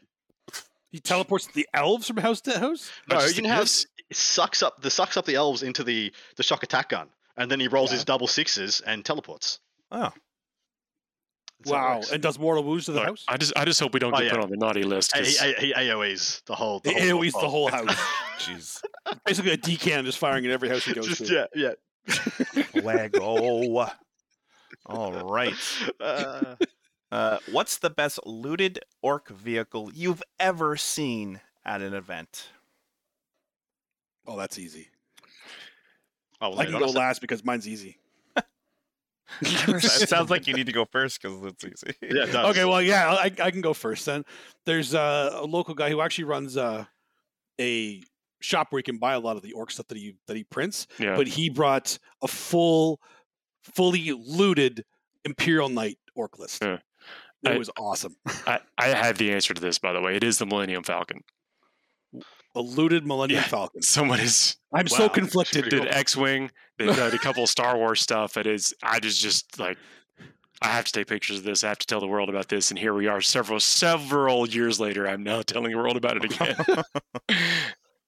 [0.93, 2.89] He teleports the elves from house to house.
[3.09, 3.87] No, just you the know how gifts?
[4.09, 7.49] it sucks up the sucks up the elves into the the shock attack gun, and
[7.51, 7.95] then he rolls Yeah.
[7.95, 9.59] his double sixes and teleports.
[9.91, 10.11] Oh,
[11.59, 12.01] That's Wow.
[12.13, 13.25] And does mortal wounds to the Look, house?
[13.27, 14.31] I just, I just hope we don't Oh, get yeah.
[14.33, 15.15] put on the naughty list.
[15.15, 16.79] he, 'cause- he, he AOE's the whole.
[16.81, 17.95] The The whole, AoE's the whole house.
[18.39, 18.81] jeez.
[19.25, 21.47] Basically, a decan just firing at every house he goes Just to.
[21.55, 21.73] yeah,
[22.55, 22.81] yeah.
[22.83, 23.87] Lego.
[24.85, 25.53] All right.
[25.99, 26.55] Uh,
[27.13, 32.49] Uh, what's the best looted orc vehicle you've ever seen at an event?
[34.25, 34.87] Oh, that's easy.
[36.41, 37.99] oh, well, I can go that's- last because mine's easy.
[39.41, 41.95] it sounds like you need to go first because it's easy.
[42.01, 42.49] Yeah, it does.
[42.49, 44.25] Okay, well, yeah, I, I can go first then.
[44.65, 46.85] There's uh, a local guy who actually runs uh,
[47.61, 48.01] a
[48.41, 50.45] shop where you can buy a lot of the orc stuff that he that he
[50.45, 50.87] prints.
[50.97, 51.15] yeah.
[51.15, 52.99] But he brought a full,
[53.61, 54.83] fully looted
[55.25, 56.63] Imperial Knight orc list.
[56.63, 56.77] Yeah.
[57.43, 58.15] It I- was awesome.
[58.47, 60.15] I, I have the answer to this, by the way.
[60.15, 61.23] It is the Millennium Falcon.
[62.55, 63.47] A looted Millennium Yeah.
[63.47, 63.81] Falcon.
[63.83, 65.63] Someone is I'm Wow, so conflicted.
[65.63, 65.97] pretty did cool.
[65.99, 66.51] X-wing.
[66.77, 68.37] They did a couple of Star Wars stuff.
[68.37, 68.73] It is.
[68.83, 69.77] I just just like.
[70.61, 71.63] I have to take pictures of this.
[71.65, 72.69] I have to tell the world about this.
[72.69, 75.05] And here we are, several several years later.
[75.07, 76.55] I'm now telling the world about it again.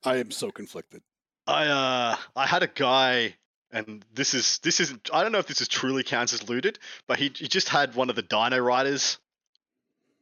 [0.03, 1.01] I am so conflicted.
[1.47, 3.35] I uh I had a guy
[3.72, 6.80] and this is this isn't I don't know if this is truly counts as looted,
[7.07, 9.18] but he he just had one of the Dino Riders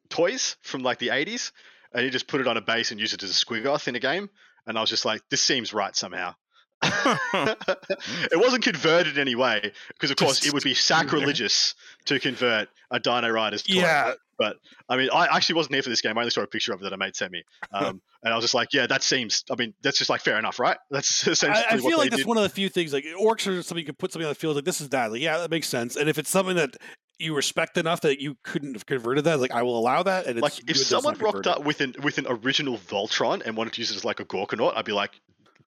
[0.09, 1.51] toys from like the 80s
[1.93, 3.95] and he just put it on a base and used it as a squiggoth in
[3.95, 4.29] a game
[4.65, 6.35] and I was just like this seems right somehow.
[6.83, 11.75] it wasn't converted in any way because of course it would be sacrilegious
[12.05, 13.75] to convert a Dino Riders toy.
[13.75, 14.57] Yeah, But
[14.89, 16.17] I mean, I actually wasn't here for this game.
[16.17, 18.35] I only saw a picture of it that a mate sent me, um, and I
[18.35, 19.45] was just like, "Yeah, that seems.
[19.49, 20.77] I mean, that's just like fair enough, right?
[20.91, 22.27] That's essentially I, I feel like that's did.
[22.27, 22.91] one of the few things.
[22.91, 24.55] Like orcs are something you can put something on the field.
[24.55, 25.11] Like this is that.
[25.11, 25.95] Like yeah, that makes sense.
[25.95, 26.75] And if it's something that
[27.19, 30.25] you respect enough that you couldn't have converted that, like I will allow that.
[30.25, 33.73] And it's like if someone rocked up with an with an original Voltron and wanted
[33.73, 35.11] to use it as like a Gorkanaut, I'd be like,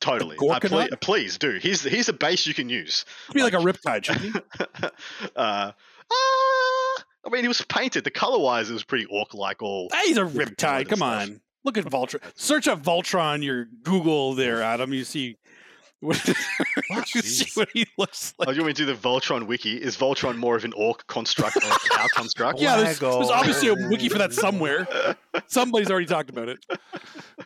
[0.01, 0.37] totally.
[0.37, 1.01] Uh, Gorkanaut?
[1.01, 1.59] please do.
[1.61, 3.05] Here's here's a base you can use.
[3.27, 4.41] It'd be like a riptide, shouldn't he?
[5.37, 5.73] uh,
[6.13, 8.05] ah, I mean, he was painted.
[8.05, 9.63] The color wise, it was pretty orc like.
[9.63, 10.89] All Ah, he's a riptide.
[10.89, 11.23] Come stuff.
[11.23, 12.21] on, look at Voltron.
[12.35, 13.43] Search up Voltron.
[13.43, 14.93] Your Google there, Adam.
[14.93, 15.39] You see.
[16.07, 16.25] What,
[17.15, 19.77] you see what he looks Oh, you want me to do the Voltron wiki?
[19.77, 22.61] Is Voltron more of an orc construct or a Tau construct?
[22.61, 24.87] Yeah, there's, there's obviously a wiki for that somewhere.
[25.49, 26.65] Somebody's already talked about it.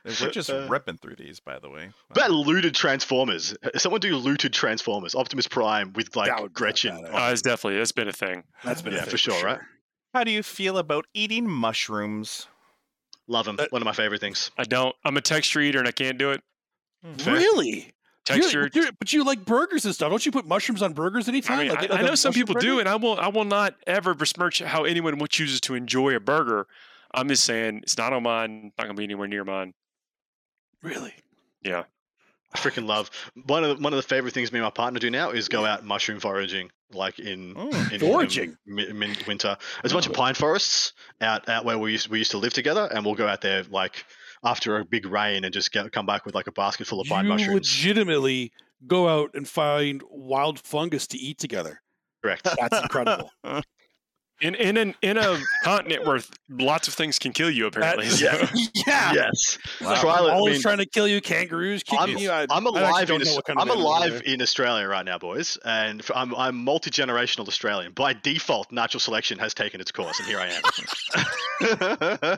[0.04, 1.90] We're just uh, ripping through these, by the way.
[2.10, 3.56] About looted Transformers.
[3.76, 5.14] Someone do looted Transformers.
[5.14, 6.92] Optimus Prime with like That Gretchin.
[6.96, 7.14] badass.
[7.28, 8.44] Uh, it's definitely it's been a thing.
[8.64, 9.60] That's been a Yeah, thing for sure, right?
[10.14, 12.46] How do you feel about eating mushrooms?
[13.28, 13.56] Love them.
[13.56, 14.50] That- uh, One of my favorite things.
[14.58, 14.94] I don't.
[15.04, 16.42] I'm a texture eater and I can't do it.
[17.04, 17.14] Hmm.
[17.14, 17.34] Fair.
[17.34, 17.92] Really?
[18.36, 18.70] You- Texture.
[18.74, 20.10] you- but you like burgers and stuff.
[20.10, 21.58] Don't you put mushrooms on burgers anytime?
[21.58, 23.18] I mean, Like- I, like I a know some mushroom people do, and I will.
[23.18, 26.66] I will not ever besmirch how anyone chooses to enjoy a burger.
[27.12, 28.72] I'm just saying it's not on mine.
[28.78, 29.74] Not gonna be anywhere near mine.
[30.82, 31.14] Really?
[31.62, 31.84] Yeah.
[32.52, 33.10] I freaking love
[33.46, 35.48] one of the, one of the favorite things me and my partner do now is
[35.48, 37.92] go out mushroom foraging, like in, Mm.
[37.92, 38.56] in Foraging?
[38.66, 39.56] mi- min- winter.
[39.82, 40.16] There's a bunch of Oh.
[40.16, 43.28] pine forests out out where we used we used to live together, and we'll go
[43.28, 44.04] out there like
[44.44, 47.06] after a big rain and just get, come back with like a basket full of
[47.08, 47.54] pine you mushrooms.
[47.54, 48.52] legitimately
[48.86, 51.82] go out and find wild fungus to eat together.
[52.22, 52.48] Correct.
[52.58, 53.30] That's incredible.
[54.42, 56.18] In in an, in a continent where
[56.48, 58.08] lots of things can kill you, apparently.
[58.08, 58.66] That- so- yeah.
[58.86, 59.12] yeah.
[59.12, 59.58] Yes.
[59.82, 62.30] Like, Try it, I mean, trying to kill you, kangaroos kicking I'm, you.
[62.30, 63.06] I, I'm alive.
[63.06, 66.00] don't In, know Aus- what kind of I'm alive in Australia right now, boys, and
[66.00, 67.92] f- I'm I'm multi generational Australian.
[67.92, 70.58] By default, natural selection has taken its course, and here I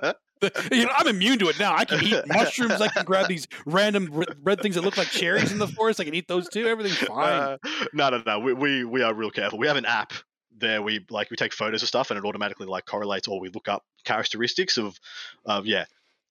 [0.09, 0.13] am.
[0.73, 1.75] You know, I'm immune to it now.
[1.77, 2.81] I can eat mushrooms.
[2.81, 6.01] I can grab these random r- red things that look like cherries in the forest.
[6.01, 6.67] I can eat those too.
[6.67, 7.33] Everything's fine.
[7.33, 7.57] Uh,
[7.93, 8.39] no, no, no.
[8.41, 9.59] We, we we are real careful.
[9.59, 10.13] We have an app
[10.57, 10.83] there.
[10.83, 13.69] We like we take photos of stuff, and it automatically like correlates, or we look
[13.69, 14.99] up characteristics of,
[15.45, 15.85] of yeah.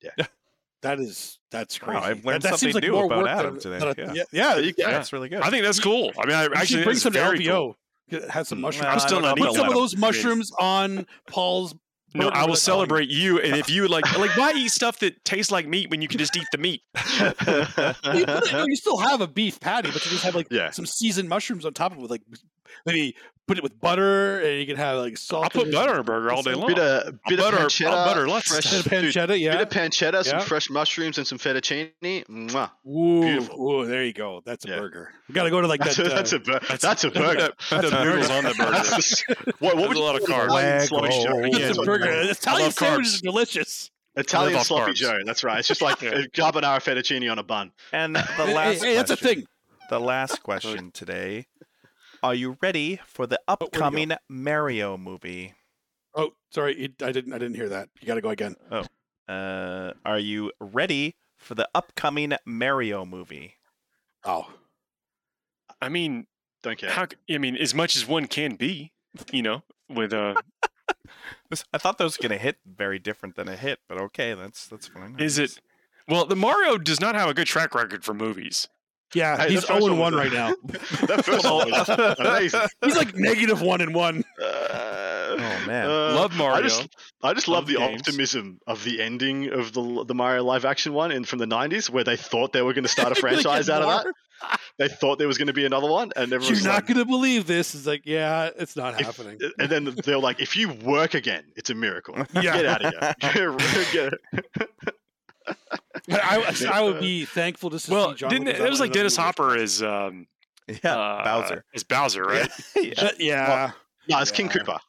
[0.03, 0.25] yeah.
[0.81, 1.99] that is that's crazy.
[1.99, 4.09] Wow, I've That- learned that, seems something like new more about Adam than- today, than
[4.09, 4.23] a- yeah.
[4.31, 4.57] yeah, yeah.
[4.57, 4.73] You.
[4.77, 4.91] Yeah.
[4.91, 5.41] That's really good.
[5.41, 6.11] I think that's cool.
[6.17, 7.55] I mean, I You actually should bring some to very LVO.
[7.55, 7.77] cool.
[8.09, 8.83] Get- Have some Mm, mushrooms.
[8.85, 11.73] well, I'm still don't not Put some of those mushrooms on Paul's.
[12.13, 15.51] No, I will celebrate you, and if you like, like, why eat stuff that tastes
[15.51, 16.81] like meat when you can just eat the meat?
[18.13, 20.71] You, put you still have a beef patty, but you just have like Yeah.
[20.71, 22.21] some seasoned mushrooms on top of it, with like
[22.85, 23.15] maybe
[23.47, 25.43] put it with butter, and you can have like salt.
[25.43, 26.67] I'll put butter on a burger all day long.
[26.67, 29.51] bit of bit butter- of I'll pancetta, butter lots fresh, Bit of dude, pancetta, yeah.
[29.57, 30.45] bit of pancetta, some Yeah.
[30.45, 31.91] fresh mushrooms, and some fettuccine.
[32.01, 32.71] Mwah.
[32.87, 33.69] Ooh, beautiful.
[33.81, 34.41] ooh, there you go.
[34.45, 34.79] That's a Yeah.
[34.79, 35.11] burger.
[35.27, 36.05] We got to go to like That's, that.
[36.05, 37.33] a, that's uh, a bur- that's- that's, a burger.
[37.47, 38.71] the- put the noodles on the burger.
[38.71, 40.45] That's what, what There's would a lot of call carbs.
[40.47, 41.23] Italian sloppy Waggle.
[41.51, 41.57] Joe?
[41.69, 42.05] It's a burger.
[42.05, 43.17] I Italian love sandwiches carbs.
[43.17, 43.91] are delicious.
[44.15, 44.95] Italian sloppy carbs.
[44.95, 45.17] Joe.
[45.25, 45.59] That's right.
[45.59, 46.09] It's just like Yeah.
[46.11, 47.71] a carbonara fettuccine on a bun.
[47.91, 49.45] And the last hey, that's a thing.
[49.89, 51.47] The last question today.
[52.23, 55.53] Are you ready for the where'd upcoming Mario movie?
[56.13, 57.33] Oh, sorry, it, I didn't.
[57.33, 57.89] I didn't hear that.
[57.99, 58.55] You got to go again.
[59.27, 63.55] Uh, are you ready for the upcoming Mario movie?
[64.23, 64.51] Oh,
[65.81, 66.27] I mean,
[66.61, 66.91] Don't care.
[66.91, 67.07] how?
[67.07, 68.91] c- I mean, as much as one can be,
[69.31, 70.35] you know, with uh,
[71.73, 74.87] I thought that was gonna hit very different than a hit, but okay, that's that's
[74.87, 75.15] fine.
[75.19, 75.59] Is it?
[76.07, 78.67] Well, the Mario does not have a good track record for movies.
[79.13, 80.55] Yeah, Hey, he's first zero one and one was right now.
[81.07, 81.89] that first one was
[82.19, 82.61] amazing.
[82.83, 84.23] He's like negative one and one.
[84.41, 85.87] Uh, Oh, man.
[85.87, 86.57] Love Mario.
[86.57, 86.89] I just,
[87.23, 88.01] I just love, Love the games.
[88.01, 91.89] optimism of the ending of the the Mario live action one in from the '90s,
[91.89, 94.59] where they thought they were going to start a franchise get out of that.
[94.77, 96.97] They thought there was going to be another one, and everyone You're not like, going
[96.97, 97.73] to believe this.
[97.75, 99.39] It's like, yeah, it's not If- happening.
[99.57, 102.15] and then they're like, if you work again, it's a miracle.
[102.33, 102.41] Yeah.
[102.41, 104.11] Get out of here.
[106.07, 108.91] Get- I, I would be thankful to see well, John didn't it, it was like
[108.91, 109.25] Dennis movie.
[109.25, 110.27] Hopper as um,
[110.83, 111.65] yeah, uh, Bowser.
[111.73, 112.49] as Bowser, right?
[112.75, 112.93] yeah.
[112.97, 113.71] Uh, yeah.
[114.09, 114.53] no, it's King Yeah.
[114.63, 114.79] Koopa.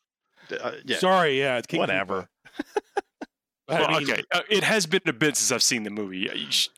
[0.61, 0.99] Uh, yeah.
[0.99, 2.29] Sorry, yeah, it's King Whatever.
[2.59, 2.83] Koopa.
[3.69, 6.29] I, mean, okay, uh, it has been a bit since I've seen the movie.
[6.51, 6.69] Sh-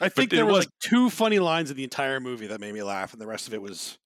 [0.00, 2.74] I think there were was- like two funny lines in the entire movie that made
[2.74, 3.96] me laugh, and the rest of it was,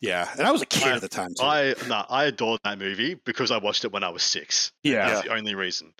[0.00, 0.28] yeah.
[0.38, 1.34] And I was a kid I- at the time.
[1.38, 1.44] Too.
[1.44, 4.72] I no, I adored that movie because I watched it when I was six.
[4.82, 5.08] yeah.
[5.10, 5.92] That's the only reason.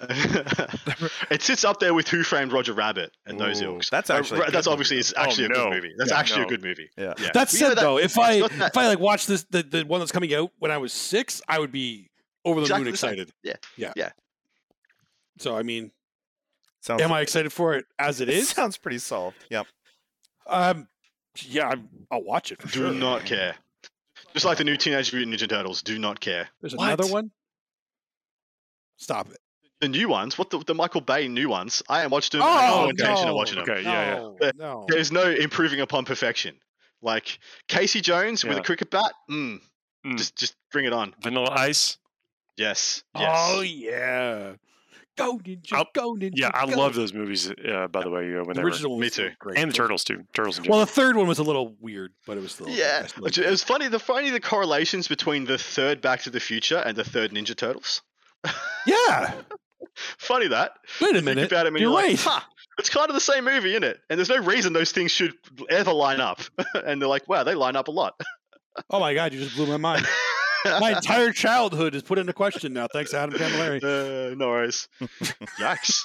[1.30, 3.90] it sits up there with Who Framed Roger Rabbit and those Ooh, ilks.
[3.90, 5.00] that's Uh, actually a good that's movie, obviously though.
[5.00, 5.70] is actually Oh, a good no.
[5.70, 5.92] movie.
[5.96, 6.46] That's Yeah, actually no.
[6.46, 6.90] a good movie.
[6.96, 7.14] Yeah.
[7.18, 7.30] Yeah.
[7.32, 9.62] That You know said, that- though, if I that- if I like watch this the,
[9.62, 12.10] the one that's coming out when I was six, I would be
[12.44, 13.30] over the Exactly moon the excited.
[13.42, 13.54] Yeah.
[13.76, 14.10] yeah, Yeah.
[15.38, 15.90] So I mean,
[16.80, 18.48] Sounds, am I excited for it as it It is?
[18.50, 19.36] sounds pretty solved.
[19.50, 19.66] Yep.
[20.46, 20.88] Um,
[21.42, 22.92] yeah, I'm, I'll watch it for do sure.
[22.92, 23.54] not care.
[24.34, 26.48] Just like the new Teenage Mutant Ninja Turtles, do not care.
[26.60, 26.86] There's What?
[26.92, 27.30] another one.
[28.96, 29.38] Stop it.
[29.84, 31.82] The new ones, what the, the Michael Bay new ones?
[31.90, 32.48] I am watching them.
[32.48, 32.88] Oh, I have no no.
[32.88, 33.68] intention of watching them.
[33.68, 34.14] Okay, yeah, yeah.
[34.16, 34.50] no, Yeah.
[34.56, 34.86] no.
[34.88, 36.56] There's no improving upon perfection.
[37.02, 37.38] Like
[37.68, 39.12] Casey Jones with a cricket bat.
[39.30, 39.60] Mm,
[40.06, 40.16] Mm.
[40.18, 41.14] Just just bring it on.
[41.22, 41.96] Vanilla Ice.
[42.56, 43.02] Yes.
[43.14, 43.30] Yes.
[43.54, 44.52] Oh yeah.
[45.16, 46.32] Go ninja, I'll- go ninja.
[46.34, 46.76] Yeah, I go.
[46.76, 47.50] love those movies.
[47.50, 48.98] Uh, by the way, uh, when the original.
[48.98, 49.30] Me too.
[49.38, 49.58] Great.
[49.58, 50.24] and the turtles too.
[50.34, 52.68] Turtles and Well, the third one was a little weird, but it was still.
[52.68, 53.88] Yeah, which- it was funny.
[53.88, 57.54] The funny the correlations between the third Back to the Future and the third Ninja
[57.56, 58.00] Turtles.
[58.86, 59.34] Yeah.
[60.18, 60.72] funny that.
[61.00, 61.50] Wait a minute.
[61.50, 62.10] about it, and You're you're, right.
[62.12, 62.40] like, huh,
[62.78, 63.98] it's kind of the same movie, isn't it?
[64.10, 65.34] And there's no reason those things should
[65.70, 66.40] ever line up.
[66.74, 68.14] and they're like, wow, they line up a lot.
[68.90, 70.06] Oh my god, you just blew my mind.
[70.64, 72.86] my entire childhood is put into question now.
[72.92, 73.82] Thanks, to Adam Camilleri.
[73.82, 74.88] Uh, no worries.
[75.60, 76.02] Yikes.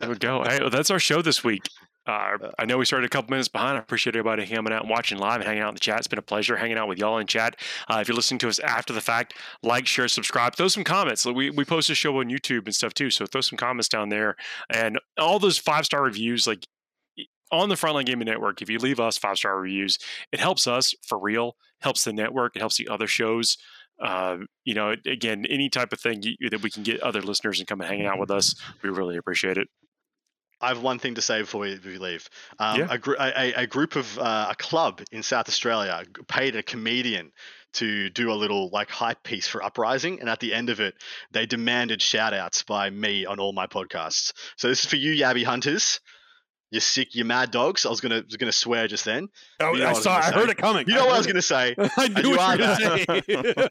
[0.00, 0.42] There we go.
[0.44, 1.68] Hey, well, that's our show this week.
[2.06, 3.76] Uh, I know we started a couple minutes behind.
[3.76, 5.98] I appreciate everybody hanging out and watching live and hanging out in the chat.
[5.98, 7.56] It's been a pleasure hanging out with y'all in chat.
[7.88, 11.26] Uh, if you're listening to us after the fact, like, share, subscribe, throw some comments.
[11.26, 14.08] We, we post a show on YouTube and stuff too, so throw some comments down
[14.08, 14.36] there.
[14.70, 16.66] And all those five star reviews, like
[17.52, 19.98] on the Frontline Gaming Network, if you leave us five star reviews,
[20.32, 23.56] it helps us for real, helps the network, it helps the other shows.
[24.00, 27.58] Uh, you know, again, any type of thing you, that we can get other listeners
[27.58, 29.68] and come and hang out with us, we really appreciate it.
[30.62, 32.28] I have one thing to say before we, leave.
[32.58, 32.86] Um, Yeah.
[32.90, 37.32] a, gr- a- a group of uh, a club in South Australia paid a comedian
[37.74, 40.94] to do a little like hype piece for Uprising, and at the end of it,
[41.30, 44.32] they demanded shout outs by me on all my podcasts.
[44.56, 46.00] So this is for you, Yabby Hunters.
[46.70, 47.84] You sick, you mad dogs.
[47.84, 49.28] I was gonna was gonna swear just then.
[49.58, 50.20] Oh, You know I what I was saw.
[50.20, 50.84] gonna I heard it coming.
[50.88, 51.74] You know what I was gonna say.
[51.96, 53.22] I knew you what you are were gonna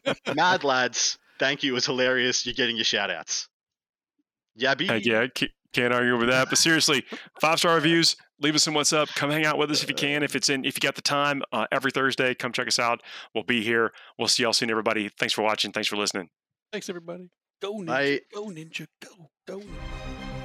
[0.04, 0.14] say.
[0.34, 1.72] Mad lads, thank you.
[1.72, 2.44] It was hilarious.
[2.44, 3.48] You're getting your shout outs.
[4.58, 4.88] Yabby.
[4.88, 5.26] Heck yeah,
[5.72, 6.48] can't argue with that.
[6.50, 7.04] But seriously,
[7.40, 8.16] five star reviews.
[8.42, 9.08] Leave us some what's up.
[9.10, 10.22] Come hang out with us if you can.
[10.22, 13.02] If it's in, if you got the time, uh, every Thursday, come check us out.
[13.34, 13.92] We'll be here.
[14.18, 15.10] We'll see y'all soon, everybody.
[15.18, 15.72] Thanks for watching.
[15.72, 16.28] Thanks for listening.
[16.72, 17.30] Thanks, everybody.
[17.60, 17.86] Go ninja.
[17.86, 18.20] Bye.
[18.34, 18.86] Go ninja.
[19.02, 19.30] Go.
[19.46, 19.60] Go.
[19.60, 20.39] Ninja.